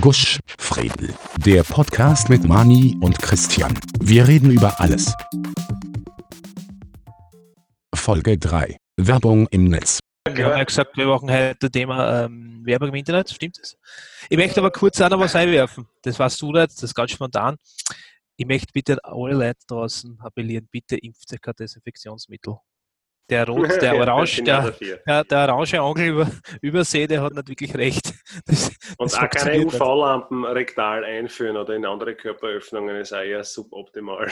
Gusch, 0.00 0.40
Fredel. 0.58 1.14
Der 1.38 1.62
Podcast 1.62 2.28
mit 2.28 2.44
Mani 2.44 2.96
und 3.00 3.18
Christian. 3.18 3.78
Wir 4.00 4.26
reden 4.26 4.50
über 4.50 4.78
alles. 4.80 5.14
Folge 7.94 8.36
3. 8.36 8.76
Werbung 8.96 9.46
im 9.48 9.64
Netz. 9.64 10.00
Haben 10.28 10.36
ja 10.36 10.64
gesagt, 10.64 10.96
wir 10.96 11.06
machen 11.06 11.30
heute 11.30 11.70
Thema 11.70 12.24
ähm, 12.24 12.62
Werbung 12.64 12.88
im 12.88 12.96
Internet, 12.96 13.30
stimmt 13.30 13.58
das? 13.58 13.76
Ich 14.28 14.36
möchte 14.36 14.60
aber 14.60 14.70
kurz 14.70 15.00
auch 15.00 15.08
noch 15.08 15.20
was 15.20 15.34
einwerfen. 15.36 15.86
Das 16.02 16.18
warst 16.18 16.42
du 16.42 16.52
nicht, 16.52 16.72
das 16.72 16.82
ist 16.82 16.94
ganz 16.94 17.12
spontan. 17.12 17.56
Ich 18.36 18.46
möchte 18.46 18.72
bitte 18.72 18.98
alle 19.02 19.34
Leute 19.34 19.60
draußen 19.66 20.18
appellieren, 20.20 20.68
bitte 20.70 20.96
impft 20.96 21.28
sich 21.28 21.40
kein 21.40 21.54
Desinfektionsmittel. 21.58 22.56
Der 23.28 23.46
Rot, 23.48 23.82
der 23.82 23.96
Orange, 23.96 24.42
der, 24.42 24.70
der, 25.06 25.24
der 25.24 25.54
orange 25.54 25.80
Angel 25.80 26.08
über, 26.08 26.30
übersee, 26.60 27.06
der 27.06 27.22
hat 27.22 27.34
nicht 27.34 27.48
wirklich 27.48 27.74
recht. 27.74 28.12
Das, 28.44 28.70
Und 28.98 29.10
das 29.10 29.18
auch 29.18 29.30
keine 29.30 29.64
UV-Lampen 29.64 30.44
rektal 30.44 31.04
einführen 31.04 31.56
oder 31.56 31.74
in 31.74 31.86
andere 31.86 32.14
Körperöffnungen 32.14 32.96
ist 32.96 33.12
auch 33.12 33.22
eher 33.22 33.42
suboptimal. 33.44 34.30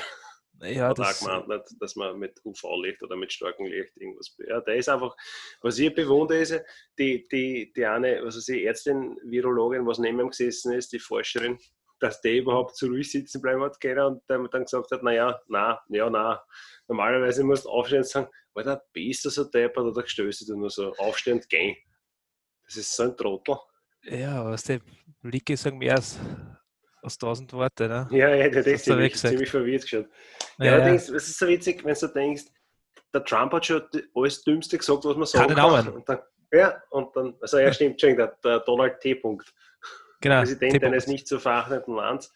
Ja, 0.61 0.89
hat 0.89 0.99
das, 0.99 1.27
auch 1.27 1.45
gemeint, 1.45 1.65
dass 1.81 1.97
man 1.97 2.19
mit 2.19 2.41
UV-Licht 2.45 3.03
oder 3.03 3.17
mit 3.17 3.33
starkem 3.33 3.67
Licht 3.67 3.97
irgendwas. 3.97 4.37
Ja, 4.47 4.61
der 4.61 4.77
ist 4.77 4.89
einfach, 4.89 5.17
was 5.63 5.79
ich 5.79 5.95
bewundere, 5.95 6.39
ist, 6.39 6.61
die, 6.99 7.27
die, 7.31 7.73
die 7.73 7.87
eine, 7.87 8.21
was 8.25 8.37
weiß 8.37 8.49
ich, 8.49 8.65
Ärztin, 8.65 9.19
Virologin, 9.25 9.87
was 9.87 9.99
neben 9.99 10.21
ihm 10.21 10.31
gesessen 10.31 10.73
ist, 10.73 10.93
die 10.93 10.99
Forscherin, 10.99 11.59
dass 12.05 12.21
der 12.21 12.35
überhaupt 12.35 12.77
zu 12.77 12.87
ruhig 12.87 13.11
sitzen 13.11 13.41
bleiben 13.41 13.63
hat 13.63 13.81
können 13.81 14.05
und 14.05 14.23
dann, 14.27 14.47
dann 14.51 14.65
gesagt 14.65 14.91
hat, 14.91 15.03
naja, 15.03 15.41
na, 15.49 15.81
ja, 15.89 16.11
na. 16.11 16.45
Normalerweise 16.87 17.43
musst 17.43 17.65
du 17.65 17.71
aufstehen 17.71 18.01
und 18.01 18.07
sagen, 18.07 18.29
Alter, 18.53 18.83
bist 18.93 19.25
du 19.25 19.31
so 19.31 19.45
deppert 19.45 19.85
oder 19.85 20.07
stößt 20.07 20.47
du 20.47 20.57
nur 20.57 20.69
so 20.69 20.93
aufstehen 20.97 21.39
und 21.39 21.49
gehen. 21.49 21.75
Das 22.67 22.77
ist 22.77 22.95
so 22.95 23.05
ein 23.05 23.17
Trottel. 23.17 23.57
Ja, 24.03 24.45
was 24.45 24.65
die 24.65 24.81
Blicke 25.23 25.57
sagen 25.57 25.79
mehr 25.79 25.95
als, 25.95 26.19
als 27.01 27.17
tausend 27.17 27.51
Worte, 27.55 27.89
ne? 27.89 28.07
Ja, 28.11 28.35
ja, 28.35 28.51
der 28.51 28.67
ist 28.67 28.85
ziemlich, 28.85 29.17
ziemlich 29.17 29.51
verwirrt 29.51 29.83
geschaut. 29.83 30.07
Ja, 30.59 30.65
ja. 30.67 30.73
Allerdings, 30.73 31.09
es 31.09 31.29
ist 31.29 31.39
so 31.39 31.49
witzig, 31.49 31.83
wenn 31.85 31.95
du 31.95 32.07
denkst, 32.09 32.45
der 33.15 33.25
Trump 33.25 33.53
hat 33.55 33.65
schon 33.65 33.83
alles 34.15 34.45
Dümmste 34.45 34.77
gesagt, 34.77 35.07
was 35.07 35.17
man 35.17 35.27
sagen 35.27 35.55
kann. 35.55 35.89
Und 35.89 36.07
dann, 36.07 36.19
ja, 36.53 36.83
und 36.91 37.17
dann, 37.17 37.35
also 37.41 37.59
ja, 37.59 37.73
stimmt, 37.73 38.03
der, 38.03 38.37
der 38.45 38.61
Donald 38.61 39.01
T. 39.01 39.15
-Punkt. 39.15 39.47
Genau. 40.25 40.41
Präsident 40.41 40.83
eines 40.83 41.07
nicht 41.07 41.29
so 41.29 41.39
verachneten 41.39 41.95
Landes. 41.95 42.33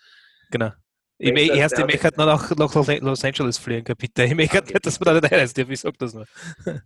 Genau. 0.51 0.71
Ich 1.17 1.33
möchte 1.33 1.57
erst, 1.57 1.79
ich 1.79 1.87
möchte 1.87 2.11
noch 2.19 2.27
nach, 2.27 3.01
Los 3.01 3.25
Angeles 3.25 3.57
fliegen, 3.57 3.97
bitte. 3.97 4.25
Ich 4.25 4.35
möchte 4.35 4.63
nicht, 4.63 4.87
dass 4.87 5.01
man 5.01 5.15
da 5.15 5.21
nicht 5.23 5.33
reist. 5.33 5.57
Ich 5.57 5.81
sag 5.81 5.99
das 5.99 6.13
nur. 6.13 6.27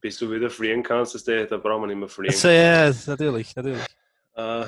Bis 0.01 0.17
du 0.19 0.31
wieder 0.31 0.49
fliegen 0.49 0.85
kannst, 0.85 1.27
da 1.27 1.57
brauchen 1.57 1.83
wir 1.83 1.87
nicht 1.89 1.97
mehr 1.97 2.09
fliegen. 2.09 2.33
Also, 2.33 2.49
ja, 2.49 2.93
natürlich, 3.07 3.55
natürlich. 3.57 3.85
Äh, 4.37 4.67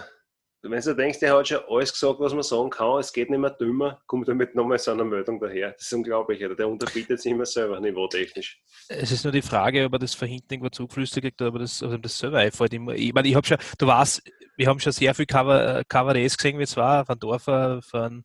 wenn 0.70 0.80
du 0.80 0.94
denkst, 0.94 1.20
der 1.20 1.36
hat 1.36 1.48
schon 1.48 1.60
alles 1.68 1.92
gesagt, 1.92 2.20
was 2.20 2.32
man 2.32 2.42
sagen 2.42 2.70
kann, 2.70 2.98
es 2.98 3.12
geht 3.12 3.30
nicht 3.30 3.38
mehr 3.38 3.50
dümmer, 3.50 4.00
kommt 4.06 4.28
damit 4.28 4.54
nochmal 4.54 4.78
so 4.78 4.92
eine 4.92 5.04
Meldung 5.04 5.40
daher. 5.40 5.72
Das 5.72 5.82
ist 5.82 5.92
unglaublich, 5.92 6.44
oder? 6.44 6.54
der 6.54 6.68
unterbietet 6.68 7.20
sich 7.20 7.32
immer 7.32 7.46
selber 7.46 7.80
niveautechnisch. 7.80 8.62
Es 8.88 9.10
ist 9.12 9.24
nur 9.24 9.32
die 9.32 9.42
Frage, 9.42 9.84
ob 9.84 9.92
er 9.92 9.98
das 9.98 10.14
verhinten 10.14 10.54
irgendwo 10.54 10.70
zugeflüstert 10.70 11.22
kriegt 11.22 11.42
oder 11.42 11.52
ob 11.52 11.58
das, 11.58 11.82
ob 11.82 12.02
das 12.02 12.18
selber 12.18 12.38
einfällt. 12.38 12.72
Ich 12.72 12.80
meine, 13.12 13.28
ich 13.28 13.34
habe 13.34 13.46
schon, 13.46 13.58
du 13.78 13.86
weißt, 13.86 14.22
wir 14.56 14.66
haben 14.66 14.80
schon 14.80 14.92
sehr 14.92 15.14
viel 15.14 15.26
Cover, 15.26 15.78
äh, 15.78 15.84
Cover 15.88 16.14
gesehen, 16.14 16.58
wie 16.58 16.66
zwar 16.66 17.04
von 17.04 17.18
Dorfer, 17.18 17.82
von 17.82 18.24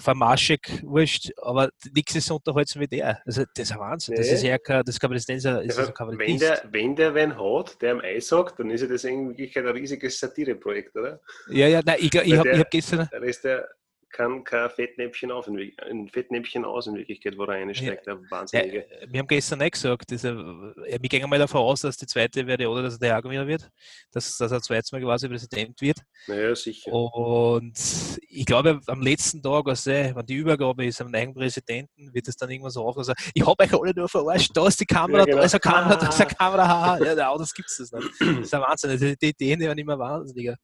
Vermarschig, 0.00 0.82
wurscht, 0.82 1.30
aber 1.40 1.70
nichts 1.94 2.14
ist 2.14 2.26
so 2.26 2.36
unterhaltsam 2.36 2.82
wie 2.82 2.86
der. 2.86 3.20
Also, 3.24 3.44
das 3.54 3.70
ist 3.70 3.72
ein 3.72 3.80
Wahnsinn. 3.80 4.14
Nee. 4.14 4.20
Das 4.20 4.32
ist 4.32 4.42
ja 4.42 4.58
kein, 4.58 4.82
das 4.84 4.98
kann 4.98 5.10
man 5.10 5.16
das 5.16 5.28
ist 5.28 5.44
ja, 5.44 5.60
wenn, 5.62 6.38
der, 6.38 6.62
wenn 6.70 6.96
der 6.96 7.14
wen 7.14 7.38
hat, 7.38 7.80
der 7.80 7.92
am 7.92 8.00
Eis 8.00 8.28
sagt, 8.28 8.58
dann 8.58 8.70
ist 8.70 8.82
ja 8.82 8.86
das 8.86 9.04
in 9.04 9.28
Wirklichkeit 9.28 9.64
ein 9.64 9.72
riesiges 9.72 10.18
Satireprojekt, 10.18 10.96
oder? 10.96 11.20
Ja, 11.48 11.66
ja, 11.68 11.80
nein, 11.84 11.96
ich, 12.00 12.14
ich 12.14 12.36
habe 12.36 12.58
hab 12.58 12.70
gestern. 12.70 13.08
Dann 13.10 13.22
ist 13.22 13.44
der, 13.44 13.68
kann 14.16 14.44
kein 14.44 14.70
Fettnäpfchen 14.70 15.30
auf, 15.30 15.46
ein 15.46 16.08
Fettnäpfchen 16.08 16.64
aus 16.64 16.86
in 16.86 16.94
Wirklichkeit, 16.94 17.36
wo 17.36 17.42
er 17.42 17.48
reinsteckt. 17.48 18.06
Ja. 18.06 18.18
Wahnsinnige. 18.30 18.86
Ja, 18.88 19.12
wir 19.12 19.20
haben 19.20 19.26
gestern 19.26 19.58
nicht 19.58 19.72
gesagt, 19.72 20.10
dass 20.10 20.24
er, 20.24 20.36
wir 20.36 20.98
gehen 20.98 21.28
mal 21.28 21.38
davon 21.38 21.60
aus, 21.60 21.82
dass 21.82 21.98
die 21.98 22.06
zweite 22.06 22.42
Periode, 22.42 22.82
dass 22.82 22.94
er 22.94 22.98
der 22.98 23.22
gewinnen 23.22 23.46
wird, 23.46 23.68
dass, 24.12 24.38
dass 24.38 24.50
er 24.50 24.62
zweites 24.62 24.90
Mal 24.90 25.02
quasi 25.02 25.28
Präsident 25.28 25.78
wird. 25.82 25.98
Naja, 26.28 26.54
sicher. 26.54 26.90
Und 26.90 27.78
ich 28.26 28.46
glaube, 28.46 28.80
am 28.86 29.02
letzten 29.02 29.42
Tag, 29.42 29.68
also, 29.68 29.90
wenn 29.90 30.26
die 30.26 30.36
Übergabe 30.36 30.86
ist 30.86 31.02
am 31.02 31.10
neuen 31.10 31.34
Präsidenten, 31.34 32.14
wird 32.14 32.26
es 32.26 32.36
dann 32.36 32.50
irgendwann 32.50 32.70
so 32.70 32.86
auf, 32.86 32.96
also, 32.96 33.12
ich 33.34 33.46
habe 33.46 33.62
euch 33.62 33.74
alle 33.74 33.92
nur 33.94 34.08
verarscht, 34.08 34.50
da 34.54 34.66
ist 34.66 34.80
die 34.80 34.86
Kamera, 34.86 35.20
ja, 35.20 35.24
genau. 35.26 35.38
da 35.38 35.44
ist 35.44 35.54
eine 35.54 35.60
Kamera, 35.60 35.96
da 35.96 36.08
ist 36.08 36.20
eine 36.20 36.30
Kamera, 36.38 36.66
haha. 36.66 37.04
Ja, 37.04 37.36
das 37.36 37.52
gibt 37.52 37.68
es 37.68 37.78
nicht. 37.78 37.92
Das 37.92 38.02
ist 38.40 38.54
ein 38.54 38.62
Wahnsinn. 38.62 38.98
Die, 38.98 39.16
die 39.16 39.28
Ideen 39.28 39.60
werden 39.60 39.78
immer 39.78 39.98
wahnsinniger. 39.98 40.56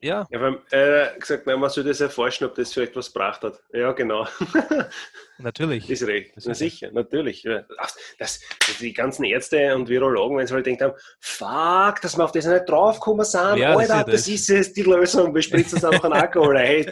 Ja. 0.00 0.26
Ja, 0.30 0.40
weil, 0.40 0.58
äh, 0.70 1.18
gesagt, 1.18 1.46
nein, 1.46 1.58
man 1.58 1.70
soll 1.70 1.84
das 1.84 2.00
erforschen, 2.00 2.46
ob 2.46 2.54
das 2.54 2.72
vielleicht 2.72 2.94
was 2.96 3.12
gebracht 3.12 3.42
hat. 3.42 3.60
Ja, 3.72 3.92
genau. 3.92 4.26
natürlich. 5.38 5.88
Ist 5.88 6.06
recht. 6.06 6.32
Na, 6.44 6.54
sicher, 6.54 6.90
natürlich. 6.92 7.42
Das, 7.42 7.96
das, 8.18 8.40
die 8.80 8.92
ganzen 8.92 9.24
Ärzte 9.24 9.74
und 9.74 9.88
Virologen, 9.88 10.36
wenn 10.36 10.46
sie 10.46 10.54
halt 10.54 10.66
denkt 10.66 10.82
haben, 10.82 10.94
fuck, 11.18 12.00
dass 12.02 12.16
wir 12.16 12.24
auf 12.24 12.32
das 12.32 12.46
nicht 12.46 12.68
draufgekommen 12.68 13.24
sind, 13.24 13.56
ja, 13.56 13.74
Alter, 13.74 14.04
das 14.04 14.28
ist, 14.28 14.50
das 14.50 14.58
ist 14.58 14.76
die 14.76 14.82
Lösung, 14.82 15.34
wir 15.34 15.42
spritzen 15.42 15.78
es 15.78 15.84
einfach 15.84 16.04
an 16.04 16.12
Alkohol. 16.12 16.58
Hey, 16.58 16.84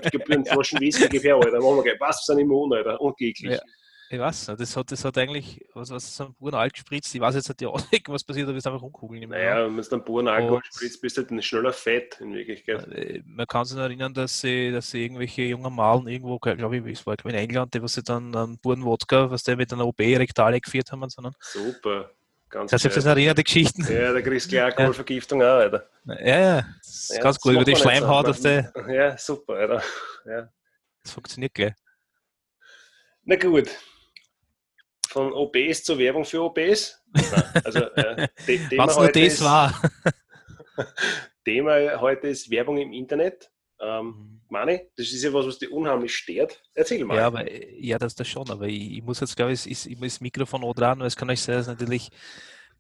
Flaschen 0.47 0.81
Whisky, 0.81 1.09
gib 1.09 1.25
her, 1.25 1.37
Alter. 1.37 1.61
Machen 1.61 1.85
wir 1.85 1.97
was, 2.01 2.27
wir 2.27 2.35
sind 2.35 2.39
immun, 2.39 2.73
Alter. 2.73 3.01
Unglücklich. 3.01 3.53
Ja. 3.53 3.61
Ich 4.15 4.21
weiß 4.21 4.49
nicht, 4.49 4.61
das 4.61 4.77
hat, 4.77 4.91
das 4.93 5.05
hat 5.05 5.19
eigentlich, 5.19 5.65
was, 5.75 5.91
was 5.91 6.05
ist 6.05 6.21
ein 6.21 6.35
Buren 6.35 6.55
alt 6.55 6.73
gespritzt? 6.73 7.15
Ich 7.15 7.21
weiß 7.21 7.35
jetzt 7.35 7.49
nicht 7.49 7.61
die 7.61 7.67
Auswirkungen, 7.67 8.15
was 8.15 8.25
passiert, 8.25 8.49
aber 8.49 8.57
es 8.57 8.67
einfach 8.67 8.83
umkugeln. 8.83 9.29
Naja, 9.29 9.67
wenn 9.67 9.77
du 9.77 9.91
einen 9.91 10.05
Buren 10.05 10.29
Alkohol 10.29 10.63
spritzt, 10.65 11.01
bist 11.01 11.17
du 11.17 11.27
halt 11.27 11.45
schneller 11.45 11.73
fett 11.73 12.19
in 12.21 12.33
Wirklichkeit. 12.33 12.87
Äh, 12.93 13.23
man 13.27 13.47
kann 13.47 13.65
sich 13.65 13.79
erinnern, 13.79 14.15
dass 14.15 14.41
sie, 14.41 14.71
dass 14.71 14.91
sie 14.91 15.05
irgendwelche 15.05 15.43
jungen 15.43 15.75
Malen 15.75 16.07
irgendwo, 16.07 16.39
glaube 16.39 16.77
ich, 16.77 16.87
es 16.87 17.07
war 17.07 17.17
in 17.25 17.35
England, 17.35 17.75
die 17.75 17.83
was 17.83 17.95
sie 17.95 18.03
dann 18.03 18.35
einen 18.35 18.59
Buren 18.59 18.85
Wodka, 18.85 19.31
was 19.31 19.43
der 19.43 19.57
mit 19.57 19.73
einer 19.73 19.87
OB 19.87 20.01
rektale 20.01 20.61
geführt 20.61 20.93
haben. 20.93 21.09
Sondern 21.09 21.35
Super. 21.41 22.11
Ganz 22.55 22.71
Kannst 22.71 22.85
du 22.85 23.15
die 23.17 23.43
Geschichten? 23.43 23.85
Ja, 23.93 24.13
da 24.13 24.21
kriegst 24.23 24.53
du 24.53 24.65
Alkoholvergiftung 24.65 25.43
auch, 25.43 25.57
Alter. 25.57 25.89
Ja, 26.05 26.39
ja, 26.39 26.67
das 26.79 26.89
ist 26.89 27.17
ja, 27.17 27.21
ganz 27.21 27.41
gut, 27.41 27.55
über 27.55 27.65
die 27.65 27.75
Schleimhaut 27.75 28.27
auf 28.27 28.39
der. 28.39 28.73
Ja, 28.89 29.19
super, 29.19 29.55
Alter. 29.55 29.83
Ja. 30.25 30.49
Das 31.03 31.13
funktioniert 31.13 31.53
gleich. 31.53 31.75
Na 33.25 33.35
gut, 33.37 33.69
von 35.15 35.33
OBs 35.33 35.85
zur 35.85 35.97
Werbung 35.99 36.25
für 36.25 36.43
OBs. 36.43 37.01
Also, 37.65 37.79
äh, 37.79 38.29
Was 38.77 38.97
nur 38.97 39.09
das 39.09 39.23
ist, 39.23 39.45
war. 39.45 39.73
Thema 41.45 42.01
heute 42.01 42.27
ist 42.27 42.51
Werbung 42.51 42.79
im 42.79 42.93
Internet. 42.93 43.49
Ähm, 43.81 44.07
mhm. 44.07 44.41
Mani, 44.49 44.81
das 44.97 45.13
ist 45.13 45.23
ja 45.23 45.33
was, 45.33 45.47
was 45.47 45.59
dich 45.59 45.71
unheimlich 45.71 46.15
stört. 46.15 46.61
Erzähl 46.75 47.05
mal. 47.05 47.17
Ja, 47.17 47.27
aber, 47.29 47.49
ja 47.51 47.97
das 47.97 48.15
ist 48.15 48.27
schon, 48.27 48.51
aber 48.51 48.67
ich, 48.67 48.99
ich 48.99 49.03
muss 49.03 49.21
jetzt, 49.21 49.37
glaube 49.37 49.53
ich, 49.53 49.71
ist, 49.71 49.87
ich 49.87 49.97
muss 49.99 50.15
das 50.15 50.21
Mikrofon 50.21 50.65
auch 50.65 50.75
dran, 50.75 50.99
weil 50.99 51.07
es 51.07 51.17
kann 51.17 51.31
euch 51.31 51.41
sein, 51.41 51.57
dass 51.57 51.69
natürlich 51.69 52.11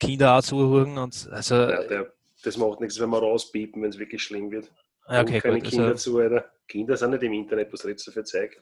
Kinder 0.00 0.36
auch 0.36 0.42
zuhören. 0.42 0.98
Und, 0.98 1.28
also, 1.30 1.54
ja, 1.54 1.84
der, 1.84 2.12
das 2.42 2.56
macht 2.56 2.80
nichts, 2.80 2.98
wenn 3.00 3.10
wir 3.10 3.18
rauspiepen, 3.18 3.80
wenn 3.82 3.90
es 3.90 3.98
wirklich 3.98 4.22
schlimm 4.22 4.50
wird. 4.50 4.72
Okay, 5.06 5.40
keine 5.40 5.60
gut, 5.60 5.70
Kinder 5.70 5.88
also, 5.88 6.12
zu, 6.12 6.18
Alter. 6.18 6.50
Kinder 6.66 6.96
sind 6.96 7.10
nicht 7.10 7.22
im 7.22 7.32
Internet, 7.32 7.72
was 7.72 7.84
redest 7.84 8.08
du 8.08 8.10
für 8.10 8.24
Zeug? 8.24 8.60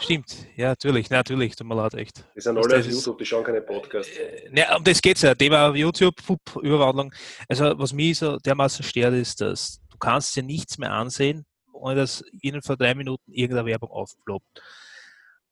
Stimmt, 0.00 0.46
ja, 0.56 0.68
natürlich, 0.68 1.08
natürlich, 1.08 1.54
tut 1.56 1.66
mir 1.66 1.76
leid, 1.76 1.94
echt. 1.94 2.24
Die 2.34 2.40
sind 2.40 2.58
alle 2.58 2.78
auf 2.78 2.86
YouTube, 2.86 3.16
die 3.18 3.26
schauen 3.26 3.44
keine 3.44 3.60
Podcasts. 3.60 4.12
Äh, 4.16 4.50
ne, 4.50 4.66
um 4.76 4.82
das 4.82 5.00
geht 5.00 5.16
es 5.16 5.22
ja, 5.22 5.34
Thema 5.34 5.68
auf 5.68 5.76
YouTube, 5.76 6.16
Pup, 6.26 6.40
Überwandlung. 6.62 7.12
Also, 7.48 7.78
was 7.78 7.92
mich 7.92 8.18
so 8.18 8.36
dermaßen 8.38 8.84
stört, 8.84 9.14
ist, 9.14 9.40
dass 9.40 9.80
du 9.90 9.98
kannst 9.98 10.34
dir 10.36 10.42
nichts 10.42 10.78
mehr 10.78 10.92
ansehen, 10.92 11.46
ohne 11.72 11.96
dass 11.96 12.24
ihnen 12.42 12.60
vor 12.60 12.76
drei 12.76 12.94
Minuten 12.94 13.32
irgendeine 13.32 13.66
Werbung 13.66 13.90
aufploppt. 13.90 14.62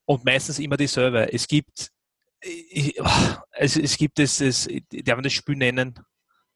Und 0.04 0.24
meistens 0.24 0.58
immer 0.58 0.76
dieselbe. 0.76 1.32
Es 1.32 1.46
gibt, 1.46 1.90
ich, 2.40 3.00
es, 3.52 3.76
es 3.76 3.96
gibt 3.96 4.18
es, 4.18 4.40
es, 4.40 4.68
darf 4.90 5.16
man 5.16 5.22
das 5.22 5.32
Spiel 5.32 5.56
nennen, 5.56 5.94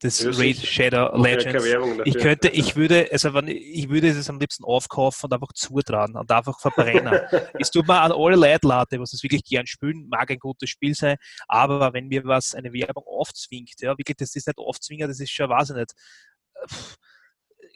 das 0.01 0.21
ja, 0.21 0.31
Raid 0.31 0.59
Shadow 0.59 1.17
Legends. 1.17 1.65
Ich 2.05 2.19
könnte, 2.19 2.49
ich 2.49 2.77
würde, 2.77 3.09
also 3.11 3.33
wenn, 3.33 3.49
ich 3.49 3.89
würde 3.89 4.09
es 4.09 4.29
am 4.29 4.39
liebsten 4.39 4.65
aufkaufen 4.65 5.27
und 5.27 5.33
einfach 5.33 5.53
zutragen 5.55 6.17
und 6.17 6.31
einfach 6.31 6.61
verbrennen. 6.61 7.21
es 7.59 7.71
tut 7.71 7.87
mir 7.89 8.01
an 8.01 8.13
alle 8.13 8.37
Leute 8.37 8.67
leid, 8.67 8.89
was 8.99 9.13
das 9.13 9.23
wirklich 9.23 9.45
gern 9.45 9.67
spielen, 9.67 10.07
mag 10.09 10.31
ein 10.31 10.39
gutes 10.39 10.69
Spiel 10.69 10.95
sein, 10.95 11.17
aber 11.49 11.95
wenn 11.95 12.09
mir 12.09 12.25
was 12.25 12.55
eine 12.55 12.73
Werbung 12.73 13.05
aufzwingt, 13.07 13.81
ja, 13.81 13.97
wirklich, 13.97 14.17
das 14.19 14.37
ist 14.37 14.47
nicht 14.47 14.59
aufzwingen, 14.59 15.09
das 15.09 15.19
ist 15.21 15.31
schon, 15.31 15.49
weiß 15.49 15.71
ich 15.71 15.77
nicht, 15.77 15.95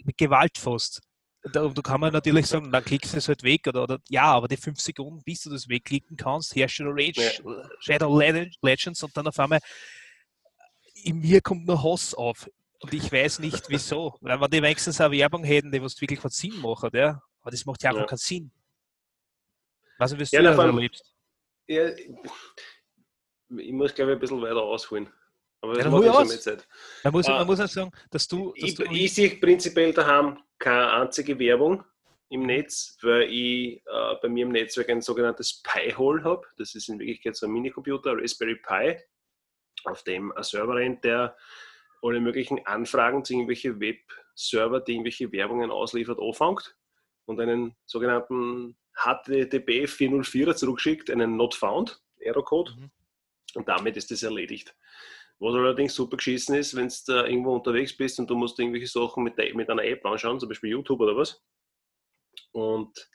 mit 0.05 0.19
Gewalt 0.19 0.59
fast. 0.59 1.01
Da, 1.43 1.69
da 1.69 1.81
kann 1.83 2.01
man 2.01 2.13
natürlich 2.13 2.47
sagen, 2.47 2.71
dann 2.71 2.85
klickst 2.85 3.15
du 3.15 3.17
es 3.17 3.29
halt 3.29 3.43
weg 3.43 3.67
oder, 3.67 3.85
oder 3.85 3.99
ja, 4.11 4.25
aber 4.25 4.47
die 4.47 4.59
fünf 4.59 4.79
Sekunden, 4.79 5.23
bis 5.25 5.41
du 5.41 5.51
das 5.51 5.71
wegklicken 5.71 6.19
kannst, 6.19 6.55
Hersteller 6.55 6.91
Rage, 6.93 7.41
ja. 7.43 7.69
Shadow 7.79 8.21
Legends 8.61 9.03
und 9.03 9.17
dann 9.17 9.27
auf 9.27 9.39
einmal 9.39 9.61
in 11.05 11.21
mir 11.21 11.41
kommt 11.41 11.67
nur 11.67 11.83
Hass 11.83 12.15
auf. 12.15 12.49
Und 12.81 12.95
ich 12.95 13.13
weiß 13.13 13.41
nicht 13.41 13.65
wieso. 13.69 14.17
Weil 14.21 14.41
wenn 14.41 14.51
die 14.51 14.63
wenigstens 14.63 15.01
eine 15.01 15.17
Werbung 15.17 15.45
hätten, 15.45 15.71
die 15.71 15.83
was 15.83 16.01
wirklich 16.01 16.23
was 16.25 16.37
Sinn 16.37 16.59
macht, 16.61 16.95
ja. 16.95 17.23
Aber 17.43 17.51
das 17.51 17.65
macht 17.65 17.83
ja 17.83 17.91
einfach 17.91 18.03
ja. 18.03 18.07
keinen 18.07 18.19
Sinn. 18.19 18.51
Was 19.99 20.13
wie 20.19 20.25
ja, 20.37 20.41
du 20.41 20.57
das 20.57 20.59
erlebst. 20.59 21.15
Ja, 21.67 21.89
ich 23.59 23.73
muss, 23.73 23.95
glaube 23.95 24.13
ich, 24.13 24.17
ein 24.17 24.21
bisschen 24.21 24.41
weiter 24.41 24.63
ausholen. 24.63 25.13
Aber 25.61 25.75
das 25.75 25.85
ja, 25.85 25.91
macht 25.91 26.05
ja 26.05 26.15
schon 26.15 26.29
mit 26.29 26.43
Zeit. 26.43 26.69
Man 27.05 27.13
muss, 27.13 27.29
man 27.29 27.47
muss 27.47 27.61
auch 27.61 27.69
sagen, 27.69 27.91
dass 28.11 28.27
du. 28.27 28.53
Dass 28.53 28.71
ich, 28.71 28.75
du 28.77 28.85
ich 28.85 29.15
sehe 29.15 29.37
prinzipiell 29.37 29.93
daheim 29.93 30.39
keine 30.59 30.91
einzige 30.93 31.39
Werbung 31.39 31.85
im 32.31 32.43
Netz, 32.43 32.97
weil 33.03 33.23
ich 33.25 33.83
äh, 33.87 34.15
bei 34.23 34.29
mir 34.29 34.47
im 34.47 34.53
Netzwerk 34.53 34.89
ein 34.89 35.03
sogenanntes 35.03 35.63
Pi-Hole 35.63 36.23
habe. 36.25 36.47
Das 36.57 36.75
ist 36.75 36.89
in 36.89 36.99
Wirklichkeit 36.99 37.37
so 37.37 37.47
ein 37.47 37.53
Minicomputer, 37.53 38.17
Raspberry 38.17 38.57
Pi, 38.57 38.99
auf 39.85 40.03
dem 40.03 40.33
ein 40.33 40.43
Server 40.43 40.77
rennt, 40.77 41.05
der 41.05 41.37
alle 42.03 42.21
möglichen 42.21 42.65
Anfragen 42.67 43.25
zu 43.25 43.33
irgendwelchen 43.33 43.81
Web-Server, 43.81 44.81
die 44.81 44.93
irgendwelche 44.93 45.31
Werbungen 45.33 45.71
ausliefert, 45.71 46.19
anfängt 46.19 46.77
und 47.27 47.41
einen 47.41 47.77
sogenannten 47.87 48.77
HTTP 48.95 49.87
404 49.87 50.57
zurückschickt, 50.57 51.11
einen 51.11 51.37
Not 51.37 51.55
Found, 51.55 52.03
Error-Code. 52.19 52.73
Mhm. 52.73 52.91
Und 53.55 53.69
damit 53.69 53.97
ist 53.97 54.11
das 54.11 54.23
erledigt. 54.23 54.75
Was 55.39 55.55
allerdings 55.55 55.95
super 55.95 56.19
geschissen 56.19 56.55
ist, 56.55 56.77
wenn 56.77 56.89
du 56.89 56.95
da 57.07 57.25
irgendwo 57.25 57.55
unterwegs 57.55 57.97
bist 57.97 58.19
und 58.19 58.29
du 58.29 58.35
musst 58.35 58.59
irgendwelche 58.59 58.87
Sachen 58.87 59.25
mit, 59.25 59.39
der, 59.39 59.55
mit 59.55 59.71
einer 59.71 59.85
App 59.85 60.05
anschauen, 60.05 60.39
zum 60.39 60.49
Beispiel 60.49 60.71
YouTube 60.71 61.01
oder 61.01 61.17
was. 61.17 61.43
Und 62.53 63.09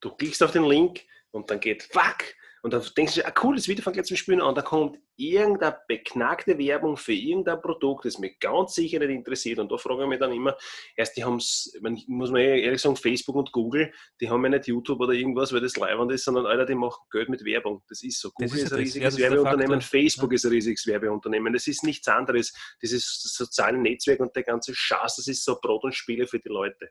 du 0.00 0.10
klickst 0.14 0.42
auf 0.42 0.52
den 0.52 0.64
Link 0.64 1.04
und 1.32 1.50
dann 1.50 1.60
geht 1.60 1.82
Fuck 1.82 2.34
und 2.64 2.72
dann 2.72 2.82
denkst 2.96 3.16
du, 3.16 3.26
ah 3.26 3.32
cool, 3.42 3.56
das 3.56 3.68
Video 3.68 3.82
fängt 3.84 3.96
jetzt 3.96 4.08
zum 4.08 4.16
Spielen 4.16 4.40
an. 4.40 4.48
Und 4.48 4.54
dann 4.56 4.64
kommt 4.64 4.98
irgendeine 5.16 5.76
beknackte 5.86 6.56
Werbung 6.56 6.96
für 6.96 7.12
irgendein 7.12 7.60
Produkt, 7.60 8.06
das 8.06 8.18
mich 8.18 8.40
ganz 8.40 8.74
sicher 8.74 9.00
nicht 9.00 9.10
interessiert. 9.10 9.58
Und 9.58 9.70
da 9.70 9.76
frage 9.76 10.04
ich 10.04 10.08
mich 10.08 10.18
dann 10.18 10.32
immer, 10.32 10.56
erst 10.96 11.14
die 11.14 11.24
haben 11.24 11.36
es, 11.36 11.78
muss 12.06 12.30
man 12.30 12.40
ehrlich 12.40 12.80
sagen, 12.80 12.96
Facebook 12.96 13.36
und 13.36 13.52
Google, 13.52 13.92
die 14.18 14.30
haben 14.30 14.42
ja 14.44 14.48
nicht 14.48 14.66
YouTube 14.66 14.98
oder 14.98 15.12
irgendwas, 15.12 15.52
weil 15.52 15.60
das 15.60 15.76
leibend 15.76 16.10
ist, 16.10 16.24
sondern 16.24 16.46
Alter, 16.46 16.64
die 16.64 16.74
machen 16.74 17.02
Geld 17.10 17.28
mit 17.28 17.44
Werbung. 17.44 17.82
Das 17.86 18.02
ist 18.02 18.18
so. 18.18 18.30
Google 18.30 18.56
ist, 18.56 18.64
ist, 18.64 18.72
ein 18.72 18.78
riesiges 18.78 19.18
ja, 19.18 19.28
Werbeunternehmen, 19.30 19.82
Facebook 19.82 20.32
ja. 20.32 20.36
ist 20.36 20.46
ein 20.46 20.52
riesiges 20.52 20.86
Werbeunternehmen. 20.86 21.52
Das 21.52 21.66
ist 21.66 21.84
nichts 21.84 22.08
anderes. 22.08 22.54
Dieses 22.80 23.04
soziale 23.24 23.76
Netzwerk 23.76 24.20
und 24.20 24.34
der 24.34 24.42
ganze 24.42 24.74
Schatz, 24.74 25.16
das 25.16 25.28
ist 25.28 25.44
so 25.44 25.58
Brot 25.60 25.84
und 25.84 25.94
Spiele 25.94 26.26
für 26.26 26.38
die 26.38 26.48
Leute. 26.48 26.88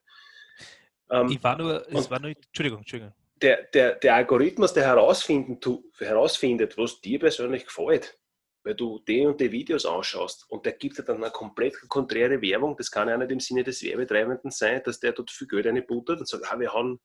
Ähm, 1.10 1.30
ich 1.31 1.44
war 1.44 1.58
nur, 1.58 1.84
es 1.92 2.12
war 2.12 2.20
nur, 2.20 2.30
Entschuldigung, 2.30 2.78
Entschuldigung 2.78 3.16
der, 3.44 3.63
der, 3.74 3.95
der 3.95 4.16
Algorithmus, 4.16 4.74
der 4.74 4.86
herausfinden, 4.86 5.60
tu, 5.60 5.84
herausfindet, 6.00 6.78
was 6.78 7.01
dir 7.01 7.19
persönlich 7.19 7.66
gefällt, 7.66 8.18
weil 8.63 8.74
du 8.74 9.00
die 9.06 9.25
und 9.25 9.40
die 9.42 9.51
Videos 9.51 9.86
anschaust 9.86 10.45
und 10.50 10.66
der 10.66 10.74
gibt 10.74 10.98
dir 10.98 11.04
dann 11.04 11.18
eine 11.18 11.31
komplett 11.31 11.75
konträre 11.90 12.42
Werbung, 12.42 12.78
das 12.78 12.90
kann 12.90 13.10
ja 13.10 13.18
nicht 13.18 13.31
im 13.31 13.42
Sinne 13.42 13.63
des 13.63 13.84
Werbetreibenden 13.84 14.50
sein, 14.50 14.81
dass 14.86 15.01
der 15.01 15.12
dort 15.12 15.30
viel 15.30 15.48
Geld 15.48 15.66
reinbuttert 15.66 16.19
und 16.19 16.28
sagt, 16.28 16.50
ah, 16.50 16.57
wir 16.57 16.74
haben, 16.74 17.01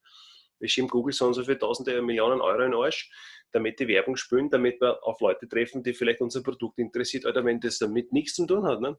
wir 0.61 0.69
schieben 0.69 0.88
Google 0.88 1.12
so 1.12 1.26
und 1.26 1.35
so 1.35 1.43
viele 1.43 1.58
tausende 1.58 2.00
Millionen 2.02 2.41
Euro 2.41 2.62
in 2.62 2.70
den 2.70 2.81
Arsch, 2.81 3.11
damit 3.50 3.81
die 3.81 3.88
Werbung 3.88 4.17
spülen, 4.17 4.49
damit 4.49 4.81
wir 4.81 5.05
auf 5.05 5.20
Leute 5.20 5.49
treffen, 5.49 5.82
die 5.82 5.93
vielleicht 5.93 6.20
unser 6.20 6.43
Produkt 6.43 6.79
interessiert, 6.79 7.26
oder 7.26 7.44
wenn 7.44 7.58
das 7.58 7.79
damit 7.79 8.12
nichts 8.12 8.34
zu 8.34 8.46
tun 8.46 8.64
hat. 8.64 8.81
Ne? 8.81 8.96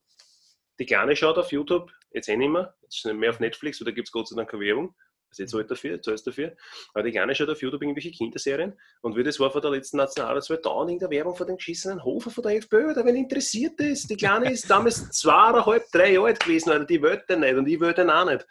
Die 0.80 0.86
Kleine 0.86 1.16
schaut 1.16 1.38
auf 1.38 1.54
YouTube, 1.54 1.90
jetzt 2.12 2.28
eh 2.28 2.36
nicht 2.36 2.50
mehr, 2.50 2.76
jetzt 2.82 2.98
ist 2.98 3.06
nicht 3.06 3.16
mehr 3.16 3.30
auf 3.30 3.40
Netflix, 3.40 3.82
oder 3.82 3.94
gibt 3.94 4.10
es 4.10 4.12
Gott 4.12 4.28
sei 4.28 4.36
Dank 4.36 4.50
keine 4.50 4.64
Werbung, 4.64 4.96
also 5.30 5.44
jetzt 5.44 5.52
zahlt 5.52 5.72
dafür, 5.72 6.02
zahlst 6.02 6.28
dafür. 6.28 6.56
Aber 6.94 7.04
die 7.04 7.12
Kleine 7.12 7.36
schaut 7.36 7.50
auf 7.50 7.62
YouTube 7.62 7.82
irgendwelche 7.82 8.12
Kinderserien 8.12 8.74
und 9.02 9.16
wie 9.16 9.24
das 9.24 9.40
war 9.40 9.52
vor 9.52 9.62
der 9.62 9.72
letzten 9.72 9.98
Nationalratswahl, 9.98 10.60
da 10.64 10.88
in 10.88 11.00
der 11.00 11.10
Werbung 11.10 11.36
von 11.36 11.48
den 11.48 11.58
geschissenen 11.58 12.04
Hofer 12.04 12.32
von 12.32 12.44
der 12.44 12.56
FPÖ, 12.56 12.92
oder 12.92 13.06
wenn 13.06 13.16
interessiert 13.16 13.80
ist. 13.80 14.10
Die 14.10 14.18
Kleine 14.18 14.52
ist 14.52 14.70
damals 14.70 15.10
zweieinhalb, 15.12 15.92
drei 15.92 16.14
Jahre 16.14 16.28
alt 16.28 16.40
gewesen, 16.40 16.70
oder 16.72 16.86
die 16.86 17.02
wollte 17.02 17.38
nicht 17.38 17.56
und 17.56 17.68
ich 17.68 17.80
wollte 17.80 18.08
auch 18.14 18.26
nicht. 18.26 18.46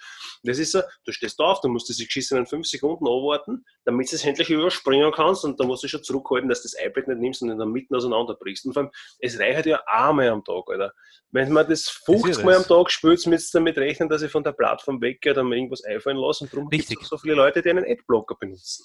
Das 0.45 0.59
ist 0.59 0.73
so, 0.73 0.81
du 1.05 1.13
stehst 1.13 1.39
auf, 1.41 1.61
du 1.61 1.69
musst 1.69 1.89
diese 1.89 2.05
geschissenen 2.05 2.47
fünf 2.47 2.67
Sekunden 2.67 3.07
anwarten, 3.07 3.65
damit 3.85 4.11
du 4.11 4.17
es 4.17 4.25
endlich 4.25 4.51
überspringen 4.51 5.11
kannst 5.13 5.45
und 5.45 5.59
dann 5.59 5.67
musst 5.67 5.83
du 5.83 5.89
schon 5.89 6.03
zurückhalten, 6.03 6.49
dass 6.49 6.63
du 6.63 6.69
das 6.69 6.85
iPad 6.85 7.09
nicht 7.09 7.21
nimmst 7.21 7.43
und 7.43 7.51
in 7.51 7.59
der 7.59 7.67
Mitte 7.67 7.97
auseinanderbrichst. 7.97 8.67
Und 8.67 8.73
vor 8.73 8.85
allem, 8.85 8.93
es 9.19 9.39
reicht 9.39 9.67
ja 9.67 9.83
einmal 9.87 10.29
am 10.29 10.45
Tag, 10.45 10.65
Alter. 10.69 10.93
Wenn 11.31 11.53
man 11.53 11.69
das 11.69 11.89
50 11.89 12.45
Mal 12.45 12.57
am 12.57 12.65
Tag 12.65 12.91
spielt, 12.91 13.27
müsst 13.27 13.55
ihr 13.55 13.59
damit 13.59 13.77
rechnen, 13.77 14.09
dass 14.09 14.23
ich 14.23 14.31
von 14.31 14.43
der 14.43 14.53
Plattform 14.53 15.01
weggehe 15.03 15.33
oder 15.33 15.45
mir 15.45 15.57
irgendwas 15.57 15.85
einfallen 15.85 16.17
lasse 16.17 16.45
und 16.45 16.51
darum 16.71 16.81
Richtig. 16.81 17.01
so 17.03 17.19
viele 17.19 17.35
Leute, 17.35 17.63
die 17.63 17.71
einen 17.71 17.85
Adblocker 17.85 18.35
benutzen. 18.35 18.85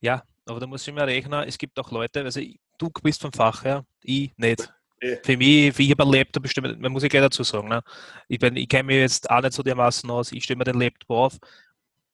Ja, 0.00 0.22
aber 0.46 0.60
da 0.60 0.66
muss 0.66 0.86
ich 0.86 0.94
mir 0.94 1.06
rechnen, 1.06 1.44
es 1.48 1.56
gibt 1.58 1.78
auch 1.78 1.90
Leute, 1.90 2.22
also 2.22 2.40
du 2.78 2.90
bist 3.02 3.20
vom 3.20 3.32
Fach 3.32 3.64
her, 3.64 3.84
ich 4.02 4.36
nicht. 4.36 4.72
Ja. 5.00 5.16
Für 5.22 5.36
mich, 5.36 5.76
wie 5.78 5.84
ich 5.84 5.90
habe 5.90 6.02
einen 6.02 6.12
Laptop 6.12 6.42
bestimmt, 6.42 6.80
man 6.80 6.92
muss 6.92 7.02
ich 7.02 7.10
gleich 7.10 7.22
dazu 7.22 7.42
sagen, 7.42 7.68
ne? 7.68 7.82
ich, 8.28 8.42
ich 8.42 8.68
kenne 8.68 8.84
mich 8.84 8.96
jetzt 8.96 9.30
auch 9.30 9.40
nicht 9.40 9.52
so 9.52 9.62
dermaßen 9.62 10.10
aus, 10.10 10.32
ich 10.32 10.44
stelle 10.44 10.58
mir 10.58 10.64
den 10.64 10.80
Laptop 10.80 11.10
auf 11.10 11.38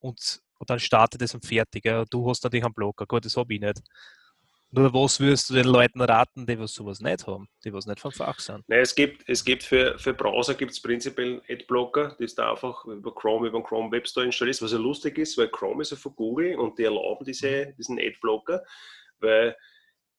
und, 0.00 0.40
und 0.58 0.70
dann 0.70 0.80
startet 0.80 1.22
es 1.22 1.34
und 1.34 1.44
fertig. 1.44 1.84
Ja? 1.84 2.04
Du 2.04 2.28
hast 2.28 2.42
natürlich 2.42 2.64
einen 2.64 2.74
Blocker, 2.74 3.06
gut, 3.06 3.24
das 3.24 3.36
habe 3.36 3.54
ich 3.54 3.60
nicht. 3.60 3.80
Nur 4.72 4.94
was 4.94 5.18
würdest 5.18 5.50
du 5.50 5.54
den 5.54 5.66
Leuten 5.66 6.00
raten, 6.00 6.46
die 6.46 6.56
was 6.58 6.72
sowas 6.72 7.00
nicht 7.00 7.26
haben, 7.26 7.48
die 7.64 7.72
was 7.72 7.86
nicht 7.86 7.98
vom 7.98 8.12
Fach 8.12 8.38
sind? 8.38 8.62
Nein, 8.68 8.80
es 8.80 8.94
gibt, 8.94 9.28
es 9.28 9.44
gibt 9.44 9.64
für, 9.64 9.98
für 9.98 10.14
Browser 10.14 10.54
gibt 10.54 10.70
es 10.70 10.80
prinzipiell 10.80 11.42
Adblocker, 11.48 12.14
die 12.20 12.24
ist 12.24 12.38
da 12.38 12.52
einfach 12.52 12.84
über 12.84 13.12
Chrome, 13.12 13.48
über 13.48 13.58
den 13.58 13.64
Chrome 13.64 13.90
Web 13.90 14.06
Store 14.06 14.26
installiert, 14.26 14.62
was 14.62 14.70
ja 14.70 14.78
lustig 14.78 15.18
ist, 15.18 15.36
weil 15.36 15.48
Chrome 15.48 15.82
ist 15.82 15.90
ja 15.90 15.96
von 15.96 16.14
Google 16.14 16.56
und 16.56 16.78
die 16.78 16.84
erlauben 16.84 17.24
diese, 17.24 17.74
diesen 17.76 17.98
Adblocker, 17.98 18.62
weil 19.18 19.56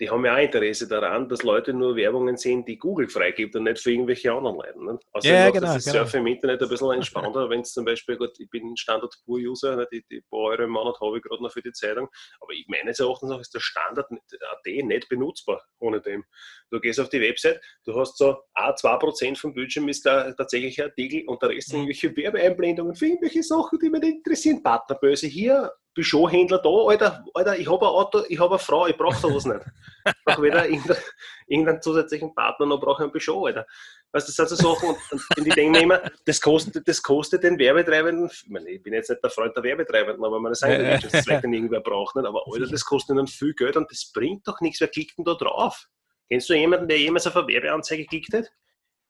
die 0.02 0.10
haben 0.10 0.26
ja 0.26 0.34
auch 0.34 0.40
Interesse 0.40 0.88
daran, 0.88 1.30
dass 1.30 1.44
Leute 1.44 1.76
nur 1.76 1.96
Werbungen 1.96 2.36
sehen, 2.36 2.66
die 2.66 2.80
Google 2.80 3.08
freigibt 3.08 3.56
und 3.56 3.66
nicht 3.66 3.80
für 3.80 3.92
irgendwelche 3.92 4.34
anderen 4.34 4.56
Leute. 4.56 4.84
Ne? 4.84 5.00
Also 5.14 5.30
ja, 5.30 5.36
ja, 5.36 5.50
genau, 5.52 5.68
das 5.68 5.78
ist 5.78 5.86
genau. 5.86 6.00
Surfen 6.00 6.22
im 6.22 6.28
Internet 6.28 6.64
ein 6.64 6.70
bisschen 6.70 6.92
entspannter, 6.96 7.48
wenn 7.52 7.62
es 7.62 7.72
zum 7.72 7.86
Beispiel, 7.86 8.18
gut, 8.18 8.32
ich 8.40 8.50
bin 8.50 8.76
Standard 8.76 9.14
Pur 9.24 9.38
User, 9.38 9.76
ne, 9.76 9.88
die, 9.92 10.04
die 10.10 10.22
paar 10.22 10.40
Euro 10.40 10.64
im 10.64 10.72
Monat 10.72 11.00
habe 11.00 11.18
ich 11.18 11.24
gerade 11.24 11.44
noch 11.44 11.52
für 11.52 11.62
die 11.62 11.72
Zeitung, 11.72 12.10
aber 12.40 12.52
ich 12.52 12.66
meines 12.68 13.00
Erachtens 13.00 13.30
auch 13.30 13.40
ist 13.40 13.54
der 13.54 13.60
Standard 13.60 14.08
AD 14.10 14.84
nicht 14.84 15.08
benutzbar 15.08 15.62
ohne 15.78 16.02
dem. 16.02 16.24
Du 16.72 16.80
gehst 16.80 17.00
auf 17.00 17.10
die 17.10 17.22
Website, 17.22 17.62
du 17.86 17.96
hast 17.96 18.18
so 18.18 18.38
a 18.56 18.74
2% 18.74 19.38
vom 19.38 19.54
Bildschirm 19.54 19.88
ist 19.88 20.04
da 20.04 20.32
tatsächlich 20.34 20.82
Artikel 20.82 21.28
und 21.28 21.44
der 21.44 21.50
Rest 21.50 21.70
sind 21.70 21.82
mhm. 21.82 21.90
irgendwelche 21.90 22.18
Werbeeinblendungen 22.18 22.96
für 22.96 23.06
irgendwelche 23.06 23.44
Sachen, 23.44 23.78
die 23.78 23.90
mich 23.92 24.02
interessieren. 24.02 24.64
Partnerbörse 24.64 25.28
hier, 25.28 25.72
Peugeot-Händler 25.94 26.60
da, 26.60 26.70
Alter, 26.70 27.26
Alter, 27.34 27.60
ich 27.60 27.70
habe 27.70 27.86
ein 27.86 27.92
Auto, 27.92 28.24
ich 28.30 28.40
habe 28.40 28.52
eine 28.52 28.60
Frau, 28.60 28.88
ich 28.88 28.98
brauche 28.98 29.16
sowas 29.16 29.46
nicht. 29.46 29.60
Ich 30.06 30.14
brauche 30.26 30.42
weder 30.42 30.66
irgendeinen, 31.48 31.82
zusätzlichen 31.82 32.34
Partner 32.34 32.66
noch 32.66 32.80
brauche 32.80 33.02
ich 33.02 33.04
einen 33.04 33.12
Peugeot, 33.12 33.48
Alter. 33.48 33.68
Weißt 34.14 34.28
das 34.28 34.36
sind 34.36 34.50
so 34.50 34.56
Sachen, 34.56 34.90
und, 34.90 35.38
und 35.38 35.48
ich 35.48 35.54
denke 35.54 35.72
mir 35.72 35.84
immer, 35.84 36.02
das 36.26 36.40
kostet, 36.40 36.88
das 36.88 37.02
kostet 37.02 37.44
den 37.44 37.58
Werbetreibenden, 37.60 38.30
ich, 38.32 38.50
meine, 38.50 38.70
ich 38.70 38.82
bin 38.82 38.94
jetzt 38.94 39.10
nicht 39.10 39.24
der 39.24 39.30
Freund 39.30 39.56
der 39.56 39.64
Werbetreibenden, 39.64 40.24
aber 40.24 40.40
man 40.40 40.54
sagt 40.54 40.82
ja, 40.82 40.98
das 40.98 41.24
vielleicht 41.24 41.44
dann 41.44 41.54
irgendwer 41.54 41.82
braucht, 41.82 42.16
nicht? 42.16 42.26
aber 42.26 42.44
Alter, 42.46 42.68
das 42.68 42.86
kostet 42.86 43.16
ihnen 43.16 43.28
viel 43.28 43.54
Geld 43.54 43.76
und 43.76 43.92
das 43.92 44.12
bringt 44.14 44.48
doch 44.48 44.60
nichts, 44.62 44.80
wer 44.82 44.88
klickt 44.88 45.18
denn 45.18 45.26
da 45.26 45.34
drauf? 45.34 45.88
Kennst 46.30 46.50
du 46.50 46.54
jemanden, 46.54 46.88
der 46.88 46.98
jemals 46.98 47.28
auf 47.28 47.36
eine 47.36 47.48
Werbeanzeige 47.48 48.04
geklickt 48.04 48.34
hat? 48.34 48.52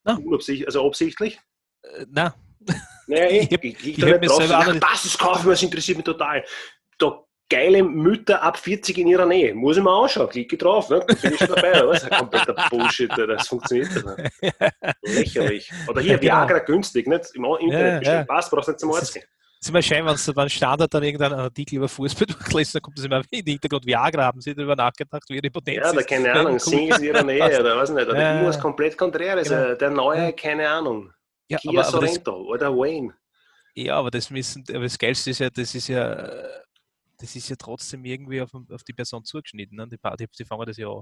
No. 0.03 0.39
Also 0.65 0.87
absichtlich? 0.87 1.39
Äh, 1.83 2.05
nein. 2.09 2.33
Naja, 3.11 3.27
ich, 3.29 3.51
ich, 3.51 3.63
ich, 3.63 3.97
ich 3.97 4.05
nicht 4.05 4.29
drauf, 4.29 4.41
ach, 4.51 4.79
das 4.79 5.05
ist 5.05 5.19
kaufen, 5.19 5.49
das 5.49 5.61
interessiert 5.61 5.97
mich 5.97 6.05
total. 6.05 6.45
Da 6.97 7.21
geile 7.49 7.83
Mütter 7.83 8.41
ab 8.41 8.57
40 8.57 8.97
in 8.99 9.07
ihrer 9.07 9.25
Nähe. 9.25 9.53
Muss 9.53 9.75
ich 9.75 9.83
mir 9.83 9.91
anschauen, 9.91 10.29
klicke 10.29 10.55
drauf, 10.55 10.89
ne? 10.89 11.05
bin 11.21 11.33
ich 11.33 11.39
dabei. 11.39 11.71
Das 11.73 12.03
ist 12.03 12.11
ein 12.11 12.19
kompletter 12.19 12.55
Bullshit, 12.69 13.11
das 13.11 13.49
funktioniert 13.49 13.89
nicht. 13.93 14.53
Lächerlich. 15.01 15.71
Oder 15.89 15.99
hier, 15.99 16.13
ja, 16.13 16.21
Viagra 16.21 16.59
genau. 16.59 16.65
günstig, 16.65 17.05
nicht? 17.05 17.35
Im 17.35 17.43
Internet 17.43 18.07
ja, 18.07 18.13
ja. 18.13 18.23
passt, 18.23 18.49
brauchst 18.49 18.69
du 18.69 18.71
nicht 18.71 18.79
zum 18.79 18.93
Arzt 18.93 19.13
gehen. 19.13 19.25
Es 19.59 19.67
ist 19.67 19.69
immer 19.69 19.81
schön, 19.81 20.05
wenn 20.05 20.15
du 20.15 20.31
dann 20.31 20.49
Standard 20.49 20.93
dann 20.93 21.03
irgendeinen 21.03 21.39
Artikel 21.39 21.75
über 21.75 21.89
Fußball 21.89 22.25
durchlässt, 22.49 22.75
dann 22.75 22.81
kommt 22.81 22.97
das 22.97 23.03
immer 23.03 23.21
in 23.29 23.43
den 23.43 23.51
Hintergrund 23.51 23.85
Viagra, 23.85 24.23
haben 24.23 24.39
sie 24.39 24.55
darüber 24.55 24.77
nachgedacht, 24.77 25.23
wie 25.27 25.35
ihre 25.35 25.51
Potenz 25.51 25.75
Ja, 25.75 25.91
da 25.91 26.01
keine 26.01 26.31
Ahnung, 26.31 26.57
Singles 26.57 26.99
in 26.99 27.03
ihrer 27.03 27.23
Nähe 27.23 27.59
oder 27.59 27.75
was 27.75 27.89
nicht, 27.89 28.07
oder 28.07 28.17
ja, 28.17 28.33
irgendwas 28.35 28.57
komplett 28.57 28.97
Konträres, 28.97 29.49
genau. 29.49 29.75
der 29.75 29.89
neue, 29.89 30.31
keine 30.31 30.69
Ahnung. 30.69 31.11
Ja, 31.51 31.57
Kia 31.57 31.71
aber, 31.71 31.83
Sorento 31.83 32.31
aber 32.31 32.57
das, 32.57 32.69
oder 32.69 32.77
Wayne. 32.77 33.13
Ja, 33.75 33.97
aber 33.97 34.09
das 34.09 34.29
müssen, 34.29 34.63
aber 34.69 34.83
das 34.83 34.97
Geilste 34.97 35.31
ist 35.31 35.39
ja, 35.39 35.49
das 35.49 35.75
ist 35.75 35.87
ja, 35.89 36.15
das 37.17 37.35
ist 37.35 37.49
ja 37.49 37.55
trotzdem 37.57 38.05
irgendwie 38.05 38.41
auf, 38.41 38.49
auf 38.53 38.83
die 38.83 38.93
Person 38.93 39.23
zugeschnitten. 39.25 39.77
Ne? 39.77 39.87
Die, 39.87 39.97
die, 40.19 40.27
die 40.27 40.45
fangen 40.45 40.65
das 40.65 40.77
ja 40.77 40.87
an. 40.87 41.01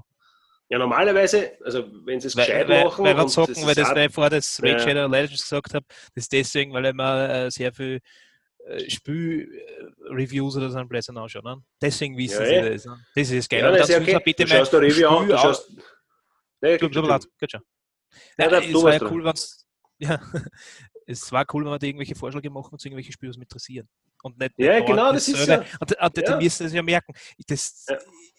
Ja, 0.68 0.78
normalerweise, 0.78 1.52
also 1.64 1.84
wenn 2.04 2.20
sie 2.20 2.28
es 2.28 2.36
gescheit 2.36 2.68
weil, 2.68 2.84
machen. 2.84 3.04
Weil, 3.04 3.16
weil 3.16 3.24
wir 3.24 3.28
sagen, 3.28 3.66
weil 3.66 3.74
das 3.74 3.94
nicht 3.94 4.14
vor 4.14 4.30
das 4.30 4.62
Red 4.62 4.80
Shadow 4.80 5.06
Legends 5.06 5.42
gesagt 5.42 5.74
habe, 5.74 5.86
das 6.14 6.24
ist 6.24 6.32
deswegen, 6.32 6.72
weil 6.72 6.86
ich 6.86 6.94
mir 6.94 7.28
äh, 7.28 7.50
sehr 7.50 7.72
viel 7.72 8.00
äh, 8.66 8.90
Spiel-Reviews 8.90 10.56
oder 10.56 10.70
so 10.70 10.78
einen 10.78 10.88
Blödsinn 10.88 11.16
anschauen. 11.16 11.44
Ne? 11.44 11.62
Deswegen 11.80 12.16
wissen 12.16 12.40
ja, 12.40 12.64
sie 12.64 12.70
das. 12.70 12.84
Ne? 12.86 13.04
Das 13.14 13.30
ist 13.30 13.38
das 13.38 13.48
Geile. 13.48 13.72
Ja, 13.72 13.78
das 13.78 13.88
ist 13.88 14.00
okay. 14.00 14.18
bitte 14.24 14.44
du 14.44 14.48
schaust 14.48 14.74
Review 14.74 15.08
an, 15.08 15.28
du 15.28 15.38
schaust. 15.38 15.70
Nee, 16.60 16.76
du, 16.76 16.88
du, 16.88 17.02
du. 17.02 17.08
Ja, 17.08 17.18
ja, 18.38 18.58
es 18.58 18.74
war 18.74 18.92
ja 18.92 19.10
cool, 19.10 19.24
wenn 19.24 19.34
ja, 20.00 20.20
es 21.06 21.30
war 21.32 21.44
cool, 21.52 21.64
wenn 21.64 21.70
man 21.70 21.80
irgendwelche 21.80 22.14
Vorschläge 22.14 22.50
machen 22.50 22.72
und 22.72 22.80
zu 22.80 22.88
irgendwelche 22.88 23.12
Spiele, 23.12 23.30
was 23.30 23.36
mich 23.36 23.46
interessieren. 23.46 23.88
Und 24.22 24.38
nicht 24.38 24.52
ja, 24.56 24.80
genau, 24.80 25.12
das 25.12 25.28
ist 25.28 25.46
ja. 25.46 25.64
Und, 25.80 25.92
und, 25.98 26.18
ja. 26.18 26.36
die 26.36 26.44
müssen 26.44 26.66
es 26.66 26.72
ja 26.72 26.82
merken. 26.82 27.14
Das, 27.46 27.86
ja. 27.88 27.96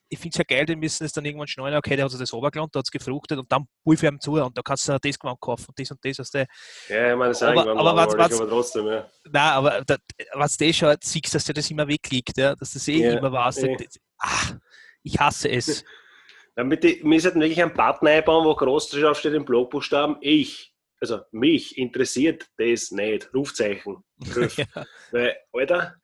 Ich 0.09 0.19
finde 0.19 0.33
es 0.33 0.37
ja 0.39 0.43
geil, 0.43 0.65
die 0.65 0.75
müssen 0.75 1.05
es 1.05 1.13
dann 1.13 1.23
irgendwann 1.23 1.47
schneiden, 1.47 1.77
okay, 1.77 1.95
der 1.95 2.03
hat 2.03 2.13
das 2.13 2.33
runtergeladen, 2.33 2.69
da 2.73 2.79
hat 2.79 2.85
es 2.85 2.91
gefruchtet 2.91 3.39
und 3.39 3.49
dann 3.49 3.65
pulver 3.83 4.09
ihm 4.09 4.19
zu 4.19 4.33
und 4.33 4.57
da 4.57 4.61
kannst 4.61 4.87
du 4.87 4.97
das 5.01 5.17
kaufen 5.17 5.65
und 5.69 5.79
das 5.79 5.91
und 5.91 5.99
das. 6.03 6.31
Der, 6.31 6.47
ja, 6.89 7.11
ich 7.11 7.17
meine, 7.17 7.29
das 7.29 7.41
aber, 7.41 7.61
aber, 7.61 7.95
was, 7.95 8.17
was, 8.17 8.41
aber 8.41 8.49
trotzdem, 8.49 8.87
ja. 8.87 9.09
Nein, 9.23 9.51
aber 9.53 9.81
da, 9.85 9.95
was 10.33 10.57
du 10.57 10.73
schaut, 10.73 11.01
siehst, 11.01 11.33
dass 11.33 11.45
dir 11.45 11.53
das 11.53 11.71
immer 11.71 11.87
wegliegt, 11.87 12.37
ja, 12.37 12.55
dass 12.55 12.73
du 12.73 12.79
das 12.79 12.87
eh 12.89 13.03
ja, 13.03 13.17
immer 13.17 13.31
warst. 13.31 13.63
Eh. 13.63 13.77
Ach, 14.17 14.55
ich 15.01 15.17
hasse 15.17 15.49
es. 15.49 15.85
Damit 16.55 16.83
die, 16.83 17.01
wir 17.03 17.21
sollten 17.21 17.39
wirklich 17.39 17.61
einen 17.61 17.73
Partner 17.73 18.09
einbauen, 18.11 18.45
wo 18.45 18.53
groß 18.53 18.89
drauf 18.89 19.17
steht 19.17 19.33
im 19.33 19.45
Blogbuchstaben, 19.45 20.17
ich 20.19 20.70
also 21.01 21.21
mich 21.31 21.77
interessiert 21.77 22.47
das 22.57 22.91
nicht. 22.91 23.33
Rufzeichen. 23.33 24.03
Ruf. 24.35 24.57
ja. 24.57 24.65
Weil, 25.11 25.35
Alter, 25.51 25.95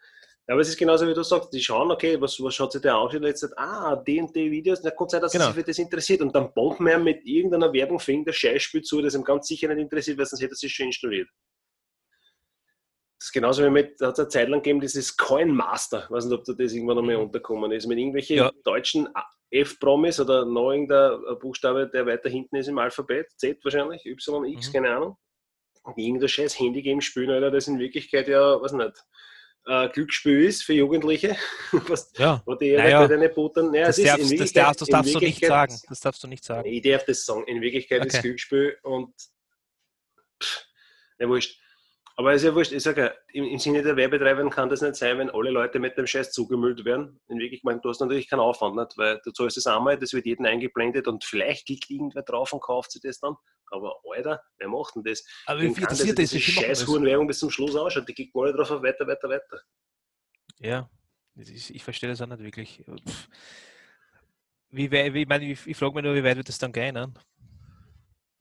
aber 0.49 0.61
es 0.61 0.69
ist 0.69 0.77
genauso 0.77 1.07
wie 1.07 1.13
du 1.13 1.23
sagst, 1.23 1.53
die 1.53 1.61
schauen, 1.61 1.91
okay, 1.91 2.19
was, 2.21 2.41
was 2.41 2.55
schaut 2.55 2.71
sich 2.71 2.81
der 2.81 2.95
an? 2.95 3.15
Und 3.15 3.23
jetzt 3.23 3.41
sagt, 3.41 3.57
ah, 3.57 3.95
die 3.97 4.21
und 4.21 4.33
die 4.33 4.49
Videos, 4.49 4.79
na 4.81 4.91
kann 4.91 5.09
sein, 5.09 5.21
dass 5.21 5.33
genau. 5.33 5.47
sich 5.47 5.55
für 5.55 5.63
das 5.63 5.77
interessiert. 5.77 6.21
Und 6.21 6.33
dann 6.33 6.53
bombt 6.53 6.79
man 6.79 7.03
mit 7.03 7.25
irgendeiner 7.25 7.71
Werbung 7.73 7.99
für 7.99 8.13
irgendein 8.13 8.33
Scheißspiel 8.33 8.81
zu, 8.81 9.01
das 9.01 9.13
ihm 9.13 9.25
ganz 9.25 9.47
sicher 9.47 9.67
nicht 9.67 9.83
interessiert, 9.83 10.17
weil 10.17 10.25
sonst 10.25 10.41
hätte 10.41 10.53
er 10.53 10.57
sich 10.57 10.73
schon 10.73 10.85
installiert. 10.85 11.27
Das 13.19 13.27
ist 13.27 13.33
genauso 13.33 13.65
wie 13.65 13.69
mit, 13.69 13.99
da 13.99 14.07
hat 14.07 14.13
es 14.13 14.19
eine 14.19 14.29
Zeit 14.29 14.47
lang 14.47 14.61
gegeben, 14.61 14.79
dieses 14.79 15.17
Coin 15.17 15.51
Master. 15.51 16.05
Ich 16.05 16.11
weiß 16.11 16.25
nicht, 16.25 16.37
ob 16.37 16.45
da 16.45 16.53
das 16.53 16.71
irgendwann 16.71 16.99
einmal 16.99 17.15
unterkommen 17.17 17.71
ist. 17.73 17.87
Mit 17.87 17.97
irgendwelchen 17.97 18.37
ja. 18.37 18.51
deutschen 18.63 19.09
F-Promis 19.49 20.19
oder 20.19 20.45
noch 20.45 20.71
irgendein 20.71 21.39
Buchstabe, 21.39 21.89
der 21.91 22.05
weiter 22.05 22.29
hinten 22.29 22.57
ist 22.57 22.67
im 22.67 22.77
Alphabet, 22.77 23.27
Z 23.37 23.63
wahrscheinlich, 23.63 24.05
Y, 24.05 24.45
X, 24.45 24.69
mhm. 24.69 24.73
keine 24.73 24.95
Ahnung. 24.95 25.17
Und 25.83 25.97
irgendein 25.97 26.27
scheiß 26.27 26.59
Handy-Game 26.59 26.99
spielen, 27.01 27.29
Alter, 27.29 27.49
das 27.51 27.67
in 27.67 27.79
Wirklichkeit 27.79 28.27
ja, 28.27 28.61
was 28.61 28.73
nicht, 28.73 29.05
äh, 29.67 29.89
Glücksspiel 29.89 30.43
ist 30.43 30.63
für 30.63 30.73
Jugendliche. 30.73 31.37
was, 31.71 32.11
ja. 32.17 32.41
Wo 32.45 32.55
die 32.55 32.73
naja, 32.73 33.07
deine 33.07 33.29
Buttern, 33.29 33.71
naja, 33.71 33.87
das, 33.87 33.97
darfst, 33.97 34.39
das, 34.39 34.53
darfst, 34.53 34.81
das 34.81 34.87
darfst 34.89 35.15
du 35.15 35.19
nicht 35.19 35.45
sagen. 35.45 35.79
Das 35.87 35.99
darfst 35.99 36.23
du 36.23 36.27
nicht 36.27 36.43
sagen. 36.43 36.67
Ich 36.69 36.81
darf 36.81 37.05
das 37.05 37.25
sagen. 37.25 37.43
In 37.47 37.61
Wirklichkeit 37.61 38.01
okay. 38.01 38.07
ist 38.07 38.21
Glücksspiel 38.21 38.77
und 38.83 39.13
pff, 40.41 40.65
ja, 41.19 41.27
wurscht. 41.27 41.59
Aber 42.19 42.33
ist 42.33 42.43
ja 42.43 42.55
wurscht, 42.55 42.71
ich 42.71 42.81
sage 42.81 43.01
ja, 43.01 43.13
im, 43.31 43.43
im, 43.43 43.59
Sinne 43.59 43.83
der 43.83 43.95
Werbetreiber 43.95 44.49
kann 44.49 44.69
das 44.69 44.81
nicht 44.81 44.95
sein, 44.95 45.19
wenn 45.19 45.29
alle 45.29 45.51
Leute 45.51 45.77
mit 45.77 45.99
dem 45.99 46.07
Scheiß 46.07 46.31
zugemüllt 46.31 46.83
werden. 46.83 47.19
In 47.27 47.37
Wirklichkeit, 47.37 47.85
du 47.85 47.89
hast 47.89 48.01
natürlich 48.01 48.27
keinen 48.27 48.39
Aufwand, 48.39 48.75
nicht? 48.75 48.97
weil 48.97 49.21
du 49.23 49.31
zahlst 49.31 49.55
es 49.57 49.67
einmal, 49.67 49.99
das 49.99 50.13
wird 50.13 50.25
jedem 50.25 50.45
eingeblendet 50.45 51.07
und 51.07 51.23
vielleicht 51.23 51.67
klickt 51.67 51.91
irgendwer 51.91 52.23
drauf 52.23 52.53
und 52.53 52.59
kauft 52.59 52.91
sich 52.91 53.03
das 53.03 53.19
dann. 53.19 53.35
Aber 53.69 53.95
Alter, 54.11 54.41
wer 54.57 54.67
macht 54.67 54.95
denn 54.95 55.03
das? 55.03 55.23
Aber 55.45 55.61
wie 55.61 55.67
interessiert 55.67 56.17
das? 56.17 56.31
Die 56.31 56.41
scheiß 56.41 56.87
Hurenwerbung 56.87 57.27
bis 57.27 57.37
zum 57.37 57.51
Schluss 57.51 57.75
ausschaut, 57.75 58.09
die 58.09 58.15
kriegt 58.15 58.35
alle 58.35 58.51
drauf 58.51 58.71
auf 58.71 58.81
weiter, 58.81 59.05
weiter, 59.05 59.29
weiter. 59.29 59.61
Ja, 60.57 60.89
ich, 61.35 61.75
ich 61.75 61.83
verstehe 61.83 62.09
das 62.09 62.19
auch 62.19 62.27
nicht 62.27 62.41
wirklich. 62.41 62.83
Wie, 64.69 64.91
wie, 64.91 65.21
ich, 65.21 65.27
meine, 65.27 65.45
ich, 65.45 65.67
ich 65.67 65.77
frage 65.77 65.93
mich 65.93 66.03
nur, 66.03 66.15
wie 66.15 66.23
weit 66.23 66.37
wird 66.37 66.49
das 66.49 66.57
dann 66.57 66.73
gehen? 66.73 66.95
Ne? 66.95 67.13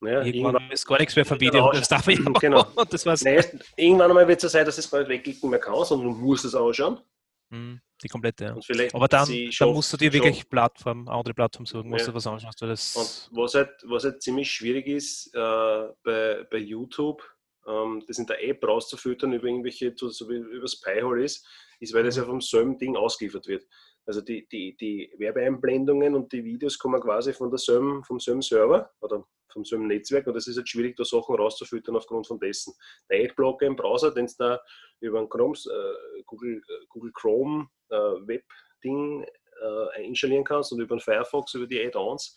Ja, 0.02 0.22
irgendwann 0.22 0.70
ist 0.70 0.86
gar 0.86 0.98
nichts 0.98 1.16
mehr 1.16 1.24
verbieten. 1.24 1.58
Das 1.72 1.88
darf 1.88 2.06
ich 2.08 2.20
genau. 2.40 2.64
das 2.90 3.06
war's. 3.06 3.22
Nee, 3.22 3.40
irgendwann 3.76 4.10
einmal 4.10 4.28
wird 4.28 4.38
es 4.38 4.42
so 4.42 4.48
sein, 4.48 4.66
dass 4.66 4.76
es 4.76 4.90
gar 4.90 4.98
nicht 4.98 5.08
wegklicken 5.08 5.48
mehr 5.48 5.58
kann, 5.58 5.84
sondern 5.84 6.08
du 6.08 6.14
musst 6.14 6.44
es 6.44 6.54
ausschauen. 6.54 7.00
Mhm, 7.48 7.80
die 8.02 8.08
komplette, 8.08 8.44
ja. 8.44 8.88
Aber 8.92 9.08
dann, 9.08 9.28
dann 9.58 9.72
musst 9.72 9.92
du 9.92 9.96
dir 9.96 10.12
wirklich 10.12 10.48
Plattform, 10.48 11.08
andere 11.08 11.32
Plattform 11.32 11.64
suchen, 11.64 11.88
musst 11.88 12.06
ja. 12.06 12.12
du 12.12 12.16
was 12.16 12.26
anschaust. 12.26 12.60
Was 12.60 13.54
halt, 13.54 13.70
was 13.84 14.04
halt 14.04 14.22
ziemlich 14.22 14.50
schwierig 14.50 14.88
ist 14.88 15.32
äh, 15.34 15.88
bei, 16.02 16.44
bei 16.50 16.58
YouTube, 16.58 17.22
ähm, 17.66 18.02
das 18.06 18.18
in 18.18 18.26
der 18.26 18.42
App 18.42 18.66
rauszufiltern 18.66 19.32
über 19.32 19.46
irgendwelche, 19.46 19.94
so 19.96 20.28
wie 20.28 20.36
über 20.36 20.62
das 20.62 20.80
Pi-Hole 20.80 21.24
ist, 21.24 21.46
ist, 21.78 21.94
weil 21.94 22.04
das 22.04 22.16
ja 22.16 22.24
vom 22.24 22.40
selben 22.40 22.78
Ding 22.78 22.96
ausgeliefert 22.96 23.46
wird. 23.46 23.64
Also 24.06 24.20
die, 24.20 24.46
die, 24.48 24.76
die 24.76 25.12
Werbeeinblendungen 25.18 26.14
und 26.14 26.32
die 26.32 26.44
Videos 26.44 26.78
kommen 26.78 27.00
quasi 27.00 27.32
von 27.32 27.50
derselben, 27.50 28.04
vom 28.04 28.20
selben 28.20 28.40
Server 28.40 28.90
oder 29.00 29.26
vom 29.52 29.64
selben 29.64 29.88
Netzwerk 29.88 30.26
und 30.28 30.36
es 30.36 30.46
ist 30.46 30.56
halt 30.56 30.68
schwierig, 30.68 30.96
da 30.96 31.04
Sachen 31.04 31.34
rauszufiltern 31.34 31.96
aufgrund 31.96 32.26
von 32.26 32.38
dessen. 32.38 32.72
Der 33.10 33.24
Adblocker 33.24 33.66
im 33.66 33.74
Browser, 33.74 34.12
den 34.12 34.26
es 34.26 34.36
da 34.36 34.60
über 35.00 35.18
ein 35.18 35.28
Chrome, 35.28 35.54
äh, 35.54 36.22
Google, 36.24 36.62
äh, 36.68 36.86
Google 36.88 37.12
Chrome 37.12 37.68
äh, 37.90 37.96
Web-Ding 37.96 39.24
äh, 39.24 40.06
installieren 40.06 40.44
kannst 40.44 40.72
und 40.72 40.80
über 40.80 40.94
den 40.94 41.00
Firefox, 41.00 41.54
über 41.54 41.66
die 41.66 41.84
Add-ons, 41.84 42.36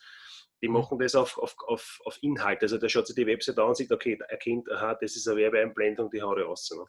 die 0.62 0.68
mhm. 0.68 0.76
machen 0.76 0.98
das 0.98 1.14
auf, 1.14 1.38
auf, 1.38 1.56
auf, 1.68 2.00
auf 2.06 2.18
Inhalt. 2.22 2.62
Also 2.64 2.78
der 2.78 2.90
schaut 2.90 3.06
sich 3.06 3.16
die 3.16 3.28
Website 3.28 3.60
an 3.60 3.68
und 3.68 3.78
sieht, 3.78 3.92
okay, 3.92 4.18
erkennt, 4.28 4.70
aha, 4.72 4.96
das 4.96 5.16
ist 5.16 5.28
eine 5.28 5.38
Werbeeinblendung, 5.38 6.10
die 6.10 6.22
haue 6.22 6.42
ich 6.42 6.48
aus. 6.48 6.72
Ne? 6.72 6.86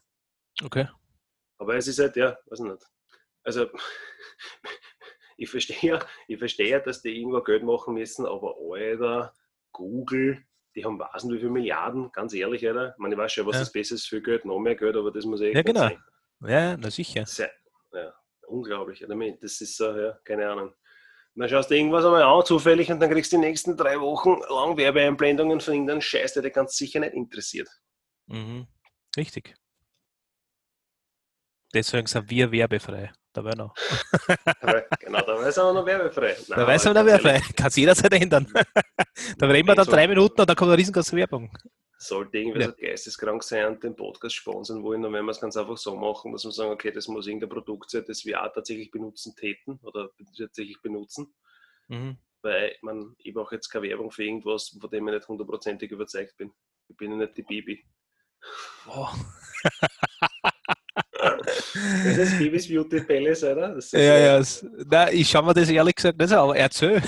Okay. 0.65 0.89
Aber 1.59 1.77
es 1.77 1.87
ist 1.87 1.99
halt, 1.99 2.17
ja, 2.17 2.39
weiß 2.47 2.61
nicht. 2.61 2.83
Also 3.45 3.67
ich 5.37 5.51
verstehe 5.51 5.93
ja, 5.93 5.99
ich 6.29 6.39
verstehe, 6.39 6.81
dass 6.81 7.03
die 7.03 7.19
irgendwo 7.19 7.41
Geld 7.43 7.63
machen 7.63 7.95
müssen, 7.95 8.27
aber 8.27 8.57
Alter, 8.71 9.35
Google, 9.73 10.45
die 10.75 10.85
haben 10.85 10.99
was 10.99 11.25
wie 11.29 11.39
viele 11.39 11.51
Milliarden, 11.51 12.11
ganz 12.13 12.35
ehrlich, 12.35 12.67
oder? 12.67 12.91
Ich 12.91 12.99
meine, 12.99 13.15
ich 13.15 13.19
weiß 13.19 13.33
schon, 13.33 13.47
was 13.47 13.55
ja. 13.55 13.61
das 13.61 13.73
Beste 13.73 13.95
ist 13.95 14.07
für 14.07 14.23
Geld, 14.23 14.45
noch 14.45 14.59
mehr 14.59 14.77
Geld, 14.77 14.97
aber 14.97 15.11
das 15.11 15.25
muss 15.25 15.41
ich 15.41 15.55
Ja, 15.55 15.63
genau. 15.63 15.81
Sein. 15.81 16.03
Ja, 16.43 16.77
na 16.77 16.91
sicher. 16.91 17.27
Sehr, 17.27 17.51
ja, 17.93 18.13
unglaublich. 18.47 19.05
Das 19.41 19.61
ist 19.61 19.77
so, 19.77 19.97
ja, 19.97 20.19
keine 20.25 20.49
Ahnung. 20.49 20.73
Dann 21.35 21.49
schaust 21.49 21.71
du 21.71 21.75
irgendwas 21.77 22.05
einmal 22.05 22.23
an, 22.23 22.45
zufällig, 22.45 22.91
und 22.91 23.01
dann 23.01 23.11
kriegst 23.11 23.33
du 23.33 23.37
die 23.37 23.47
nächsten 23.47 23.77
drei 23.77 24.01
Wochen 24.01 24.41
lang 24.53 24.77
Werbeeinblendungen 24.77 25.61
von 25.61 25.75
irgendeinem 25.75 26.01
Scheiß, 26.01 26.35
der 26.35 26.43
dich 26.43 26.53
ganz 26.53 26.77
sicher 26.77 27.01
nicht 27.01 27.15
interessiert. 27.15 27.69
Mhm. 28.27 28.67
Richtig. 29.17 29.55
Deswegen 31.73 32.07
sind 32.07 32.29
wir 32.31 32.51
werbefrei. 32.51 33.13
Da 33.33 33.45
wäre 33.45 33.57
noch. 33.57 33.75
genau, 35.01 35.21
da 35.21 35.39
wäre 35.39 35.49
es 35.49 35.59
auch 35.59 35.73
noch 35.73 35.87
werbefrei. 35.87 36.37
Nein, 36.49 36.59
da 36.59 36.67
wäre 36.67 36.75
es 36.75 36.87
auch 36.87 36.95
noch 36.95 37.05
werbefrei. 37.07 37.41
Kann 37.57 37.69
es 37.69 37.77
jederzeit 37.77 38.13
ändern. 38.13 38.53
da 39.39 39.47
reden 39.47 39.69
wir 39.69 39.75
dann 39.77 39.87
drei 39.87 40.09
Minuten 40.09 40.41
und 40.41 40.49
dann 40.49 40.57
kommt 40.57 40.71
eine 40.71 40.79
riesengroße 40.79 41.17
Werbung. 41.17 41.57
Sollte 41.97 42.39
irgendwer 42.39 42.63
ja. 42.63 42.69
so 42.69 42.77
geisteskrank 42.77 43.43
sein 43.45 43.67
und 43.67 43.85
den 43.85 43.95
Podcast 43.95 44.35
sponsern 44.35 44.83
wollen, 44.83 45.03
dann 45.03 45.13
werden 45.13 45.27
wir 45.27 45.33
es 45.33 45.41
ganz 45.41 45.57
einfach 45.57 45.77
so 45.77 45.95
machen, 45.95 46.33
dass 46.33 46.45
wir 46.45 46.51
sagen, 46.51 46.71
okay, 46.71 46.91
das 46.91 47.07
muss 47.09 47.27
irgendein 47.27 47.51
Produkt 47.51 47.91
sein, 47.91 48.05
das 48.07 48.25
wir 48.25 48.43
auch 48.43 48.53
tatsächlich 48.53 48.91
benutzen 48.91 49.37
täten 49.37 49.79
oder 49.83 50.11
tatsächlich 50.37 50.81
benutzen. 50.81 51.33
Mhm. 51.89 52.17
Weil 52.43 52.75
man, 52.81 53.15
ich 53.19 53.35
brauche 53.35 53.55
jetzt 53.55 53.69
keine 53.69 53.89
Werbung 53.89 54.11
für 54.11 54.25
irgendwas, 54.25 54.77
von 54.81 54.91
dem 54.91 55.07
ich 55.09 55.15
nicht 55.15 55.29
hundertprozentig 55.29 55.91
überzeugt 55.91 56.37
bin. 56.39 56.51
Ich 56.89 56.97
bin 56.97 57.13
ja 57.13 57.19
nicht 57.19 57.37
die 57.37 57.43
Baby. 57.43 57.85
Oh. 58.89 59.09
Das 61.75 62.17
ist 62.17 62.39
Babys 62.39 62.69
Beauty 62.69 63.01
Palace, 63.01 63.45
oder? 63.45 63.79
ja, 63.93 64.39
ja. 64.39 64.43
Nein, 64.91 65.09
ich 65.13 65.29
schaue 65.29 65.45
mir 65.45 65.55
das 65.55 65.69
ehrlich 65.69 65.95
gesagt 65.95 66.19
nicht 66.19 66.33
an, 66.33 66.39
aber 66.39 66.57
erzähl. 66.57 67.03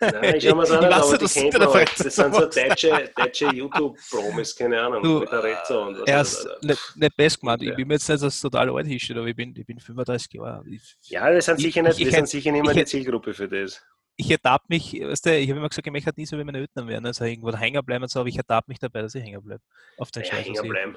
Nein, 0.00 0.34
ich 0.36 0.44
schaue 0.44 0.56
mir 0.56 0.62
das 0.62 0.70
an, 0.70 0.84
aber 0.84 1.18
das, 1.18 1.34
kennt 1.34 1.58
man 1.58 1.72
halt. 1.72 1.92
das 1.98 2.14
sind 2.14 2.34
so 2.34 2.40
deutsche, 2.46 3.10
deutsche 3.16 3.46
YouTube-Promis, 3.46 4.56
keine 4.56 4.80
Ahnung, 4.80 5.02
du, 5.02 5.20
mit 5.20 5.32
der 5.32 5.42
Retzo 5.42 5.86
und 5.86 6.00
was. 6.00 6.08
Er 6.08 6.20
ist 6.20 6.48
nicht, 6.62 6.96
nicht 6.96 7.16
best 7.16 7.40
gemacht. 7.40 7.62
Ich 7.62 7.74
bin 7.74 7.88
mir 7.88 7.94
jetzt 7.94 8.08
nicht 8.08 8.22
als 8.22 8.40
total 8.40 8.70
alt 8.70 8.86
hinstellen, 8.86 9.20
aber 9.20 9.28
ich 9.28 9.36
bin, 9.36 9.54
ich 9.56 9.66
bin 9.66 9.78
35 9.78 10.32
Jahre. 10.32 10.64
Ich, 10.68 10.96
ja, 11.02 11.32
wir 11.32 11.42
sind 11.42 11.60
sicher 11.60 11.82
nicht, 11.82 11.98
ich, 11.98 12.06
wir 12.06 12.12
sind 12.12 12.28
sicher 12.28 12.52
nicht 12.52 12.64
mehr 12.64 12.74
die 12.74 12.84
Zielgruppe 12.84 13.32
für 13.34 13.48
das 13.48 13.82
ich 14.16 14.30
ertappe 14.30 14.64
mich, 14.68 14.94
weißt 14.94 15.26
du, 15.26 15.38
ich 15.38 15.48
habe 15.50 15.58
immer 15.58 15.68
gesagt, 15.68 15.86
ich 15.86 15.92
möchte 15.92 16.10
nie 16.16 16.26
so 16.26 16.38
wie 16.38 16.44
meine 16.44 16.58
Eltern 16.58 16.88
werden, 16.88 17.06
also 17.06 17.24
irgendwo 17.24 17.54
hängen 17.54 17.84
bleiben 17.84 18.04
und 18.04 18.08
so, 18.08 18.20
aber 18.20 18.28
ich 18.28 18.36
ertappe 18.36 18.70
mich 18.70 18.78
dabei, 18.78 19.02
dass 19.02 19.14
ich 19.14 19.22
hängen 19.22 19.42
bleibe. 19.42 19.62
Auf 19.98 20.10
den 20.10 20.22
ja, 20.24 20.32
Hängen 20.32 20.68
bleiben. 20.68 20.96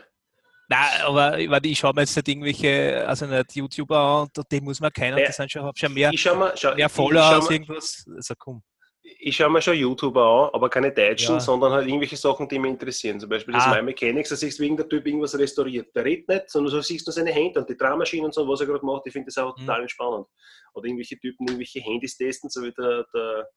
Nein, 0.71 1.01
aber 1.03 1.39
ich, 1.39 1.49
ich 1.63 1.79
schaue 1.79 1.93
mir 1.95 2.01
jetzt 2.01 2.15
nicht 2.15 2.27
irgendwelche, 2.27 3.03
also 3.07 3.25
nicht 3.25 3.55
YouTuber 3.55 3.97
an, 3.97 4.27
und 4.37 4.51
die 4.51 4.61
muss 4.61 4.79
man 4.79 4.91
kennen, 4.91 5.17
ja. 5.17 5.25
das 5.25 5.37
sind 5.37 5.51
schon, 5.51 5.71
schon 5.75 5.93
mehr, 5.93 6.11
mal, 6.35 6.53
schau, 6.55 6.75
mehr 6.75 6.89
Follower 6.89 7.23
als 7.23 7.49
irgendwas. 7.49 8.05
Also 8.15 8.35
komm. 8.37 8.61
Ich 9.01 9.35
schaue 9.35 9.49
mir 9.49 9.63
schon 9.63 9.75
YouTuber 9.75 10.23
an, 10.23 10.49
aber 10.53 10.69
keine 10.69 10.91
Deutschen, 10.91 11.35
ja. 11.35 11.39
sondern 11.39 11.71
halt 11.71 11.87
irgendwelche 11.87 12.15
Sachen, 12.15 12.47
die 12.47 12.59
mich 12.59 12.69
interessieren. 12.69 13.19
Zum 13.19 13.29
Beispiel 13.29 13.55
das 13.55 13.65
ah. 13.65 13.75
My 13.75 13.81
Mechanics, 13.81 14.29
da 14.29 14.35
siehst 14.35 14.59
du, 14.59 14.63
wie 14.63 14.75
der 14.75 14.87
Typ 14.87 15.07
irgendwas 15.07 15.35
restauriert. 15.35 15.87
Der 15.95 16.05
redet 16.05 16.29
nicht, 16.29 16.49
sondern 16.51 16.71
du 16.71 16.81
siehst 16.83 17.07
nur 17.07 17.13
seine 17.13 17.31
Hände 17.31 17.59
und 17.59 17.67
die 17.67 17.75
Drehmaschinen 17.75 18.25
und 18.25 18.35
so, 18.35 18.47
was 18.47 18.61
er 18.61 18.67
gerade 18.67 18.85
macht. 18.85 19.07
Ich 19.07 19.13
finde 19.13 19.25
das 19.25 19.39
auch 19.39 19.57
mhm. 19.57 19.61
total 19.61 19.81
entspannend. 19.81 20.27
Oder 20.75 20.85
irgendwelche 20.85 21.17
Typen, 21.17 21.47
irgendwelche 21.47 21.79
Handys 21.79 22.15
testen, 22.15 22.51
so 22.51 22.61
wie 22.61 22.71
der, 22.73 23.05
der 23.11 23.47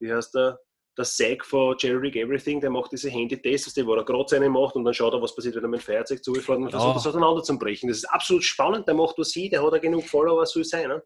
wie 0.00 0.12
heißt 0.12 0.34
der, 0.34 0.58
der 0.98 1.04
Zack 1.04 1.44
von 1.44 1.76
Jerry 1.78 2.08
Rig 2.08 2.16
Everything, 2.16 2.60
der 2.60 2.70
macht 2.70 2.92
diese 2.92 3.08
Handy-Tests, 3.08 3.76
wo 3.86 3.94
er 3.94 4.04
gerade 4.04 4.28
seine 4.28 4.48
macht 4.48 4.74
und 4.74 4.84
dann 4.84 4.92
schaut 4.92 5.14
er, 5.14 5.22
was 5.22 5.34
passiert, 5.34 5.54
wenn 5.56 5.62
er 5.62 5.68
mit 5.68 5.80
dem 5.80 5.84
Feuerzeug 5.84 6.22
zufährt 6.22 6.58
und 6.58 6.64
ja. 6.64 6.70
versucht 6.70 6.96
das 6.96 7.06
auseinander 7.06 7.42
zu 7.42 7.56
brechen. 7.58 7.88
Das 7.88 7.98
ist 7.98 8.04
absolut 8.06 8.44
spannend, 8.44 8.86
der 8.86 8.94
macht 8.94 9.16
was 9.16 9.32
hin, 9.32 9.50
der 9.50 9.62
hat 9.62 9.72
ja 9.72 9.78
genug 9.78 10.04
Follower, 10.04 10.44
soll 10.44 10.64
sein. 10.64 10.88
Ne? 10.88 11.02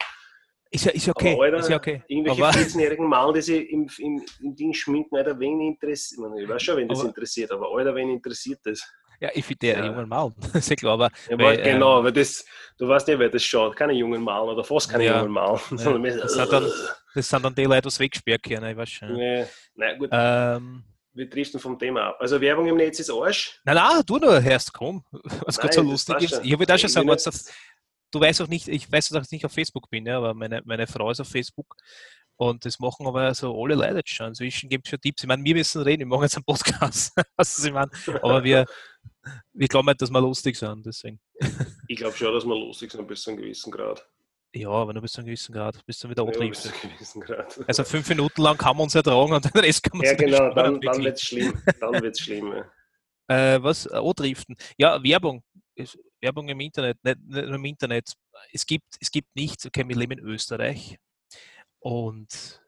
Ist 0.71 0.87
ja, 0.87 0.93
ist 0.93 1.09
okay. 1.09 1.39
Alter, 1.39 1.59
ist 1.59 1.69
ja 1.69 1.77
okay. 1.77 2.03
Irgendwelche 2.09 2.43
14-jährigen 2.43 3.07
Mann, 3.07 3.35
die 3.35 3.43
sich 3.43 3.71
im, 3.71 3.89
im, 3.99 4.25
im 4.41 4.57
Ding 4.57 4.73
schminken, 4.73 5.15
Alter, 5.17 5.39
wen 5.39 5.61
interessiert, 5.61 6.27
ich 6.41 6.49
weiß 6.49 6.63
schon, 6.63 6.77
wen 6.79 6.89
das 6.89 7.05
interessiert, 7.05 7.51
aber 7.53 7.69
Alter, 7.71 7.95
wen 7.95 8.09
interessiert 8.09 8.61
das? 8.65 8.83
Ja, 9.21 9.29
ich 9.35 9.45
finde 9.45 9.59
der 9.61 9.79
ja. 9.79 9.87
jungen 9.87 10.09
Mann, 10.09 10.35
ist 10.55 10.77
klar, 10.77 10.95
aber... 10.95 11.11
Ja, 11.29 11.39
weil, 11.39 11.63
genau, 11.63 11.99
ähm, 11.99 12.07
weil 12.07 12.13
das, 12.13 12.45
du 12.79 12.89
weißt 12.89 13.07
ja, 13.07 13.19
wer 13.19 13.29
das 13.29 13.45
schaut, 13.45 13.77
keine 13.77 13.93
jungen 13.93 14.23
Mann 14.23 14.49
oder 14.49 14.65
fast 14.65 14.91
keine 14.91 15.05
ja, 15.05 15.19
jungen 15.19 15.33
Mann. 15.33 15.61
Ja, 15.71 15.99
das, 15.99 16.33
sind 16.33 16.53
dann, 16.53 16.67
das 17.15 17.29
sind 17.29 17.45
dann 17.45 17.55
die 17.55 17.65
Leute, 17.65 17.89
die 17.89 17.99
weggesperrt 17.99 18.43
können, 18.43 18.71
ich 18.71 18.77
weiß 18.77 18.91
schon. 18.91 19.15
Nee, 19.15 19.47
nein, 19.75 19.99
gut. 19.99 20.09
Ähm, 20.13 20.85
wir 21.15 21.29
driften 21.29 21.61
vom 21.61 21.79
Thema 21.79 22.09
ab. 22.09 22.17
Also 22.21 22.41
Werbung 22.41 22.67
im 22.67 22.77
Netz 22.77 22.99
ist 23.01 23.11
Arsch. 23.11 23.61
Nein, 23.65 23.77
nein, 23.77 24.03
du 24.07 24.17
nur 24.17 24.41
erst, 24.41 24.73
komm. 24.73 25.05
Was 25.45 25.59
gerade 25.59 25.75
so 25.75 25.83
lustig 25.83 26.23
ist. 26.23 26.41
Ich 26.43 26.59
würde 26.59 26.73
auch 26.73 26.79
schon 26.79 26.89
sagen, 26.89 27.09
was 27.09 27.25
das, 27.25 27.53
du 28.11 28.21
weißt 28.21 28.41
auch 28.43 28.49
nicht, 28.49 28.69
ich 28.69 28.91
weiß, 28.91 29.11
dass 29.11 29.27
ich 29.27 29.33
nicht 29.33 29.45
auf 29.45 29.53
Facebook 29.53 29.91
bin, 29.91 30.07
ja, 30.07 30.17
aber 30.17 30.33
meine, 30.33 30.63
meine 30.65 30.87
Frau 30.87 31.11
ist 31.11 31.21
auf 31.21 31.29
Facebook 31.29 31.77
und 32.37 32.65
das 32.65 32.79
machen 32.79 33.07
aber 33.07 33.35
so 33.35 33.55
alle 33.63 33.75
Leute 33.75 33.97
jetzt 33.97 34.11
schon. 34.11 34.29
Inzwischen 34.29 34.69
gibt 34.69 34.87
es 34.87 34.91
schon 34.91 35.01
Tipps. 35.01 35.23
Ich 35.23 35.29
meine, 35.29 35.45
wir 35.45 35.55
müssen 35.55 35.83
reden, 35.83 36.01
wir 36.01 36.07
machen 36.07 36.23
jetzt 36.23 36.37
einen 36.37 36.45
Podcast. 36.45 37.13
was 37.37 37.65
ich 37.65 37.73
meine. 37.73 37.91
Aber 38.23 38.43
wir, 38.43 38.67
wir 39.53 39.69
glauben 39.69 39.87
nicht, 39.87 40.01
dass 40.03 40.11
wir 40.11 40.21
lustig 40.21 40.57
sind, 40.57 40.85
deswegen. 40.85 41.21
Ich 41.89 41.99
glaube 41.99 42.17
schon, 42.17 42.33
dass 42.33 42.45
wir 42.45 42.59
lustig 42.59 42.91
sind 42.91 43.07
bis 43.07 43.23
zu 43.23 43.31
einem 43.31 43.41
gewissen 43.41 43.71
Grad. 43.71 44.05
Ja, 44.55 44.69
aber 44.69 44.93
nur 44.93 45.03
bis 45.03 45.13
zu 45.13 45.21
einem 45.21 45.27
gewissen 45.27 45.53
Grad, 45.53 45.85
bis 45.87 45.99
du 45.99 46.11
wieder 46.11 46.23
abtriebst. 46.23 46.73
Ja, 47.27 47.47
also 47.67 47.85
fünf 47.85 48.09
Minuten 48.09 48.43
lang 48.43 48.59
kann 48.59 48.77
man 48.77 48.85
uns 48.85 48.95
ertragen 48.95 49.33
und 49.33 49.45
den 49.45 49.61
Rest 49.61 49.83
kann 49.83 49.99
man 49.99 50.07
Ja, 50.07 50.15
genau, 50.15 50.53
dann, 50.53 50.81
dann 50.81 51.03
wird 51.03 51.17
es 51.17 51.23
schlimm. 51.23 51.63
Dann 51.81 52.03
wird 52.03 52.15
es 52.15 52.21
schlimm. 52.25 52.53
Ja. 53.29 53.55
Äh, 53.55 53.63
was? 53.63 53.87
Äh, 53.87 54.15
Driften. 54.15 54.57
Ja, 54.77 55.03
Werbung. 55.03 55.43
Werbung 56.21 56.49
im 56.49 56.61
Internet, 56.61 57.03
nicht, 57.03 57.19
nicht 57.25 57.49
im 57.49 57.65
Internet. 57.65 58.13
Es 58.53 58.67
gibt, 58.67 58.97
es 59.01 59.11
gibt 59.11 59.35
nichts, 59.35 59.65
okay, 59.65 59.89
wir 59.89 59.97
leben 59.97 60.19
in 60.19 60.25
Österreich 60.25 60.99
und 61.81 62.63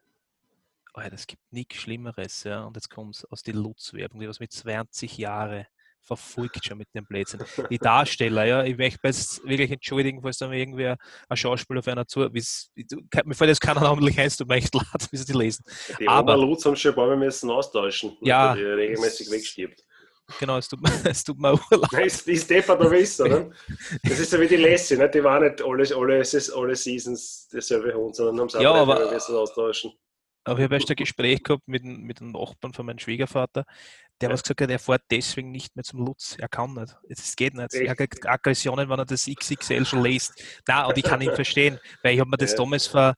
oh 0.95 1.01
ja, 1.01 1.07
es 1.07 1.27
gibt 1.27 1.41
nichts 1.51 1.75
Schlimmeres, 1.75 2.43
ja. 2.43 2.63
Und 2.63 2.75
jetzt 2.75 2.89
kommt 2.89 3.15
es 3.15 3.25
aus 3.25 3.43
der 3.43 3.53
Lutz-Werbung, 3.53 4.19
die 4.19 4.27
was 4.27 4.39
mit 4.39 4.51
20 4.51 5.17
Jahren 5.17 5.65
verfolgt 6.05 6.65
schon 6.65 6.77
mit 6.77 6.87
dem 6.93 7.05
Blödsinn. 7.05 7.43
Die 7.69 7.77
Darsteller, 7.77 8.45
ja, 8.45 8.63
ich 8.63 8.77
möchte 8.77 8.99
jetzt 9.03 9.43
wirklich 9.43 9.71
entschuldigen, 9.71 10.21
falls 10.21 10.37
da 10.37 10.51
irgendwer 10.51 10.97
ein 11.27 11.37
Schauspieler 11.37 11.79
auf 11.79 11.87
einer 11.87 12.07
zu, 12.07 12.19
mir 12.19 13.35
fällt 13.35 13.49
jetzt 13.49 13.61
keiner 13.61 13.81
namentlich 13.81 14.19
ein, 14.19 14.29
mir 14.47 14.55
echt 14.55 14.73
leid, 14.73 14.85
wie 15.11 15.17
sie 15.17 15.25
die 15.25 15.33
lesen. 15.33 15.65
Die 15.99 16.07
Aber 16.07 16.37
Lutz 16.37 16.65
haben 16.65 16.75
schon 16.75 16.91
ein 16.91 16.95
paar 16.95 17.07
Mal 17.07 17.17
müssen 17.17 17.49
austauschen, 17.49 18.17
ja, 18.21 18.55
die 18.55 18.61
regelmäßig 18.61 19.31
wegstirbt. 19.31 19.81
Genau, 20.39 20.57
es 20.57 20.67
tut, 20.67 20.79
es 21.05 21.23
tut 21.23 21.39
mir 21.39 21.53
urlaub. 21.71 21.93
ist, 21.99 22.27
ist 22.27 22.45
Stefan 22.45 22.79
da 22.79 22.89
wissen, 22.89 23.27
oder? 23.27 23.49
Das 24.03 24.19
ist 24.19 24.31
so 24.31 24.39
wie 24.39 24.47
die 24.47 24.55
Lassie, 24.55 24.97
ne? 24.97 25.09
die 25.09 25.23
waren 25.23 25.43
nicht 25.43 25.61
alle, 25.61 25.95
alle, 25.95 26.23
alle 26.55 26.75
Seasons 26.75 27.47
derselbe 27.51 27.93
Hund, 27.93 28.15
sondern 28.15 28.39
haben 28.39 28.47
es 28.47 28.53
ja, 28.53 28.73
aber, 28.73 29.11
austauschen. 29.11 29.91
Aber 30.47 30.59
ich 30.59 30.63
habe 30.65 30.75
erst 30.75 30.89
ein 30.89 30.95
Gespräch 30.95 31.41
gehabt 31.41 31.67
mit, 31.67 31.83
mit 31.83 32.21
einem 32.21 32.31
Nachbarn 32.31 32.73
von 32.73 32.85
meinem 32.85 32.99
Schwiegervater, 32.99 33.65
der 34.21 34.29
ja. 34.29 34.37
hat 34.37 34.43
gesagt, 34.43 34.61
er 34.61 34.79
fährt 34.79 35.03
deswegen 35.11 35.51
nicht 35.51 35.75
mehr 35.75 35.83
zum 35.83 36.05
Lutz. 36.05 36.37
Er 36.39 36.47
kann 36.47 36.73
nicht. 36.73 36.95
Es 37.09 37.35
geht 37.35 37.53
nicht. 37.53 37.73
Er 37.73 37.91
hat 37.91 38.25
Aggressionen, 38.25 38.89
wenn 38.89 38.99
er 38.99 39.05
das 39.05 39.25
XXL 39.25 39.85
schon 39.85 40.03
liest. 40.03 40.33
Na, 40.67 40.85
und 40.85 40.97
ich 40.97 41.03
kann 41.03 41.21
ihn 41.21 41.35
verstehen, 41.35 41.79
weil 42.01 42.13
ich 42.13 42.19
habe 42.19 42.29
mir 42.29 42.37
das 42.37 42.51
ja. 42.51 42.57
damals 42.57 42.87
vor, 42.87 43.15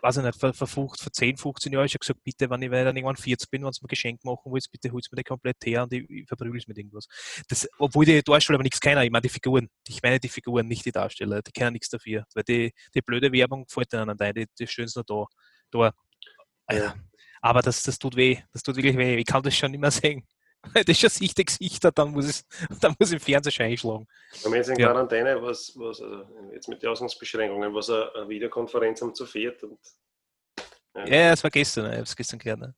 weiß 0.00 0.16
ich 0.16 0.22
nicht, 0.24 0.40
vor, 0.40 0.54
vor, 0.54 0.66
50, 0.66 1.02
vor 1.02 1.12
10, 1.12 1.36
15 1.36 1.72
Jahren 1.72 1.88
schon 1.88 1.98
gesagt, 1.98 2.24
bitte, 2.24 2.48
wenn 2.48 2.62
ich 2.62 2.70
dann 2.70 2.96
irgendwann 2.96 3.16
40 3.16 3.50
bin, 3.50 3.62
wenn 3.62 3.70
du 3.70 3.78
mir 3.82 3.84
ein 3.84 3.88
Geschenk 3.88 4.24
machen 4.24 4.52
willst, 4.52 4.72
bitte 4.72 4.90
holst 4.90 5.12
mir 5.12 5.16
den 5.16 5.24
komplett 5.24 5.58
her 5.64 5.82
und 5.82 5.92
ich, 5.92 6.08
ich 6.08 6.26
verprügel 6.26 6.58
es 6.58 6.66
mit 6.66 6.78
irgendwas. 6.78 7.06
Das, 7.48 7.68
obwohl 7.78 8.06
die 8.06 8.22
Darsteller 8.22 8.56
aber 8.56 8.64
nichts 8.64 8.80
kennen, 8.80 9.02
ich 9.02 9.10
meine 9.10 9.22
die 9.22 9.28
Figuren. 9.28 9.68
Ich 9.86 10.02
meine 10.02 10.18
die 10.18 10.28
Figuren, 10.28 10.66
nicht 10.66 10.84
die 10.86 10.92
Darsteller. 10.92 11.42
Die 11.42 11.52
kennen 11.52 11.74
nichts 11.74 11.90
dafür. 11.90 12.24
Weil 12.34 12.44
die, 12.44 12.72
die 12.94 13.02
blöde 13.02 13.30
Werbung 13.32 13.66
gefällt 13.66 13.92
ihnen 13.92 14.18
ein, 14.18 14.34
die, 14.34 14.46
die 14.58 14.66
stellen 14.66 14.88
es 14.88 14.96
nur 14.96 15.04
da. 15.04 15.26
da 15.70 15.92
ja. 16.74 16.94
Aber 17.42 17.60
das, 17.60 17.82
das 17.82 17.98
tut 17.98 18.16
weh. 18.16 18.38
Das 18.52 18.62
tut 18.62 18.76
wirklich 18.76 18.96
weh. 18.96 19.16
Ich 19.16 19.26
kann 19.26 19.42
das 19.42 19.54
schon 19.54 19.72
nicht 19.72 19.80
mehr 19.80 19.90
sehen. 19.90 20.26
Das 20.74 20.84
ist 20.86 21.00
schon 21.00 21.10
Sicht 21.10 21.44
Gesichter, 21.44 21.90
dann 21.90 22.12
muss 22.12 22.26
es, 22.26 22.46
dann 22.80 22.94
muss 22.96 23.10
im 23.10 23.18
Fernsehen 23.18 23.50
schon 23.50 23.66
einschlagen. 23.66 24.06
Wenn 24.44 24.52
wir 24.52 24.58
jetzt 24.58 24.68
in 24.68 24.78
ja. 24.78 24.92
Quarantäne, 24.92 25.42
was, 25.42 25.72
was, 25.74 26.00
also 26.00 26.24
jetzt 26.52 26.68
mit 26.68 26.80
den 26.80 26.88
Ausgangsbeschränkungen, 26.88 27.74
was 27.74 27.90
eine, 27.90 28.28
Videokonferenz 28.28 29.02
haben 29.02 29.12
zu 29.12 29.26
viert 29.26 29.60
und 29.64 29.76
ja, 30.94 31.06
ja, 31.06 31.32
es 31.32 31.42
war 31.42 31.50
gestern, 31.50 31.86
ich 31.86 31.92
habe 31.92 32.02
es 32.02 32.14
gestern 32.14 32.38
gelernt. 32.38 32.62
Ne? 32.62 32.74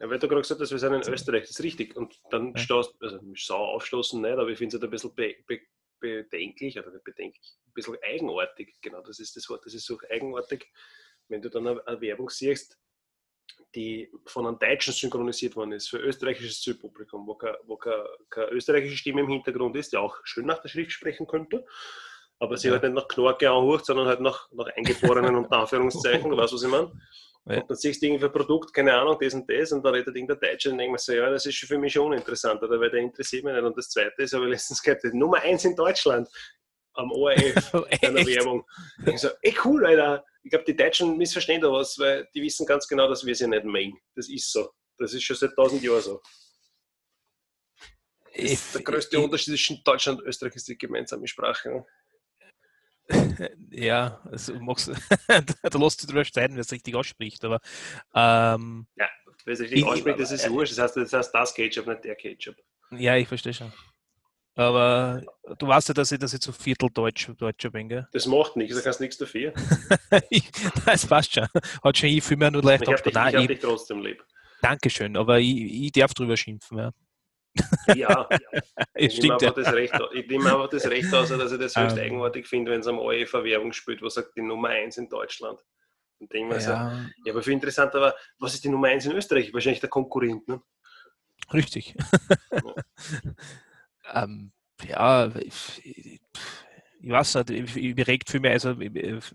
Ja, 0.00 0.10
weil 0.10 0.18
du 0.18 0.26
gerade 0.26 0.40
gesagt 0.40 0.60
hast, 0.60 0.72
wir 0.72 0.78
sind 0.78 0.94
in 0.94 1.12
Österreich, 1.12 1.42
das 1.42 1.50
ist 1.50 1.62
richtig. 1.62 1.96
Und 1.96 2.18
dann 2.30 2.54
ja. 2.54 2.58
staust, 2.58 2.94
also 3.00 3.20
sauer 3.36 3.68
aufstoßen 3.68 4.20
nicht, 4.20 4.32
aber 4.32 4.48
ich 4.48 4.58
finde 4.58 4.76
es 4.76 4.80
halt 4.80 4.88
ein 4.88 4.90
bisschen 4.90 5.14
be, 5.14 5.36
be, 5.46 5.60
bedenklich, 6.00 6.78
oder 6.78 6.90
nicht 6.90 7.04
bedenklich, 7.04 7.56
ein 7.66 7.72
bisschen 7.72 7.96
eigenartig, 8.02 8.74
genau, 8.80 9.02
das 9.02 9.20
ist 9.20 9.36
das 9.36 9.48
Wort, 9.48 9.64
das 9.66 9.74
ist 9.74 9.86
so 9.86 9.98
eigenartig, 10.10 10.66
wenn 11.28 11.42
du 11.42 11.50
dann 11.50 11.66
eine, 11.66 11.86
eine 11.86 12.00
Werbung 12.00 12.30
siehst, 12.30 12.78
die 13.74 14.10
von 14.26 14.46
einem 14.46 14.58
Deutschen 14.58 14.92
synchronisiert 14.92 15.56
worden 15.56 15.72
ist, 15.72 15.88
für 15.88 15.98
österreichisches 15.98 16.60
Zielpublikum, 16.62 17.26
wo, 17.26 17.34
keine, 17.34 17.58
wo 17.66 17.76
keine, 17.76 18.04
keine 18.30 18.50
österreichische 18.50 18.96
Stimme 18.96 19.20
im 19.20 19.28
Hintergrund 19.28 19.76
ist, 19.76 19.92
die 19.92 19.96
auch 19.96 20.16
schön 20.24 20.46
nach 20.46 20.60
der 20.60 20.68
Schrift 20.68 20.92
sprechen 20.92 21.26
könnte, 21.26 21.66
aber 22.38 22.56
sie 22.56 22.68
ja. 22.68 22.74
halt 22.74 22.84
nicht 22.84 22.94
nach 22.94 23.08
Knorke 23.08 23.50
anhört, 23.50 23.84
sondern 23.84 24.06
halt 24.06 24.20
nach, 24.20 24.50
nach 24.52 24.68
eingeborenen 24.76 25.36
unter 25.36 25.56
Anführungszeichen, 25.60 26.34
weißt 26.36 26.52
du, 26.52 26.56
was 26.56 26.62
ich 26.62 26.70
meine? 26.70 26.92
Ja. 27.44 27.62
Und 27.62 27.70
dann 27.70 27.76
siehst 27.76 28.02
du 28.02 28.06
irgendwie 28.06 28.26
ein 28.26 28.32
Produkt, 28.32 28.74
keine 28.74 28.94
Ahnung, 28.94 29.16
das 29.20 29.34
und 29.34 29.50
das, 29.50 29.72
und 29.72 29.82
da 29.82 29.90
redet 29.90 30.14
irgendein 30.14 30.38
Deutscher 30.38 30.70
und 30.70 30.78
denkt 30.78 30.92
mir 30.92 30.98
so, 30.98 31.12
ja, 31.12 31.30
das 31.30 31.46
ist 31.46 31.58
für 31.58 31.78
mich 31.78 31.94
schon 31.94 32.06
uninteressant, 32.06 32.62
oder 32.62 32.78
weil 32.78 32.90
der 32.90 33.00
interessiert 33.00 33.44
mich 33.44 33.54
nicht. 33.54 33.64
Und 33.64 33.76
das 33.76 33.88
zweite 33.88 34.22
ist, 34.22 34.34
aber 34.34 34.46
letztens 34.46 34.82
gehört, 34.82 35.02
Nummer 35.14 35.40
eins 35.40 35.64
in 35.64 35.74
Deutschland 35.74 36.28
am 36.94 37.10
ORF 37.12 37.74
einer 38.02 38.26
Werbung. 38.26 38.64
Ich 39.06 39.20
so, 39.20 39.28
ey 39.42 39.54
cool, 39.64 39.86
Alter. 39.86 40.24
Ich 40.48 40.50
glaube, 40.50 40.64
die 40.64 40.76
Deutschen 40.76 41.18
missverstehen 41.18 41.60
da 41.60 41.70
was, 41.70 41.98
weil 41.98 42.26
die 42.34 42.40
wissen 42.40 42.64
ganz 42.64 42.88
genau, 42.88 43.06
dass 43.06 43.22
wir 43.22 43.34
sie 43.34 43.46
nicht 43.46 43.66
mengen. 43.66 43.98
Das 44.14 44.30
ist 44.30 44.50
so. 44.50 44.70
Das 44.96 45.12
ist 45.12 45.22
schon 45.22 45.36
seit 45.36 45.54
tausend 45.54 45.82
Jahren 45.82 46.00
so. 46.00 46.22
Der 48.34 48.82
größte 48.82 49.18
ich, 49.18 49.22
Unterschied 49.22 49.52
zwischen 49.52 49.84
Deutschland 49.84 50.20
und 50.20 50.26
Österreich 50.26 50.56
ist 50.56 50.66
die 50.66 50.78
gemeinsame 50.78 51.28
Sprache. 51.28 51.84
Ja, 53.70 54.22
also 54.24 54.54
magst, 54.54 54.88
da 55.28 55.78
lässt 55.78 56.02
du 56.02 56.06
drüber 56.06 56.24
streiten, 56.24 56.54
wer 56.54 56.62
es 56.62 56.72
richtig 56.72 56.94
ausspricht, 56.94 57.44
aber 57.44 57.60
ähm, 58.14 58.86
ja, 58.96 59.08
wer 59.44 59.54
es 59.54 59.60
richtig 59.60 59.84
ausspricht, 59.84 60.18
das 60.18 60.32
ist 60.32 60.46
äh, 60.46 60.50
wurscht. 60.50 60.72
Das 60.72 60.78
heißt, 60.78 60.96
das 60.96 61.12
heißt 61.12 61.34
das 61.34 61.54
Ketchup, 61.54 61.86
nicht 61.86 62.04
der 62.04 62.16
Ketchup. 62.16 62.56
Ja, 62.90 63.16
ich 63.16 63.28
verstehe 63.28 63.52
schon. 63.52 63.72
Aber 64.58 65.22
du 65.56 65.68
weißt 65.68 65.90
ja, 65.90 65.94
dass 65.94 66.10
ich, 66.10 66.18
dass 66.18 66.34
ich 66.34 66.40
zu 66.40 66.52
Viertel 66.52 66.90
Deutsch, 66.90 67.30
Deutscher 67.38 67.70
bin, 67.70 67.88
gell? 67.88 68.08
Das 68.12 68.26
macht 68.26 68.56
nichts, 68.56 68.74
da 68.74 68.82
kannst 68.82 68.98
du 68.98 69.04
nichts 69.04 69.16
dafür. 69.16 69.52
das 70.84 71.06
passt 71.06 71.32
schon. 71.32 71.46
Hat 71.84 71.96
schon 71.96 72.08
ich 72.08 72.24
viel 72.24 72.36
mehr 72.36 72.50
nur 72.50 72.64
leicht 72.64 72.82
Ich 72.82 72.88
habe 72.88 73.00
dich, 73.00 73.14
Nein, 73.14 73.36
hab 73.36 73.46
dich 73.46 73.60
trotzdem 73.60 74.02
lieb. 74.02 74.20
Dankeschön, 74.60 75.16
aber 75.16 75.38
ich, 75.38 75.84
ich 75.84 75.92
darf 75.92 76.12
drüber 76.12 76.36
schimpfen, 76.36 76.76
ja. 76.76 76.90
Ja, 77.94 78.28
ich, 78.96 79.14
stimmt, 79.14 79.40
nehme 79.42 79.62
ja. 79.62 79.70
Recht, 79.70 79.94
ich 80.12 80.26
nehme 80.26 80.52
einfach 80.52 80.70
das 80.70 80.86
Recht 80.86 81.14
aus, 81.14 81.28
dass 81.28 81.52
ich 81.52 81.60
das 81.60 81.76
höchst 81.76 81.92
um, 81.92 81.98
ähm. 81.98 82.04
eigenartig 82.04 82.48
finde, 82.48 82.72
wenn 82.72 82.80
es 82.80 82.88
am 82.88 82.98
OEF 82.98 83.34
Werbung 83.34 83.72
spielt, 83.72 84.02
was 84.02 84.14
sagt 84.14 84.36
die 84.36 84.42
Nummer 84.42 84.70
1 84.70 84.96
in 84.96 85.08
Deutschland. 85.08 85.60
Und 86.18 86.32
denke 86.32 86.48
mir 86.48 86.60
ja. 86.60 86.60
so, 86.60 86.70
ja, 87.24 87.32
aber 87.32 87.44
viel 87.44 87.52
interessanter 87.52 88.00
war, 88.00 88.14
was 88.40 88.54
ist 88.54 88.64
die 88.64 88.70
Nummer 88.70 88.88
1 88.88 89.06
in 89.06 89.12
Österreich? 89.12 89.54
Wahrscheinlich 89.54 89.78
der 89.78 89.88
Konkurrent, 89.88 90.48
ne? 90.48 90.60
Richtig. 91.52 91.94
Ja. 92.50 92.60
ähm, 94.14 94.52
ja, 94.86 95.26
ich, 95.36 96.20
ich 97.00 97.10
weiß 97.10 97.36
nicht, 97.36 97.50
ich, 97.50 97.76
ich 97.76 98.06
regt 98.06 98.30
viel 98.30 98.40
mehr, 98.40 98.52
also 98.52 98.72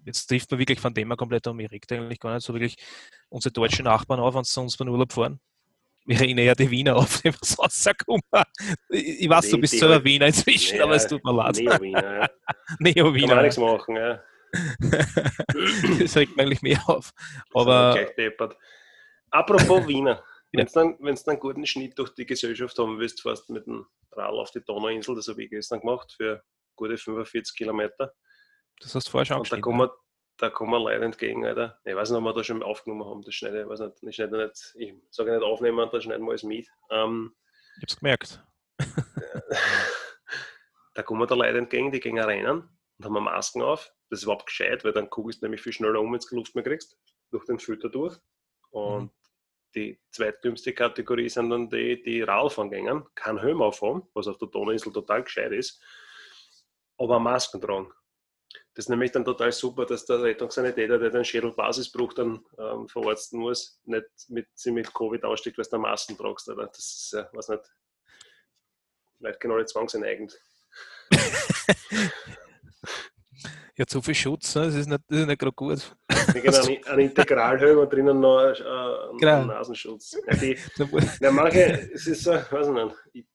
jetzt 0.06 0.28
trifft 0.28 0.52
man 0.52 0.60
wirklich 0.60 0.80
von 0.80 0.94
dem 0.94 1.10
her 1.10 1.18
komplett 1.18 1.48
um, 1.48 1.60
ich 1.60 1.72
regt 1.72 1.92
eigentlich 1.92 2.20
gar 2.20 2.34
nicht 2.34 2.46
so 2.46 2.54
wirklich 2.54 2.76
unsere 3.30 3.52
deutschen 3.52 3.86
Nachbarn 3.86 4.20
auf, 4.20 4.36
wenn 4.36 4.44
sie 4.44 4.60
uns 4.60 4.78
beim 4.78 4.90
Urlaub 4.90 5.12
fahren. 5.12 5.40
Wir 6.06 6.20
reden 6.20 6.40
ja 6.40 6.54
die 6.54 6.70
Wiener 6.70 6.98
auf, 6.98 7.22
die 7.22 7.34
was 7.34 7.58
rauskommen. 7.58 8.22
Ich, 8.90 9.22
ich 9.22 9.30
weiß, 9.30 9.50
du 9.50 9.58
bist 9.58 9.80
selber 9.80 10.04
Wiener 10.04 10.28
inzwischen, 10.28 10.78
ja, 10.78 10.84
aber 10.84 10.96
es 10.96 11.08
tut 11.08 11.24
mir 11.24 11.34
leid. 11.34 11.56
Neo-Wiener, 11.56 12.20
ja. 12.20 12.30
Neo-Wiener. 12.80 13.28
Kann 13.28 13.36
man 13.38 13.46
nichts 13.46 13.58
machen, 13.58 13.96
ja. 13.96 14.22
das 16.00 16.18
regt 16.18 16.36
mir 16.36 16.44
eigentlich 16.44 16.62
mehr 16.62 16.82
auf. 16.88 17.12
Aber, 17.54 17.98
Apropos 19.32 19.88
Wiener. 19.88 20.22
Wenn 20.54 20.68
du 20.68 20.72
dann, 20.72 20.98
dann 21.00 21.18
einen 21.26 21.40
guten 21.40 21.66
Schnitt 21.66 21.98
durch 21.98 22.14
die 22.14 22.28
Gesellschaft 22.28 22.78
haben 22.78 23.00
willst, 23.00 23.22
fährst 23.22 23.50
du 23.50 23.54
mit 23.54 23.66
dem 23.66 23.88
Rad 24.12 24.34
auf 24.34 24.52
die 24.52 24.64
Donauinsel, 24.64 25.16
das 25.16 25.28
habe 25.28 25.44
ich 25.44 25.50
gestern 25.50 25.80
gemacht, 25.80 26.14
für 26.16 26.44
gute 26.76 26.96
45 26.96 27.56
Kilometer. 27.56 28.14
Das 28.80 28.94
hast 28.94 29.08
du 29.08 29.12
vorher 29.12 29.26
schon 29.26 29.40
Und 29.40 29.52
da 29.52 29.60
kommen, 29.60 29.90
da 30.38 30.52
kommen 30.52 30.82
Leute 30.82 31.06
entgegen, 31.06 31.44
Alter. 31.46 31.80
Ich 31.84 31.96
weiß 31.96 32.12
nicht, 32.12 32.20
ob 32.20 32.24
wir 32.24 32.34
da 32.34 32.44
schon 32.44 32.62
aufgenommen 32.62 33.06
haben, 33.06 33.24
das 33.24 33.34
schneide 33.34 33.64
ich, 33.64 33.68
weiß 33.68 33.80
nicht, 33.80 34.04
ich 34.04 34.16
schneide 34.16 34.46
nicht, 34.46 34.76
ich 34.76 34.94
sage 35.10 35.34
nicht 35.34 35.44
aufnehmen, 35.44 35.90
da 35.92 36.00
schneiden 36.00 36.24
wir 36.24 36.30
alles 36.30 36.44
mit. 36.44 36.68
Ähm, 36.92 37.36
ich 37.78 37.82
hab's 37.82 37.98
gemerkt. 37.98 38.44
da 40.94 41.02
kommen 41.02 41.28
da 41.28 41.34
Leute 41.34 41.58
entgegen, 41.58 41.92
die 41.92 42.00
gehen 42.00 42.20
rennen 42.20 42.70
und 43.00 43.06
haben 43.06 43.24
Masken 43.24 43.64
auf. 43.64 43.92
Das 44.12 44.20
ist 44.20 44.24
überhaupt 44.24 44.46
gescheit, 44.46 44.84
weil 44.84 44.94
dann 44.94 45.10
guckst 45.10 45.42
du 45.42 45.46
nämlich 45.46 45.62
viel 45.62 45.74
schneller 45.74 46.00
um, 46.00 46.14
wenn 46.14 46.20
du 46.20 46.36
Luft 46.36 46.54
mehr 46.54 46.64
kriegst, 46.64 46.96
durch 47.32 47.46
den 47.46 47.58
Filter 47.58 47.90
durch. 47.90 48.16
Und 48.70 49.06
mhm 49.06 49.10
die 49.76 50.00
zweitdümmste 50.12 50.74
Kategorie 50.74 51.30
sind 51.30 51.50
dann 51.50 51.70
die, 51.70 52.02
die 52.02 52.22
Radfahren 52.22 52.70
gehen, 52.70 53.04
kein 53.16 53.40
Helm 53.40 53.62
aufhaben, 53.62 54.04
was 54.14 54.28
auf 54.28 54.38
der 54.38 54.48
Donauinsel 54.48 54.94
total 54.94 55.24
gescheit 55.24 55.52
ist, 55.52 55.82
aber 56.98 57.20
Masken 57.20 57.62
tragen. 57.62 57.92
Das 58.76 58.86
ist 58.86 58.90
nämlich 58.90 59.12
dann 59.12 59.26
total 59.26 59.52
super, 59.52 59.86
dass 59.86 60.06
der 60.06 60.24
Rettungssanitäter, 60.24 60.98
der 60.98 61.12
den 61.12 61.26
Schädelbasisbruch 61.26 62.14
dann 62.14 62.44
ähm, 62.58 62.88
verarzten 62.88 63.40
muss, 63.40 63.80
nicht 63.84 64.06
mit, 64.30 64.48
mit 64.66 64.94
Covid 64.94 65.24
aussteckt, 65.24 65.58
weil 65.60 65.66
du 65.70 65.78
Masken 65.78 66.18
tragst. 66.18 66.50
Oder? 66.50 66.68
Das 66.68 66.80
ist, 66.80 67.14
äh, 67.14 67.26
was 67.34 67.50
nicht, 67.50 67.62
vielleicht 69.18 69.40
genau 69.40 69.60
die 69.60 69.66
zwangseneigend. 69.66 70.40
Ja, 73.76 73.88
zu 73.88 74.02
viel 74.02 74.14
Schutz, 74.14 74.56
ne? 74.56 74.66
das 74.66 74.76
ist 74.76 74.88
nicht, 74.88 75.02
das 75.08 75.20
ist 75.20 75.28
nicht 75.28 75.40
gerade 75.40 75.54
gut. 75.54 75.96
Genau, 76.08 76.58
ein, 76.68 76.86
ein 76.86 77.00
Integralhelm 77.00 77.80
und 77.80 77.92
drinnen 77.92 78.20
noch 78.20 78.40
äh, 78.40 78.54
ein, 78.54 79.18
genau. 79.18 79.46
Nasenschutz. 79.46 80.16
Ja, 80.28 80.36
die, 80.36 80.58
ja, 81.22 81.32
manche, 81.32 81.90
es 81.92 82.06
ist 82.06 82.24
so, 82.24 82.34
weiß 82.34 82.68
ich 82.68 82.74
nicht, 82.74 83.28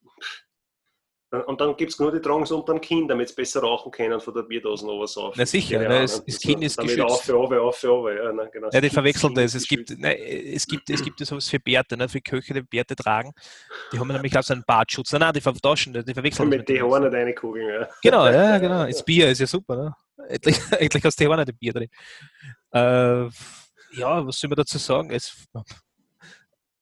und 1.31 1.61
dann 1.61 1.77
gibt 1.77 1.93
es 1.93 1.99
nur 1.99 2.11
die 2.11 2.21
tragen 2.21 2.45
es 2.45 2.51
unter 2.51 2.73
dem 2.73 2.81
Kinn, 2.81 3.07
damit 3.07 3.29
sie 3.29 3.35
besser 3.35 3.61
rauchen 3.61 3.93
können 3.93 4.19
von 4.19 4.33
der 4.33 4.43
Bierdosen 4.43 4.89
oder 4.89 5.07
so. 5.07 5.31
Na 5.37 5.45
sicher, 5.45 5.79
ne, 5.79 5.87
das, 5.87 6.25
das 6.25 6.39
Kinn 6.39 6.63
ist 6.63 6.79
damit 6.79 6.97
geschützt. 6.97 7.13
Auf 7.13 7.23
für 7.23 7.37
auf, 7.37 7.53
auf 7.53 7.77
für 7.77 7.91
auf, 7.93 8.09
ja, 8.09 8.33
ne, 8.33 8.49
genau. 8.51 8.71
ja, 8.73 8.81
die 8.81 8.89
verwechseln 8.89 9.35
das. 9.35 9.55
Es 9.55 9.69
gibt, 9.69 9.91
ne, 9.99 10.17
es 10.19 10.67
gibt, 10.67 10.89
es 10.89 11.03
gibt 11.03 11.19
sowas 11.19 11.47
für 11.47 11.61
Bärte, 11.61 11.99
ne, 11.99 12.09
für 12.09 12.23
Köche, 12.23 12.55
die 12.55 12.63
Bärte 12.63 12.97
tragen. 12.97 13.33
Die 13.93 13.99
haben 13.99 14.09
nämlich 14.09 14.39
auch 14.39 14.43
so 14.43 14.55
einen 14.55 14.65
Bartschutz. 14.67 15.13
Nein, 15.13 15.21
nein, 15.21 15.35
die 15.35 15.43
vertauschen, 15.43 15.93
die 15.93 16.15
verwechseln 16.15 16.49
mit 16.49 16.61
das. 16.61 16.69
Mit 16.69 16.69
die 16.71 16.83
Haare 16.83 17.01
nicht 17.03 17.13
reinkugeln, 17.13 17.69
ja. 17.69 17.89
Genau, 18.03 18.27
ja, 18.27 18.57
genau. 18.59 18.87
Das 18.87 19.05
Bier 19.05 19.29
ist 19.29 19.41
ja 19.41 19.47
super, 19.47 19.77
ne? 19.77 19.95
Endlich, 20.29 20.59
endlich 20.79 21.05
hast 21.05 21.19
du 21.19 21.25
die 21.25 21.31
Haare 21.31 21.45
nicht 21.45 21.59
Bier 21.59 21.73
drin. 21.73 21.89
Äh, 22.73 23.29
ja, 23.99 24.27
was 24.27 24.39
soll 24.39 24.49
man 24.51 24.57
dazu 24.57 24.79
sagen? 24.79 25.11
Es, 25.11 25.47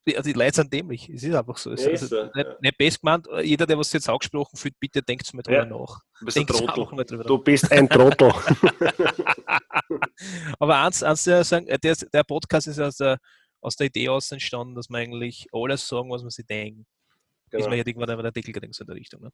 die, 0.09 0.17
die 0.23 0.33
Leute 0.33 0.57
sind 0.57 0.73
dämlich. 0.73 1.09
Es 1.09 1.23
ist 1.23 1.35
einfach 1.35 1.57
so. 1.57 1.73
Es 1.73 1.85
Ja, 1.85 1.91
ist 1.91 2.03
ist 2.03 2.11
so, 2.11 2.25
nicht, 2.25 2.37
ja. 2.37 2.57
nicht 2.61 2.79
best 2.79 3.01
gemeint. 3.01 3.27
Jeder, 3.43 3.67
der 3.67 3.79
was 3.79 3.93
jetzt 3.93 4.09
angesprochen 4.09 4.57
fühlt, 4.57 4.79
bitte 4.79 5.03
denkt 5.03 5.33
mal 5.35 5.43
drüber 5.43 5.59
Ja. 5.59 5.65
nach. 5.65 6.01
Du 6.19 6.25
bist 6.25 6.39
ein 6.39 6.47
Trottel. 6.47 6.69
einfach 6.69 6.93
mal 6.93 7.05
drüber 7.05 7.23
nach. 7.25 7.29
Du 7.29 7.39
bist 7.39 7.73
ein 7.73 7.89
Trottel. 7.89 8.33
Aber 10.59 10.79
eins, 10.83 11.03
eins 11.03 11.25
der, 11.25 11.45
sagen, 11.45 11.67
äh, 11.67 11.79
der, 11.79 11.97
der 11.97 12.25
Podcast 12.25 12.69
ist 12.69 12.79
aus 12.79 12.97
der, 12.97 13.19
aus 13.61 13.77
der 13.77 13.89
Idee 13.89 14.09
aus 14.09 14.31
entstanden, 14.31 14.75
dass 14.75 14.89
man 14.89 15.03
eigentlich 15.03 15.47
alles 15.53 15.87
sagen, 15.87 16.11
was 16.11 16.23
man 16.23 16.31
sich 16.31 16.47
denkt. 16.47 16.87
Ist 17.47 17.51
genau. 17.51 17.69
man 17.69 17.79
ja 17.79 17.87
irgendwann 17.87 18.11
einen 18.11 18.27
Artikel 18.27 18.53
gedenkt 18.53 18.75
so 18.77 18.83
in 18.83 18.89
der 18.89 18.97
Richtung. 18.97 19.23
Ne? 19.23 19.31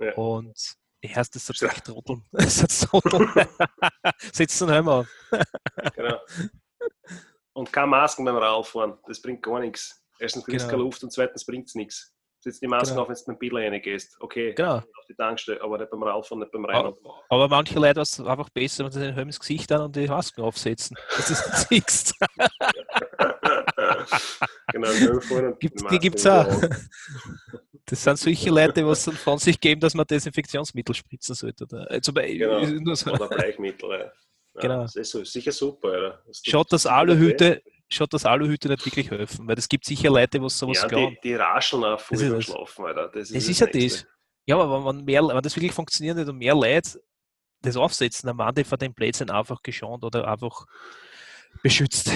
Ja. 0.00 0.14
Und 0.14 0.74
ich 1.04 1.14
heißt 1.16 1.34
das. 1.34 1.46
Das 1.46 1.60
ist 1.62 1.84
Trotteln. 1.84 2.24
Setzt 4.32 4.60
den 4.60 4.68
Helm 4.70 4.88
auf. 4.88 5.06
genau. 5.94 6.18
Und 7.52 7.72
keine 7.72 7.86
Masken 7.88 8.24
beim 8.24 8.36
Radfahren. 8.36 8.98
Das 9.06 9.20
bringt 9.20 9.42
gar 9.42 9.60
nichts. 9.60 10.02
Erstens 10.18 10.44
kriegst 10.44 10.64
du 10.64 10.68
Genau. 10.68 10.70
keine 10.78 10.82
Luft 10.84 11.02
und 11.04 11.12
zweitens 11.12 11.44
bringt 11.44 11.68
es 11.68 11.74
nichts. 11.74 12.12
Setz 12.40 12.58
die 12.60 12.66
Masken 12.66 12.94
Genau. 12.94 13.02
auf, 13.02 13.08
wenn 13.08 13.14
du 13.16 13.22
mit 13.32 13.36
dem 13.36 13.38
Biller 13.38 13.60
reingehst. 13.70 14.16
Okay, 14.20 14.54
Genau. 14.54 14.76
auf 14.76 14.84
die 15.08 15.14
Tankstelle, 15.14 15.60
aber 15.62 15.78
nicht 15.78 15.90
beim 15.90 16.02
Radfahren, 16.02 16.40
nicht 16.40 16.52
beim 16.52 16.64
Rennen. 16.64 16.86
Aber, 16.86 17.22
aber 17.28 17.48
manche 17.48 17.78
Leute 17.78 18.00
es 18.00 18.20
einfach 18.20 18.50
besser, 18.50 18.84
wenn 18.84 18.92
sie 18.92 19.00
den 19.00 19.14
Helm 19.14 19.28
ins 19.28 19.40
Gesicht 19.40 19.70
haben 19.70 19.84
und 19.84 19.96
die 19.96 20.06
Masken 20.06 20.42
aufsetzen. 20.42 20.96
Das 21.16 21.30
ist 21.30 21.44
das 21.46 21.62
Siehst. 21.68 22.14
genau, 24.72 25.20
vorne 25.20 25.48
und 25.52 25.60
Gibt, 25.60 25.90
die 25.90 25.98
gibt 25.98 26.16
es 26.18 26.26
auch. 26.26 26.46
Das 27.86 28.02
sind 28.02 28.18
solche 28.18 28.50
Leute, 28.50 28.72
die 28.74 28.86
was 28.86 29.04
dann 29.04 29.14
von 29.14 29.38
sich 29.38 29.60
geben, 29.60 29.80
dass 29.80 29.94
man 29.94 30.06
Desinfektionsmittel 30.06 30.94
spritzen 30.94 31.34
sollte. 31.34 31.64
Oder, 31.64 32.00
zum 32.00 32.14
Beispiel, 32.14 32.38
Genau. 32.38 32.94
so. 32.94 33.12
Oder 33.12 33.28
Bleichmittel. 33.28 33.90
Ja. 33.90 33.98
Ja, 33.98 34.12
Genau. 34.60 34.82
Das 34.82 34.96
ist 34.96 35.10
so, 35.10 35.24
sicher 35.24 35.52
super, 35.52 35.88
oder? 35.88 36.22
Das 36.26 36.40
Schaut, 36.44 36.72
dass. 36.72 36.86
Aluhüte, 36.86 37.62
schaut, 37.88 38.12
dass 38.14 38.24
Aluhüte 38.24 38.68
nicht 38.68 38.86
wirklich 38.86 39.10
helfen, 39.10 39.46
weil 39.48 39.58
es 39.58 39.68
gibt 39.68 39.84
sicher 39.84 40.10
Leute, 40.10 40.38
die 40.40 40.48
sowas 40.48 40.80
Ja, 40.82 40.88
glauben. 40.88 41.16
die, 41.22 41.28
die 41.28 41.34
rascheln 41.34 41.84
auch 41.84 42.00
das. 42.08 42.44
Schlafen, 42.44 42.84
Alter. 42.86 43.08
Das 43.08 43.30
ist 43.30 43.34
Das 43.36 43.48
ist 43.48 43.60
ja 43.60 43.66
das. 43.66 44.06
Ja, 44.46 44.58
aber 44.58 44.84
wenn, 44.84 45.04
mehr, 45.04 45.22
wenn 45.26 45.42
das 45.42 45.56
wirklich 45.56 45.72
funktioniert 45.72 46.16
und 46.28 46.38
mehr 46.38 46.54
Leute 46.54 47.00
das 47.62 47.76
aufsetzen, 47.76 48.26
dann 48.28 48.38
waren 48.38 48.54
die 48.54 48.64
von 48.64 48.78
den 48.78 48.94
Plätzen 48.94 49.30
einfach 49.30 49.62
geschont 49.62 50.04
oder 50.04 50.28
einfach 50.28 50.66
beschützt. 51.62 52.10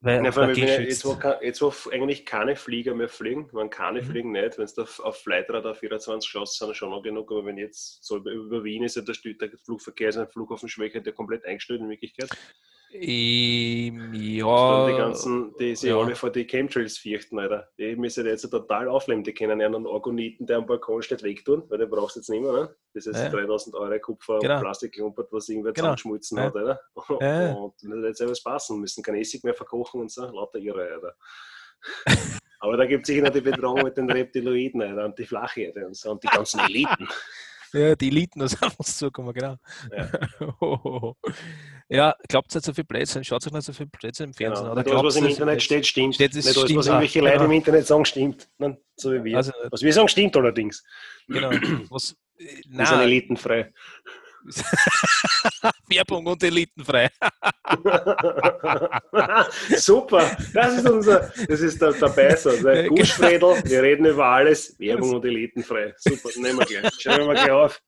Weil 0.00 0.24
Ja, 0.24 0.30
allem, 0.30 0.54
jetzt, 0.54 1.04
wo, 1.04 1.18
jetzt, 1.42 1.60
wo 1.60 1.72
eigentlich 1.90 2.24
keine 2.24 2.54
Flieger 2.54 2.94
mehr 2.94 3.08
fliegen, 3.08 3.48
wenn 3.52 3.68
keine 3.68 4.00
Mhm. 4.00 4.06
fliegen 4.06 4.30
nicht, 4.30 4.56
wenn 4.56 4.64
es 4.64 4.74
da 4.74 4.82
auf- 4.82 5.00
auf 5.00 5.16
Flightradar 5.22 5.74
24 5.74 6.30
schaust, 6.30 6.56
sind 6.56 6.76
schon 6.76 6.90
noch 6.90 7.02
genug, 7.02 7.30
aber 7.32 7.44
wenn 7.46 7.58
jetzt 7.58 8.04
so 8.04 8.18
über, 8.18 8.30
über 8.30 8.62
Wien 8.62 8.84
ist 8.84 8.94
ja 8.94 9.02
der, 9.02 9.16
der 9.48 9.58
Flugverkehr, 9.58 10.10
ist 10.10 10.18
ein 10.18 10.28
Flughafen 10.28 10.68
Schwäche, 10.68 11.02
der 11.02 11.12
komplett 11.12 11.44
eingestellt 11.44 11.80
in 11.80 11.90
Wirklichkeit. 11.90 12.30
Ähm, 12.90 14.14
ja, 14.14 14.86
die 14.90 14.96
ganzen, 14.96 15.54
die 15.58 15.76
sich 15.76 15.90
ja. 15.90 15.98
alle 15.98 16.14
vor 16.14 16.30
die 16.30 16.46
Chemtrails 16.46 16.96
fürchten, 16.98 17.38
Alter. 17.38 17.68
Die 17.78 17.94
müssen 17.96 18.24
jetzt 18.26 18.48
total 18.50 18.88
aufleben. 18.88 19.22
Die 19.22 19.34
können 19.34 19.60
einen 19.60 19.86
Organiten, 19.86 20.46
der 20.46 20.56
am 20.58 20.66
Balkon 20.66 21.02
steht, 21.02 21.22
wegtun, 21.22 21.64
weil 21.68 21.78
den 21.78 21.90
brauchst 21.90 22.16
du 22.16 22.20
jetzt 22.20 22.30
nicht 22.30 22.40
mehr. 22.40 22.52
Ne? 22.52 22.74
Das 22.94 23.06
ist 23.06 23.18
Ja. 23.18 23.28
3000 23.28 23.74
Euro 23.76 23.98
Kupfer 24.00 24.38
Genau. 24.38 24.54
und 24.56 24.60
Plastikklumpert, 24.62 25.28
was 25.32 25.48
irgendwer 25.48 25.72
Genau. 25.72 25.94
zusammenschmutzen 25.94 26.38
Ja. 26.38 26.44
hat, 26.44 26.56
Alter. 26.56 26.80
Ja. 27.20 27.52
Und 27.54 27.74
das 27.82 27.90
wird 27.90 28.04
jetzt 28.04 28.22
alles 28.22 28.42
passen, 28.42 28.80
müssen 28.80 29.02
kein 29.02 29.16
Essig 29.16 29.44
mehr 29.44 29.54
verkochen 29.54 30.00
und 30.00 30.10
so, 30.10 30.22
lauter 30.24 30.58
Irre, 30.58 30.88
Alter. 30.90 31.14
Aber 32.60 32.76
da 32.76 32.86
gibt 32.86 33.02
es 33.02 33.06
sicher 33.06 33.22
noch 33.22 33.30
die 33.32 33.40
Bedrohung 33.40 33.82
mit 33.84 33.96
den 33.96 34.10
Reptiloiden 34.10 34.82
Alter, 34.82 35.04
und 35.04 35.18
die 35.18 35.26
Flacherde 35.26 35.86
und 35.86 35.94
so 35.96 36.10
und 36.10 36.22
die 36.22 36.26
ganzen 36.28 36.58
Eliten. 36.60 37.06
Ja, 37.72 37.94
die 37.96 38.08
Eliten, 38.08 38.40
was 38.40 38.60
auf 38.62 38.78
uns 38.78 38.96
zukommen, 38.98 39.32
genau. 39.32 39.56
Ja. 39.96 40.10
Ja, 41.90 42.14
glaubt 42.28 42.54
nicht 42.54 42.66
so 42.66 42.74
viel 42.74 42.84
Blödsinn, 42.84 43.24
schaut 43.24 43.46
euch 43.46 43.52
nicht 43.52 43.64
so 43.64 43.72
viel 43.72 43.86
Blödsinn 43.86 44.26
im 44.26 44.34
Fernsehen 44.34 44.64
Genau. 44.66 44.76
an. 44.76 44.84
Nicht 44.84 44.94
alles, 44.94 45.04
was 45.04 45.16
im 45.16 45.26
Internet 45.26 45.56
das- 45.56 45.62
steht, 45.64 45.86
stimmt. 45.86 46.14
Steht, 46.16 46.36
das 46.36 46.44
nicht 46.44 46.46
alles, 46.48 46.64
stimmt 46.64 46.78
was 46.80 46.86
irgendwelche 46.86 47.20
Leute 47.20 47.32
genau. 47.32 47.44
im 47.46 47.52
Internet 47.52 47.86
sagen, 47.86 48.04
stimmt. 48.04 48.48
Nein, 48.58 48.76
so 48.94 49.10
wie 49.14 49.24
wir. 49.24 49.36
Also, 49.38 49.52
was 49.70 49.80
wir 49.80 49.92
sagen, 49.94 50.08
stimmt 50.08 50.36
allerdings. 50.36 50.84
genau. 51.28 51.50
Was, 51.88 52.14
äh, 52.38 52.44
nein, 52.68 53.00
elitenfrei. 53.00 53.72
Werbung 55.88 56.26
und 56.26 56.42
elitenfrei. 56.42 57.10
Super, 59.76 60.36
das 60.52 60.78
ist 60.78 60.88
unser, 60.88 61.32
das 61.48 61.60
ist 61.60 61.80
der, 61.80 61.92
der 61.92 62.08
Beißer, 62.08 62.62
der 62.62 62.84
genau. 62.84 62.94
Guschfredel, 62.96 63.62
wir 63.64 63.82
reden 63.82 64.06
über 64.06 64.24
alles, 64.26 64.78
Werbung 64.78 65.16
und 65.16 65.24
elitenfrei. 65.24 65.94
Super, 65.98 66.28
nehmen 66.36 66.58
wir 66.58 66.66
gleich. 66.66 66.92
Schreiben 67.00 67.26
wir 67.26 67.34
gleich 67.34 67.50
auf. 67.50 67.80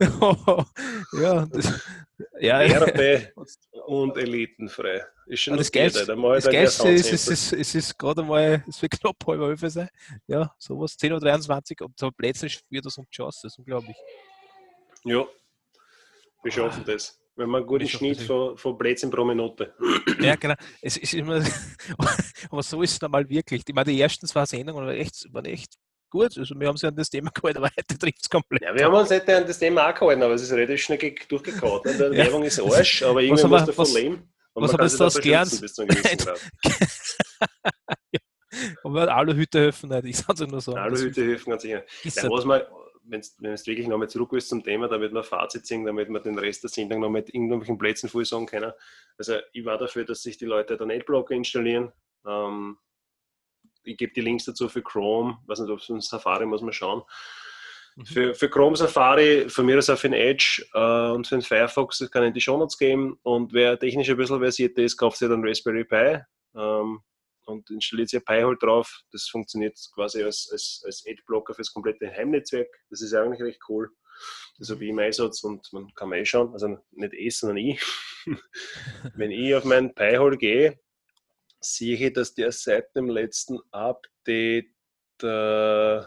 ja, 1.20 1.46
das, 1.46 1.82
ja, 2.40 2.60
Werbe 2.60 3.32
und 3.86 4.16
elitenfrei. 4.16 5.04
Ist 5.26 5.40
schon 5.40 5.56
das 5.56 5.70
Geilste, 5.70 6.06
das 6.06 6.44
Geilste 6.48 6.88
ist, 6.90 7.12
es 7.12 7.28
ist, 7.28 7.52
es 7.52 7.74
ist 7.74 7.98
gerade 7.98 8.22
einmal, 8.22 8.64
es 8.68 8.80
wird 8.82 8.92
knapp 8.92 9.16
halb 9.26 9.40
elf 9.40 9.60
sein. 9.72 9.88
Ja, 10.26 10.54
sowas, 10.58 10.96
10.23 10.98 11.80
Uhr, 11.80 11.86
ob 11.86 11.92
so 11.98 12.10
Plätze 12.10 12.48
wird 12.68 12.84
das 12.84 12.98
und 12.98 13.10
Chance, 13.10 13.40
das 13.42 13.52
ist 13.52 13.58
unglaublich. 13.58 13.96
Ja, 15.04 15.24
wir 16.42 16.52
schaffen 16.52 16.84
das. 16.84 17.16
Wenn 17.36 17.48
wir 17.48 17.58
einen 17.58 17.66
guten 17.66 17.88
Schnitt 17.88 18.20
von, 18.20 18.56
von 18.56 18.76
Plätzen 18.76 19.10
pro 19.10 19.24
Minute. 19.24 19.74
Ja, 20.20 20.36
genau. 20.36 20.54
Es 20.82 20.98
ist 20.98 21.14
immer, 21.14 21.42
aber 22.50 22.62
so 22.62 22.82
ist 22.82 22.92
es 22.92 23.00
normal 23.00 23.26
wirklich. 23.28 23.62
Ich 23.66 23.74
meine, 23.74 23.90
die 23.90 24.00
ersten 24.00 24.26
zwei 24.26 24.44
Sendungen 24.44 24.84
waren 24.84 24.96
echt, 24.96 25.32
waren 25.32 25.46
echt 25.46 25.74
gut. 26.10 26.36
Also 26.36 26.54
wir 26.58 26.68
haben 26.68 26.76
sie 26.76 26.86
an 26.88 26.96
das 26.96 27.08
Thema 27.08 27.30
gehalten, 27.34 27.58
aber 27.58 27.70
heute 27.76 27.98
trifft 27.98 28.22
es 28.22 28.28
komplett. 28.28 28.62
Ja, 28.62 28.74
wir 28.74 28.84
haben 28.84 28.94
uns 28.94 29.10
nicht 29.10 29.28
an 29.28 29.46
das 29.46 29.58
Thema 29.58 29.88
auch 29.90 29.94
gehalten, 29.94 30.22
aber 30.22 30.34
es 30.34 30.42
ist 30.42 30.52
relativ 30.52 30.82
schnell 30.82 30.98
ge- 30.98 31.14
durchgekaut. 31.28 31.84
Ne? 31.86 31.92
Die 31.94 32.02
Ja. 32.16 32.24
Werbung 32.26 32.42
ist 32.44 32.60
Arsch, 32.60 33.02
aber 33.04 33.20
irgendwie 33.22 33.42
muss 33.42 33.50
wir- 33.50 33.58
davon 33.66 33.84
was- 33.84 33.94
leben. 33.94 34.32
Und 34.52 34.64
was 34.64 34.72
haben 34.72 34.80
wir 34.80 34.88
sich 34.88 34.98
da 34.98 35.04
daraus 35.04 35.20
gelernt? 35.20 35.60
bis 35.60 35.74
zu 35.74 35.82
einem 35.82 35.88
gewissen 35.90 36.18
Grad. 38.82 39.08
Aluhüte 39.08 39.60
helfen 39.60 39.90
nicht, 39.90 40.04
ich 40.06 40.16
sage 40.16 40.44
es 40.44 40.50
nur 40.50 40.60
so. 40.60 40.74
Aluhüte 40.74 41.24
helfen 41.24 41.50
ganz 41.50 41.62
sicher. 41.62 41.84
Ist 42.02 42.20
halt- 42.22 42.32
was 42.32 42.44
man, 42.44 42.62
wenn 43.04 43.20
du 43.20 43.66
wirklich 43.66 43.86
nochmal 43.88 44.08
zurück 44.08 44.32
willst 44.32 44.48
zum 44.48 44.62
Thema, 44.62 44.88
damit 44.88 45.12
wir 45.12 45.20
ein 45.20 45.24
Fazit 45.24 45.66
ziehen, 45.66 45.84
damit 45.84 46.08
wir 46.08 46.20
den 46.20 46.38
Rest 46.38 46.62
der 46.64 46.70
Sendung 46.70 47.00
noch 47.00 47.10
mit 47.10 47.32
irgendwelchen 47.32 47.78
Plätzen 47.78 48.08
voll 48.08 48.24
sagen 48.24 48.46
können. 48.46 48.72
Also 49.18 49.36
ich 49.52 49.64
war 49.64 49.78
dafür, 49.78 50.04
dass 50.04 50.22
sich 50.22 50.36
die 50.36 50.44
Leute 50.46 50.76
den 50.76 50.90
Adblocker 50.90 51.34
installieren. 51.34 51.92
Ähm, 52.26 52.76
ich 53.84 53.96
gebe 53.96 54.12
die 54.12 54.20
Links 54.20 54.44
dazu 54.44 54.68
für 54.68 54.82
Chrome, 54.82 55.38
weiß 55.46 55.60
nicht, 55.60 55.70
ob 55.70 55.78
es 55.78 55.86
für 55.86 56.00
Safari 56.00 56.46
muss 56.46 56.62
man 56.62 56.72
schauen. 56.72 57.02
Mhm. 57.96 58.06
Für, 58.06 58.34
für 58.34 58.48
Chrome 58.48 58.76
Safari, 58.76 59.48
von 59.48 59.66
mir 59.66 59.78
aus 59.78 59.90
auch 59.90 59.98
für 59.98 60.08
den 60.08 60.18
Edge 60.18 60.64
äh, 60.74 61.10
und 61.10 61.26
für 61.26 61.36
den 61.36 61.42
Firefox, 61.42 61.98
das 61.98 62.10
kann 62.10 62.22
ich 62.22 62.28
in 62.28 62.34
die 62.34 62.40
Shownotes 62.40 62.78
geben. 62.78 63.18
Und 63.22 63.52
wer 63.52 63.78
technisch 63.78 64.10
ein 64.10 64.16
bisschen 64.16 64.38
versiert 64.38 64.78
ist, 64.78 64.96
kauft 64.96 65.18
sich 65.18 65.28
dann 65.28 65.44
Raspberry 65.44 65.84
Pi 65.84 66.20
ähm, 66.54 67.00
und 67.46 67.70
installiert 67.70 68.10
sich 68.10 68.20
ein 68.20 68.24
Pi-Hole 68.24 68.58
drauf. 68.58 69.02
Das 69.12 69.28
funktioniert 69.28 69.78
quasi 69.94 70.22
als, 70.22 70.48
als, 70.52 70.82
als 70.84 71.04
Adblocker 71.06 71.54
für 71.54 71.62
das 71.62 71.72
komplette 71.72 72.10
Heimnetzwerk. 72.10 72.68
Das 72.90 73.02
ist 73.02 73.14
eigentlich 73.14 73.42
recht 73.42 73.60
cool. 73.68 73.90
Habe 74.68 74.84
ich 74.84 74.90
im 74.90 74.98
Einsatz 74.98 75.42
und 75.42 75.72
man 75.72 75.92
kann 75.94 76.10
mal 76.10 76.18
eh 76.18 76.26
schauen, 76.26 76.52
also 76.52 76.78
nicht 76.90 77.14
ich, 77.14 77.38
sondern 77.38 77.56
ich. 77.56 77.82
Wenn 79.14 79.30
ich 79.30 79.54
auf 79.54 79.64
meinen 79.64 79.94
Pi-Hole 79.94 80.36
gehe, 80.36 80.78
sehe 81.60 81.96
ich, 81.96 82.12
dass 82.12 82.34
der 82.34 82.50
seit 82.52 82.94
dem 82.96 83.08
letzten 83.08 83.58
Update 83.70 84.72
äh, 85.22 86.02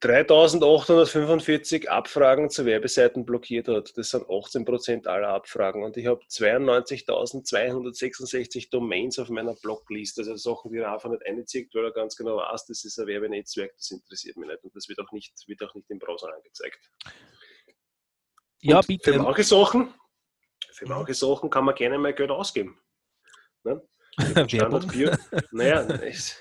3845 0.00 1.90
Abfragen 1.90 2.50
zu 2.50 2.66
Werbeseiten 2.66 3.24
blockiert 3.24 3.66
hat. 3.68 3.96
Das 3.96 4.10
sind 4.10 4.24
18% 4.26 5.06
aller 5.06 5.28
Abfragen. 5.28 5.82
Und 5.82 5.96
ich 5.96 6.04
habe 6.06 6.22
92.266 6.24 8.68
Domains 8.70 9.18
auf 9.18 9.30
meiner 9.30 9.54
Blogliste. 9.54 10.20
Also 10.20 10.36
Sachen, 10.36 10.70
die 10.72 10.78
er 10.78 10.92
einfach 10.92 11.08
nicht 11.10 11.24
einzieht, 11.26 11.74
weil 11.74 11.84
er 11.84 11.92
ganz 11.92 12.14
genau 12.14 12.36
weiß, 12.36 12.66
das 12.66 12.84
ist 12.84 12.98
ein 12.98 13.06
Werbenetzwerk, 13.06 13.72
das 13.76 13.90
interessiert 13.90 14.36
mich 14.36 14.50
nicht. 14.50 14.62
Und 14.64 14.76
das 14.76 14.86
wird 14.88 14.98
auch 14.98 15.10
nicht, 15.12 15.32
wird 15.46 15.62
auch 15.62 15.74
nicht 15.74 15.88
im 15.90 15.98
Browser 15.98 16.30
angezeigt. 16.34 16.78
Ja, 18.60 18.80
Und 18.80 18.86
bitte. 18.86 19.14
Für 19.14 19.18
manche 19.18 19.44
Sachen, 19.44 19.94
für 20.72 20.84
Mhm. 20.84 20.90
manche 20.90 21.14
Sachen 21.14 21.48
kann 21.48 21.64
man 21.64 21.74
gerne 21.74 21.96
mal 21.98 22.12
Geld 22.12 22.30
ausgeben. 22.30 22.78
Ne? 23.64 23.82
Werbung. 24.16 24.48
Standard 24.48 24.92
Bier. 24.92 25.18
Naja, 25.52 25.82
es, 26.02 26.36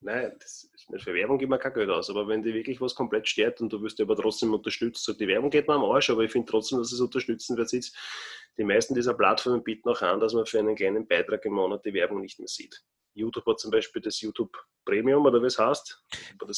nein, 0.00 0.32
das 0.40 0.68
ist 0.74 0.90
nicht 0.90 1.04
für 1.04 1.14
Werbung 1.14 1.38
gibt 1.38 1.50
man 1.50 1.58
kein 1.58 1.72
Geld 1.72 1.90
aus, 1.90 2.10
aber 2.10 2.28
wenn 2.28 2.42
dir 2.42 2.54
wirklich 2.54 2.80
was 2.80 2.94
komplett 2.94 3.28
stört 3.28 3.60
und 3.60 3.72
du 3.72 3.80
wirst 3.82 4.00
aber 4.00 4.16
trotzdem 4.16 4.52
unterstützt, 4.52 5.04
so 5.04 5.12
die 5.12 5.28
Werbung 5.28 5.50
geht 5.50 5.68
mir 5.68 5.74
am 5.74 5.84
Arsch, 5.84 6.10
aber 6.10 6.22
ich 6.22 6.32
finde 6.32 6.50
trotzdem, 6.50 6.78
dass 6.78 6.92
es 6.92 7.00
unterstützen 7.00 7.56
wird. 7.56 7.70
Die 7.72 8.64
meisten 8.64 8.94
dieser 8.94 9.14
Plattformen 9.14 9.64
bieten 9.64 9.88
auch 9.88 10.02
an, 10.02 10.20
dass 10.20 10.34
man 10.34 10.46
für 10.46 10.58
einen 10.58 10.76
kleinen 10.76 11.06
Beitrag 11.06 11.44
im 11.44 11.54
Monat 11.54 11.84
die 11.84 11.94
Werbung 11.94 12.20
nicht 12.20 12.38
mehr 12.38 12.48
sieht. 12.48 12.84
YouTube 13.14 13.46
hat 13.46 13.60
zum 13.60 13.70
Beispiel 13.70 14.02
das 14.02 14.20
YouTube 14.20 14.56
Premium 14.84 15.24
oder 15.24 15.40
wie 15.40 15.46
es 15.46 15.58
heißt. 15.58 16.02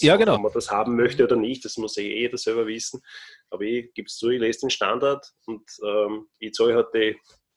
Ja, 0.00 0.16
genau. 0.16 0.36
Ob 0.36 0.42
man 0.42 0.52
das 0.52 0.70
haben 0.70 0.96
möchte 0.96 1.24
oder 1.24 1.36
nicht, 1.36 1.64
das 1.64 1.76
muss 1.76 1.96
eh 1.98 2.20
jeder 2.20 2.38
selber 2.38 2.66
wissen. 2.66 3.02
Aber 3.50 3.62
ich 3.62 3.92
gebe 3.94 4.06
es 4.06 4.16
zu, 4.16 4.30
ich 4.30 4.40
lese 4.40 4.60
den 4.60 4.70
Standard 4.70 5.32
und 5.46 5.64
ähm, 5.84 6.28
ich 6.38 6.52
zahle 6.52 6.74
halt 6.74 6.88
die 6.94 7.16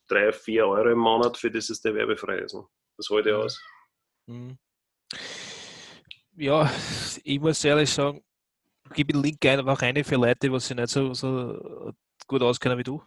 3, 0.09 0.31
4 0.31 0.65
Euro 0.67 0.89
im 0.89 0.97
Monat, 0.99 1.37
für 1.37 1.49
das 1.51 1.69
es 1.69 1.81
der 1.81 1.93
werbefrei 1.95 2.39
ist. 2.39 2.57
Das 2.97 3.09
halte 3.09 3.29
ich 3.29 3.35
Mhm. 3.35 3.41
aus. 3.41 3.61
Mhm. 4.27 4.57
Ja, 6.35 6.71
ich 7.23 7.39
muss 7.39 7.63
ehrlich 7.63 7.89
sagen, 7.89 8.23
gebe 8.93 9.13
den 9.13 9.21
Link 9.23 9.45
einfach 9.45 9.81
rein 9.81 10.03
für 10.03 10.15
Leute, 10.15 10.49
die 10.49 10.59
sich 10.59 10.75
nicht 10.75 10.89
so, 10.89 11.13
so 11.13 11.93
gut 12.27 12.41
auskennen 12.41 12.77
wie 12.77 12.83
du. 12.83 13.01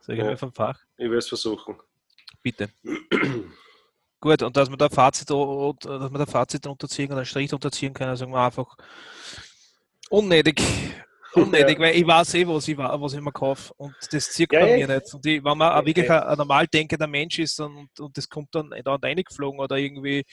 Sag 0.00 0.16
ich 0.16 0.24
Ja. 0.24 0.36
vom 0.36 0.52
Fach. 0.52 0.78
Ich 0.96 1.04
werde 1.04 1.18
es 1.18 1.28
versuchen. 1.28 1.76
Bitte. 2.42 2.68
Gut, 4.20 4.42
und 4.42 4.56
dass 4.56 4.68
man 4.70 4.78
da 4.78 4.88
Fazit, 4.88 5.28
dass 5.28 6.10
man 6.10 6.14
da 6.14 6.26
Fazit 6.26 6.66
unterziehen 6.66 7.08
kann, 7.08 7.18
einen 7.18 7.26
Strich 7.26 7.52
unterziehen 7.52 7.92
kann, 7.92 8.16
sagen 8.16 8.32
wir 8.32 8.40
einfach 8.40 8.76
unnötig. 10.08 10.62
Unnötig, 11.36 11.78
ja. 11.78 11.84
weil 11.84 11.96
ich 11.96 12.06
weiß 12.06 12.34
eh, 12.34 12.48
was 12.48 12.68
ich, 12.68 12.76
was 12.76 13.12
ich 13.12 13.20
mir 13.20 13.32
kaufe 13.32 13.72
und 13.76 13.94
das 14.10 14.30
zieht 14.32 14.52
ja, 14.52 14.60
bei 14.60 14.76
mir 14.76 14.88
nicht. 14.88 15.14
Und 15.14 15.24
ich, 15.26 15.44
wenn 15.44 15.58
man 15.58 15.72
ja, 15.72 15.86
wirklich 15.86 16.10
ein, 16.10 16.22
ein, 16.22 16.38
normal 16.38 16.66
denkender 16.66 17.06
Mensch 17.06 17.38
ist 17.38 17.60
und, 17.60 17.88
und 17.98 18.16
das 18.16 18.28
kommt 18.28 18.54
dann 18.54 18.70
da 18.84 18.94
reingeflogen 18.94 19.60
oder 19.60 19.76
irgendwie 19.76 20.24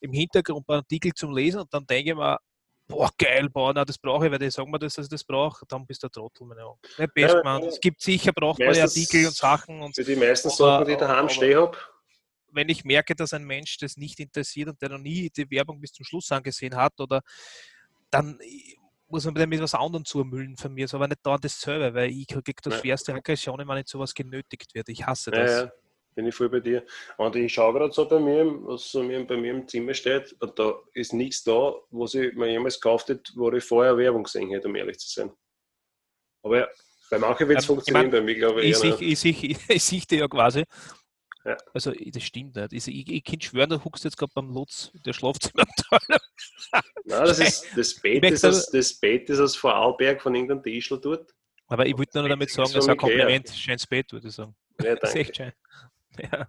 im 0.00 0.12
Hintergrund 0.12 0.68
ein 0.68 0.76
Artikel 0.76 1.12
zum 1.12 1.34
Lesen 1.34 1.60
und 1.60 1.72
dann 1.72 1.86
denke 1.86 2.10
ich 2.10 2.16
mir, 2.16 2.38
boah, 2.88 3.10
geil, 3.18 3.48
boah, 3.50 3.72
na, 3.74 3.84
das 3.84 3.98
brauche 3.98 4.26
ich, 4.26 4.32
weil 4.32 4.38
die 4.38 4.50
sagen 4.50 4.70
mir, 4.70 4.78
dass 4.78 4.96
ich 4.98 5.08
das 5.08 5.24
brauche, 5.24 5.64
dann 5.66 5.86
bist 5.86 6.02
du 6.02 6.08
ein 6.08 6.12
Trottel, 6.12 6.46
meine 6.46 6.64
Augen. 6.64 6.80
Nicht 6.98 7.14
best, 7.14 7.34
ja, 7.34 7.42
man. 7.42 7.62
Es 7.64 7.80
gibt 7.80 8.00
sicher 8.00 8.32
brauchbare 8.32 8.80
Artikel 8.80 9.26
und 9.26 9.34
Sachen. 9.34 9.82
Und, 9.82 9.94
für 9.94 10.04
die 10.04 10.16
meisten 10.16 10.50
Sachen, 10.50 10.86
die 10.86 10.92
ich 10.92 10.98
daheim 10.98 11.28
stehen 11.28 11.58
habe. 11.58 11.76
Wenn 12.52 12.68
ich 12.68 12.84
merke, 12.84 13.14
dass 13.14 13.34
ein 13.34 13.44
Mensch 13.44 13.76
das 13.78 13.96
nicht 13.96 14.18
interessiert 14.18 14.68
und 14.68 14.80
der 14.80 14.90
noch 14.90 14.98
nie 14.98 15.30
die 15.30 15.50
Werbung 15.50 15.80
bis 15.80 15.92
zum 15.92 16.04
Schluss 16.04 16.30
angesehen 16.32 16.74
hat, 16.74 16.98
oder 17.00 17.22
dann 18.10 18.38
muss 19.08 19.24
man 19.24 19.34
mit 19.34 19.52
etwas 19.54 19.74
anderem 19.74 20.04
zumüllen 20.04 20.56
von 20.56 20.74
mir, 20.74 20.86
aber 20.92 21.08
nicht 21.08 21.24
dauernd 21.24 21.44
dasselbe, 21.44 21.94
weil 21.94 22.10
ich 22.10 22.26
kriege 22.26 22.54
das 22.62 22.74
ja. 22.74 22.80
schwerste 22.80 23.14
Aggression, 23.14 23.58
wenn 23.58 23.76
nicht 23.76 23.88
sowas 23.88 24.14
genötigt 24.14 24.74
wird. 24.74 24.88
Ich 24.88 25.06
hasse 25.06 25.30
das. 25.30 25.50
Ja, 25.50 25.62
ja 25.64 25.72
bin 26.16 26.26
ich 26.26 26.34
voll 26.34 26.48
bei 26.48 26.60
dir. 26.60 26.84
Und 27.18 27.36
ich 27.36 27.52
schaue 27.52 27.74
gerade 27.74 27.92
so 27.92 28.08
bei 28.08 28.18
mir, 28.18 28.44
was 28.62 28.90
so 28.90 29.00
bei 29.00 29.36
mir 29.36 29.50
im 29.50 29.68
Zimmer 29.68 29.94
steht, 29.94 30.34
und 30.40 30.58
da 30.58 30.74
ist 30.94 31.12
nichts 31.12 31.44
da, 31.44 31.74
was 31.90 32.14
ich 32.14 32.34
mir 32.34 32.50
jemals 32.50 32.80
gekauft 32.80 33.08
hätte, 33.08 33.32
wo 33.36 33.52
ich 33.52 33.62
vorher 33.62 33.96
Werbung 33.96 34.24
gesehen 34.24 34.50
hätte, 34.50 34.66
um 34.66 34.74
ehrlich 34.74 34.98
zu 34.98 35.08
sein. 35.08 35.30
Aber 36.42 36.60
ja, 36.60 36.68
bei 37.10 37.18
manchen 37.18 37.48
wird 37.48 37.58
es 37.58 37.64
ähm, 37.64 37.74
funktionieren, 37.74 38.06
ich 38.06 38.12
mein, 38.12 38.20
bei 38.20 38.24
mir 38.24 38.34
glaube 38.34 38.62
ich. 38.62 38.70
Ich 38.70 38.78
sehe 38.78 39.32
ich, 39.34 39.44
ich, 39.68 39.92
ich 39.92 40.10
ja 40.10 40.26
quasi. 40.26 40.64
Ja. 41.46 41.56
Also, 41.72 41.92
das 41.92 42.22
stimmt 42.24 42.56
nicht. 42.56 42.72
Ich, 42.72 42.88
ich, 42.88 43.08
ich 43.08 43.24
kann 43.24 43.40
schwören, 43.40 43.70
du 43.70 43.84
huckst 43.84 44.02
jetzt 44.02 44.16
gerade 44.16 44.32
beim 44.34 44.52
Lutz, 44.52 44.90
der 45.04 45.12
Schlafzimmer 45.12 45.64
Nein, 45.92 46.82
das, 47.04 47.38
ist, 47.38 47.66
das, 47.76 47.94
Bett 48.00 48.24
ist 48.24 48.44
aus, 48.44 48.68
das 48.70 48.94
Bett 48.94 49.30
ist 49.30 49.38
aus 49.38 49.54
Vorarlberg 49.54 50.20
von 50.20 50.34
irgendeinem 50.34 50.64
Tischler 50.64 50.98
dort. 50.98 51.32
Aber 51.68 51.86
ich 51.86 51.96
wollte 51.96 52.18
nur 52.18 52.28
damit 52.28 52.50
sagen, 52.50 52.72
das 52.72 52.84
ist 52.84 52.90
ein 52.90 52.96
Kompliment. 52.96 53.48
Schönes 53.50 53.86
Bett, 53.86 54.12
würde 54.12 54.26
ich 54.26 54.34
sagen. 54.34 54.56
Ja, 54.80 54.84
danke. 54.96 55.00
Das 55.02 55.10
ist 55.10 55.16
echt 55.16 55.36
schön. 55.36 55.52
Ja. 56.32 56.48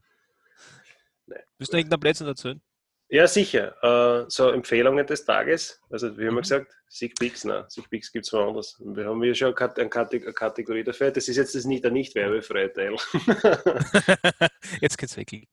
Willst 1.57 1.73
du 1.73 1.77
irgendeinen 1.77 1.99
Plätzchen 1.99 2.27
erzählen? 2.27 2.61
Ja, 3.09 3.25
sicher. 3.25 3.75
Uh, 3.81 4.29
so 4.29 4.49
Empfehlungen 4.49 5.05
des 5.05 5.23
Tages. 5.23 5.81
Also, 5.89 6.07
wie 6.17 6.25
haben 6.25 6.25
wir 6.25 6.31
mhm. 6.33 6.41
gesagt? 6.41 6.73
Siegpix, 6.89 7.43
nein, 7.45 7.65
Siegpix 7.67 8.11
gibt 8.11 8.25
es 8.25 8.33
woanders. 8.33 8.81
Wir 8.83 9.05
haben 9.05 9.21
hier 9.21 9.35
schon 9.35 9.55
eine 9.55 9.89
Kategorie 9.89 10.83
dafür. 10.83 11.11
Das 11.11 11.27
ist 11.27 11.37
jetzt 11.37 11.53
das 11.53 11.65
nicht 11.65 11.83
der 11.83 11.91
nicht 11.91 12.15
werbefreie 12.15 12.71
Teil. 12.71 12.95
jetzt 14.81 14.97
geht's 14.97 15.15
weg. 15.17 15.47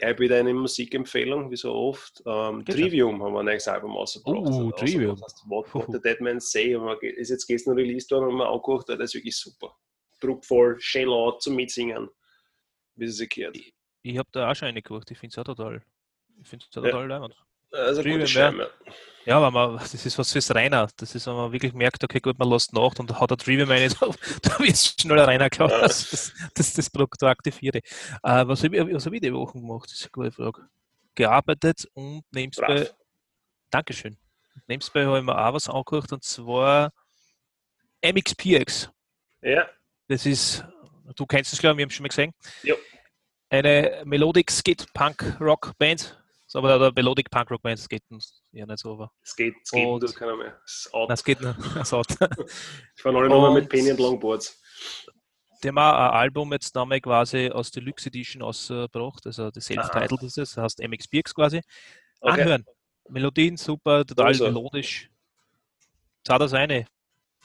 Ja, 0.00 0.10
ich 0.10 0.18
wieder 0.18 0.38
eine 0.38 0.54
Musikempfehlung, 0.54 1.50
wie 1.50 1.56
so 1.56 1.72
oft. 1.72 2.22
Um, 2.24 2.64
Trivium 2.64 3.22
haben 3.22 3.34
wir 3.34 3.40
ein 3.40 3.46
neues 3.46 3.66
Album 3.68 3.96
ausgebracht. 3.96 4.36
Oh, 4.36 4.46
also, 4.46 4.70
Trivium. 4.72 5.16
Das 5.16 5.32
heißt, 5.32 5.44
What, 5.48 5.66
the 5.92 6.00
Dead 6.00 6.20
Man 6.20 6.40
Say. 6.40 6.76
Ist 7.02 7.30
jetzt 7.30 7.46
gestern 7.46 7.74
released 7.74 8.10
worden 8.10 8.28
und 8.28 8.36
wir 8.36 8.48
angeguckt, 8.48 8.88
das 8.88 8.98
ist 8.98 9.14
wirklich 9.14 9.36
super. 9.36 9.76
Druckvoll, 10.20 10.76
schön 10.80 11.08
laut 11.08 11.42
zum 11.42 11.56
Mitsingen 11.56 12.08
wie 12.96 13.06
sie 13.06 13.12
sich 13.12 13.28
gehört. 13.28 13.56
Ich, 13.56 13.74
ich 14.02 14.18
habe 14.18 14.28
da 14.32 14.50
auch 14.50 14.54
schon 14.54 14.68
eine 14.68 14.82
geguckt, 14.82 15.10
ich 15.10 15.18
finde 15.18 15.32
es 15.32 15.38
auch 15.38 15.44
total. 15.44 15.82
Ich 16.44 16.48
finde 16.48 16.64
es 16.64 16.70
total 16.70 16.90
ja. 16.90 17.06
leibend. 17.06 17.34
Also 17.72 18.02
gute 18.02 18.26
Schirme. 18.26 18.70
Ja, 19.26 19.38
aber 19.38 19.50
man, 19.50 19.78
das 19.78 19.94
ist 19.94 20.18
was 20.18 20.32
fürs 20.32 20.54
Rainer. 20.54 20.88
Das 20.96 21.14
ist, 21.14 21.26
wenn 21.26 21.34
man 21.34 21.50
wirklich 21.50 21.72
merkt, 21.72 22.04
okay, 22.04 22.20
gut, 22.20 22.38
man 22.38 22.48
lässt 22.50 22.72
nach 22.72 22.96
und 22.98 23.18
hat 23.18 23.32
ein 23.32 23.38
Trivium 23.38 23.70
eine, 23.70 23.88
da 24.42 24.58
wird 24.58 24.70
es 24.70 24.94
schneller 25.00 25.26
Rainer, 25.26 25.50
klar, 25.50 25.70
ja. 25.70 25.80
dass, 25.80 26.10
dass, 26.10 26.32
dass 26.54 26.74
das 26.74 26.90
Produkt 26.90 27.22
aktiviere. 27.22 27.78
Äh, 27.78 28.46
was 28.46 28.62
habe 28.62 28.76
ich, 28.76 29.06
hab 29.06 29.12
ich 29.12 29.20
die 29.20 29.32
Woche 29.32 29.58
gemacht? 29.58 29.90
Das 29.90 29.94
ist 29.94 30.04
eine 30.04 30.10
gute 30.10 30.30
Frage. 30.30 30.68
Gearbeitet 31.14 31.88
und 31.94 32.22
nebenbei. 32.30 32.90
Dankeschön. 33.70 34.16
Nebenbei 34.68 35.06
habe 35.06 35.18
ich 35.18 35.24
mir 35.24 35.36
auch 35.36 35.54
was 35.54 35.68
angeguckt 35.68 36.12
und 36.12 36.22
zwar 36.22 36.92
MXPX. 38.02 38.90
Ja. 39.42 39.66
Das 40.06 40.26
ist 40.26 40.64
Du 41.16 41.26
kennst 41.26 41.52
es, 41.52 41.60
glaube 41.60 41.74
ich, 41.74 41.78
wir 41.78 41.82
haben 41.84 41.90
es 41.90 41.94
schon 41.94 42.04
mal 42.04 42.08
gesehen. 42.08 42.32
Ja. 42.62 42.74
Eine 43.50 44.02
Melodic 44.04 44.50
Skate 44.50 44.86
Punk 44.94 45.36
Rock 45.40 45.72
Band. 45.78 46.18
Aber 46.54 46.78
der 46.78 46.92
Melodic 46.94 47.30
Punk 47.30 47.50
Rock 47.50 47.62
Band, 47.62 47.78
das 47.78 47.88
geht 47.88 48.02
ja 48.52 48.66
nicht 48.66 48.78
so. 48.78 48.92
Aber. 48.92 49.12
Es 49.22 49.34
geht, 49.34 49.54
es 49.62 49.70
geht, 49.70 50.02
das 50.02 50.14
kann 50.14 50.38
mehr. 50.38 50.60
Es 50.64 51.24
geht 51.24 51.40
noch. 51.40 51.56
ich 51.58 53.02
fahre 53.02 53.18
alle 53.18 53.28
nochmal 53.28 53.54
mit 53.54 53.68
Penny 53.68 53.90
und 53.90 54.00
Longboards. 54.00 54.60
Die 55.62 55.68
haben 55.68 55.78
auch 55.78 55.94
ein 55.94 56.10
Album 56.10 56.52
jetzt 56.52 56.74
nochmal 56.74 57.00
quasi 57.00 57.48
aus 57.50 57.70
Deluxe 57.70 58.08
Edition 58.08 58.42
ausgebracht, 58.42 59.24
also 59.24 59.50
das 59.50 59.64
Self-Titled 59.64 60.22
ist 60.22 60.36
es, 60.36 60.54
das 60.54 60.62
heißt 60.62 60.86
MX 60.86 61.08
Birks 61.08 61.34
quasi. 61.34 61.62
Okay. 62.20 62.42
Anhören. 62.42 62.64
Melodien 63.08 63.56
super, 63.56 64.04
total 64.04 64.26
also. 64.26 64.44
melodisch. 64.44 65.10
Zah 66.22 66.38
das 66.38 66.52
eine. 66.52 66.86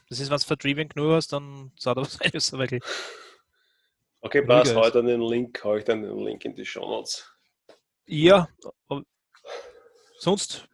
Das 0.10 0.20
ist, 0.20 0.30
was 0.32 0.46
Trivian 0.46 0.90
genug 0.90 1.14
hast, 1.14 1.32
dann 1.32 1.72
zah 1.78 1.94
das 1.94 2.20
eine, 2.20 2.40
so 2.40 2.58
wirklich. 2.58 2.84
Okay, 4.22 4.42
passt. 4.42 4.76
Hau 4.76 4.90
dann 4.90 5.06
den 5.06 5.22
Link, 5.22 5.64
hau 5.64 5.76
ich 5.78 5.86
dann 5.86 6.02
den 6.02 6.18
Link 6.18 6.44
in 6.44 6.56
die 6.56 6.66
Show 6.66 6.82
Notes. 6.82 7.32
Ja, 8.12 8.48
sonst? 10.18 10.68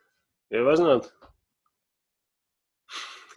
Ja, 0.49 0.65
weiß 0.65 0.79
nicht. 0.79 1.13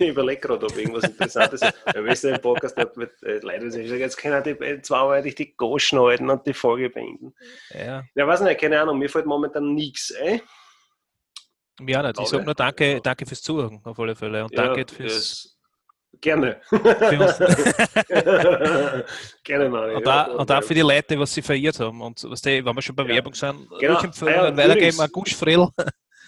Ich 0.00 0.10
überlege 0.10 0.40
gerade, 0.40 0.64
ob 0.64 0.76
irgendwas 0.76 1.02
Interessantes 1.02 1.60
ist. 1.60 1.74
Wir 1.92 2.04
wissen 2.04 2.32
im 2.32 2.40
Podcast 2.40 2.76
nicht, 2.76 2.96
mit, 2.96 3.20
äh, 3.24 3.40
leider 3.42 3.64
ist 3.64 3.74
es 3.74 3.90
jetzt 3.90 4.16
können 4.16 4.44
die 4.44 4.50
äh, 4.50 4.80
zweimal 4.80 5.20
die 5.22 5.56
Goschen 5.56 5.98
halten 5.98 6.30
und 6.30 6.46
die 6.46 6.54
Folge 6.54 6.88
beenden. 6.88 7.34
Ja. 7.70 8.04
Ja, 8.14 8.26
weiß 8.28 8.42
nicht, 8.42 8.60
keine 8.60 8.80
Ahnung, 8.80 9.00
mir 9.00 9.10
fällt 9.10 9.26
momentan 9.26 9.74
nichts 9.74 10.14
ein. 10.14 10.40
Ja, 11.80 12.00
nicht. 12.00 12.20
Ich 12.20 12.28
sage 12.28 12.44
nur 12.44 12.54
danke, 12.54 13.00
danke 13.00 13.26
fürs 13.26 13.42
Zuhören 13.42 13.80
auf 13.82 13.98
alle 13.98 14.14
Fälle 14.14 14.44
und 14.44 14.52
ja, 14.54 14.66
danke 14.66 14.86
fürs 14.94 15.57
Gerne. 16.20 16.60
Gerne, 19.44 19.68
Mari. 19.68 19.94
Und, 19.96 20.06
da, 20.06 20.24
und 20.24 20.50
auch 20.50 20.62
für 20.62 20.74
die 20.74 20.80
Leute, 20.80 21.18
was 21.18 21.32
sie 21.32 21.42
verirrt 21.42 21.78
haben. 21.78 22.00
Und 22.00 22.24
was 22.28 22.42
die, 22.42 22.64
wenn 22.64 22.74
wir 22.74 22.82
schon 22.82 22.96
bei 22.96 23.04
ja. 23.04 23.10
Werbung 23.10 23.34
sind, 23.34 23.68
genau. 23.78 24.00
empfehlen, 24.00 24.32
ja, 24.32 24.56
weitergeben, 24.56 25.00
ein 25.00 25.10
Gusch 25.12 25.36
Frill. 25.36 25.68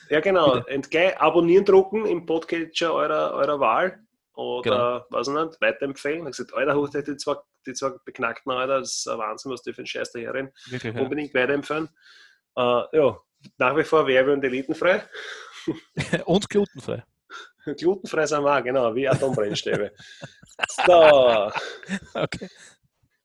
Ja, 0.09 0.21
genau. 0.21 0.63
Und 0.73 0.91
gleich 0.91 1.21
abonnieren 1.21 1.65
drucken 1.65 2.07
im 2.07 2.27
Podcatcher 2.27 2.93
eurer, 2.93 3.33
eurer 3.33 3.59
Wahl. 3.59 3.99
Oder, 4.35 4.71
genau. 4.71 5.05
weiß 5.11 5.29
ich 5.29 5.35
nicht, 5.35 5.61
weiterempfehlen. 5.61 6.19
Ich 6.19 6.25
habe 6.25 6.31
gesagt, 6.31 6.55
Alter, 6.55 7.03
die 7.03 7.17
zwei, 7.17 7.35
die 7.67 7.75
zwei 7.75 7.93
beknackten 8.05 8.53
Alter, 8.53 8.81
das 8.81 8.97
ist 8.97 9.09
ein 9.09 9.19
Wahnsinn, 9.19 9.53
was 9.53 9.63
die 9.63 9.73
für 9.73 9.83
ein 9.83 9.87
Scheiß 9.87 10.13
daherin. 10.13 10.51
Wirklich, 10.69 10.97
Unbedingt 10.97 11.35
ja. 11.35 11.43
weiterempfehlen. 11.43 11.89
Uh, 12.57 12.83
ja, 12.93 13.19
nach 13.59 13.77
wie 13.77 13.85
vor 13.85 14.07
werbe- 14.07 14.33
und 14.33 14.45
elitenfrei. 14.45 15.03
und 16.25 16.49
glutenfrei. 16.49 17.05
Glutenfrei 17.79 18.27
sind 18.27 18.43
wir 18.43 18.59
auch, 18.59 18.63
genau, 18.63 18.95
wie 18.95 19.09
Atombrennstäbe. 19.09 19.93
so. 20.87 21.51
Okay. 22.15 22.49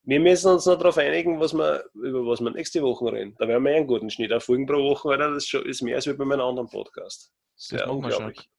Wir 0.04 0.19
müssen 0.19 0.52
uns 0.52 0.65
noch 0.67 0.78
darauf 0.78 0.98
einigen, 1.00 1.39
was 1.39 1.54
wir, 1.54 1.84
über 1.95 2.28
was 2.28 2.39
wir 2.39 2.52
nächste 2.52 2.82
Woche 2.84 3.12
reden. 3.12 3.36
Da 3.39 3.48
werden 3.48 3.63
wir 3.63 3.76
einen 3.76 3.88
guten 3.88 4.10
Schnitt. 4.12 4.32
Auf 4.32 4.43
Folgen 4.43 4.67
pro 4.67 4.76
Woche, 4.76 5.10
weil 5.10 5.17
das 5.17 5.52
ist 5.52 5.82
mehr 5.82 5.95
als 5.95 6.06
bei 6.06 6.26
meinem 6.26 6.41
anderen 6.41 6.69
Podcast. 6.69 7.32
Sehr 7.56 7.80
das 7.80 7.89
unglaublich. 7.89 8.50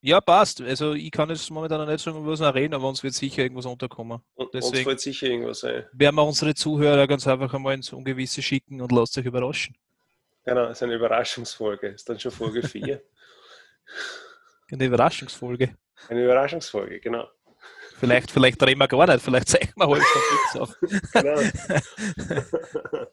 Ja, 0.00 0.20
passt. 0.20 0.60
Also 0.60 0.92
ich 0.92 1.10
kann 1.10 1.30
jetzt 1.30 1.50
momentan 1.50 1.80
noch 1.80 1.86
nicht 1.86 2.04
sagen, 2.04 2.18
über 2.18 2.32
was 2.32 2.40
wir 2.40 2.54
reden, 2.54 2.74
aber 2.74 2.88
uns 2.88 3.02
wird 3.02 3.14
sicher 3.14 3.42
irgendwas 3.42 3.66
unterkommen. 3.66 4.20
Deswegen 4.52 4.76
uns 4.76 4.86
wird 4.86 5.00
sicher 5.00 5.26
irgendwas 5.26 5.60
sein. 5.60 5.86
Werden 5.92 6.16
wir 6.16 6.24
unsere 6.24 6.54
Zuhörer 6.54 7.06
ganz 7.06 7.26
einfach 7.26 7.52
einmal 7.52 7.74
ins 7.74 7.92
Ungewisse 7.92 8.42
schicken 8.42 8.80
und 8.80 8.92
lasst 8.92 9.18
euch 9.18 9.24
überraschen. 9.24 9.76
Genau, 10.44 10.66
es 10.66 10.78
ist 10.78 10.82
eine 10.82 10.94
Überraschungsfolge. 10.94 11.88
Ist 11.88 12.08
dann 12.08 12.20
schon 12.20 12.32
Folge 12.32 12.62
4. 12.62 13.02
Eine 14.70 14.84
Überraschungsfolge. 14.84 15.74
Eine 16.08 16.24
Überraschungsfolge, 16.24 17.00
genau. 17.00 17.28
Vielleicht, 17.98 18.30
vielleicht 18.30 18.62
reden 18.62 18.78
wir 18.78 18.86
gar 18.86 19.06
nicht, 19.06 19.24
vielleicht 19.24 19.48
zeigen 19.48 19.72
wir 19.74 19.88
heute 19.88 20.04
schon 20.52 20.60
auf. 20.62 20.76
Genau. 21.12 21.36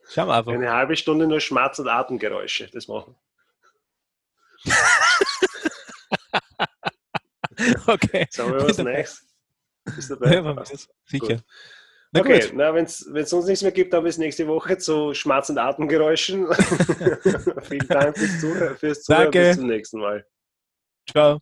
Schauen 0.10 0.28
wir 0.28 0.36
einfach. 0.36 0.54
Eine 0.54 0.72
halbe 0.72 0.96
Stunde 0.96 1.26
nur 1.26 1.40
Schmerz- 1.40 1.80
und 1.80 1.88
Atemgeräusche, 1.88 2.70
das 2.72 2.88
machen. 2.88 3.16
okay. 7.88 8.28
Sagen 8.30 8.54
wir 8.54 8.68
was 8.68 8.78
Neues. 8.78 9.26
Bist 9.96 10.12
du 10.12 10.16
dabei? 10.16 10.36
Ja, 10.36 10.64
sicher. 11.06 11.42
Na 12.12 12.22
okay, 12.22 12.42
gut. 12.42 12.52
na, 12.54 12.74
wenn 12.74 12.86
es 12.86 13.34
uns 13.34 13.46
nichts 13.48 13.64
mehr 13.64 13.72
gibt, 13.72 13.94
dann 13.94 14.04
bis 14.04 14.18
nächste 14.18 14.48
Woche 14.48 14.78
zu 14.78 15.14
Schmerz- 15.14 15.50
und 15.50 15.58
Atemgeräuschen. 15.58 16.48
Vielen 17.64 17.88
Dank 17.88 18.18
fürs 18.18 18.40
Zuhören. 18.40 18.78
Fürs 18.78 19.04
Zuhören. 19.04 19.32
Bis 19.32 19.58
zum 19.58 19.68
nächsten 19.68 20.00
Mal. 20.00 20.26
Ciao. 21.10 21.42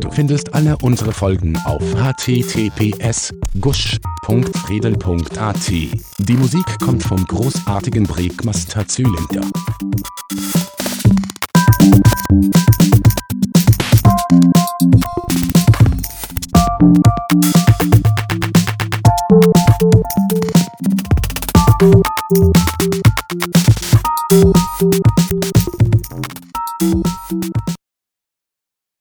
Du 0.00 0.10
findest 0.10 0.54
alle 0.54 0.76
unsere 0.78 1.12
Folgen 1.12 1.56
auf 1.64 1.82
https 1.94 3.32
gusch.redel.at. 3.60 5.70
Die 5.70 6.36
Musik 6.36 6.78
kommt 6.80 7.02
vom 7.02 7.24
großartigen 7.24 8.04
Breakmaster 8.04 8.86
Zylinder. 8.86 9.42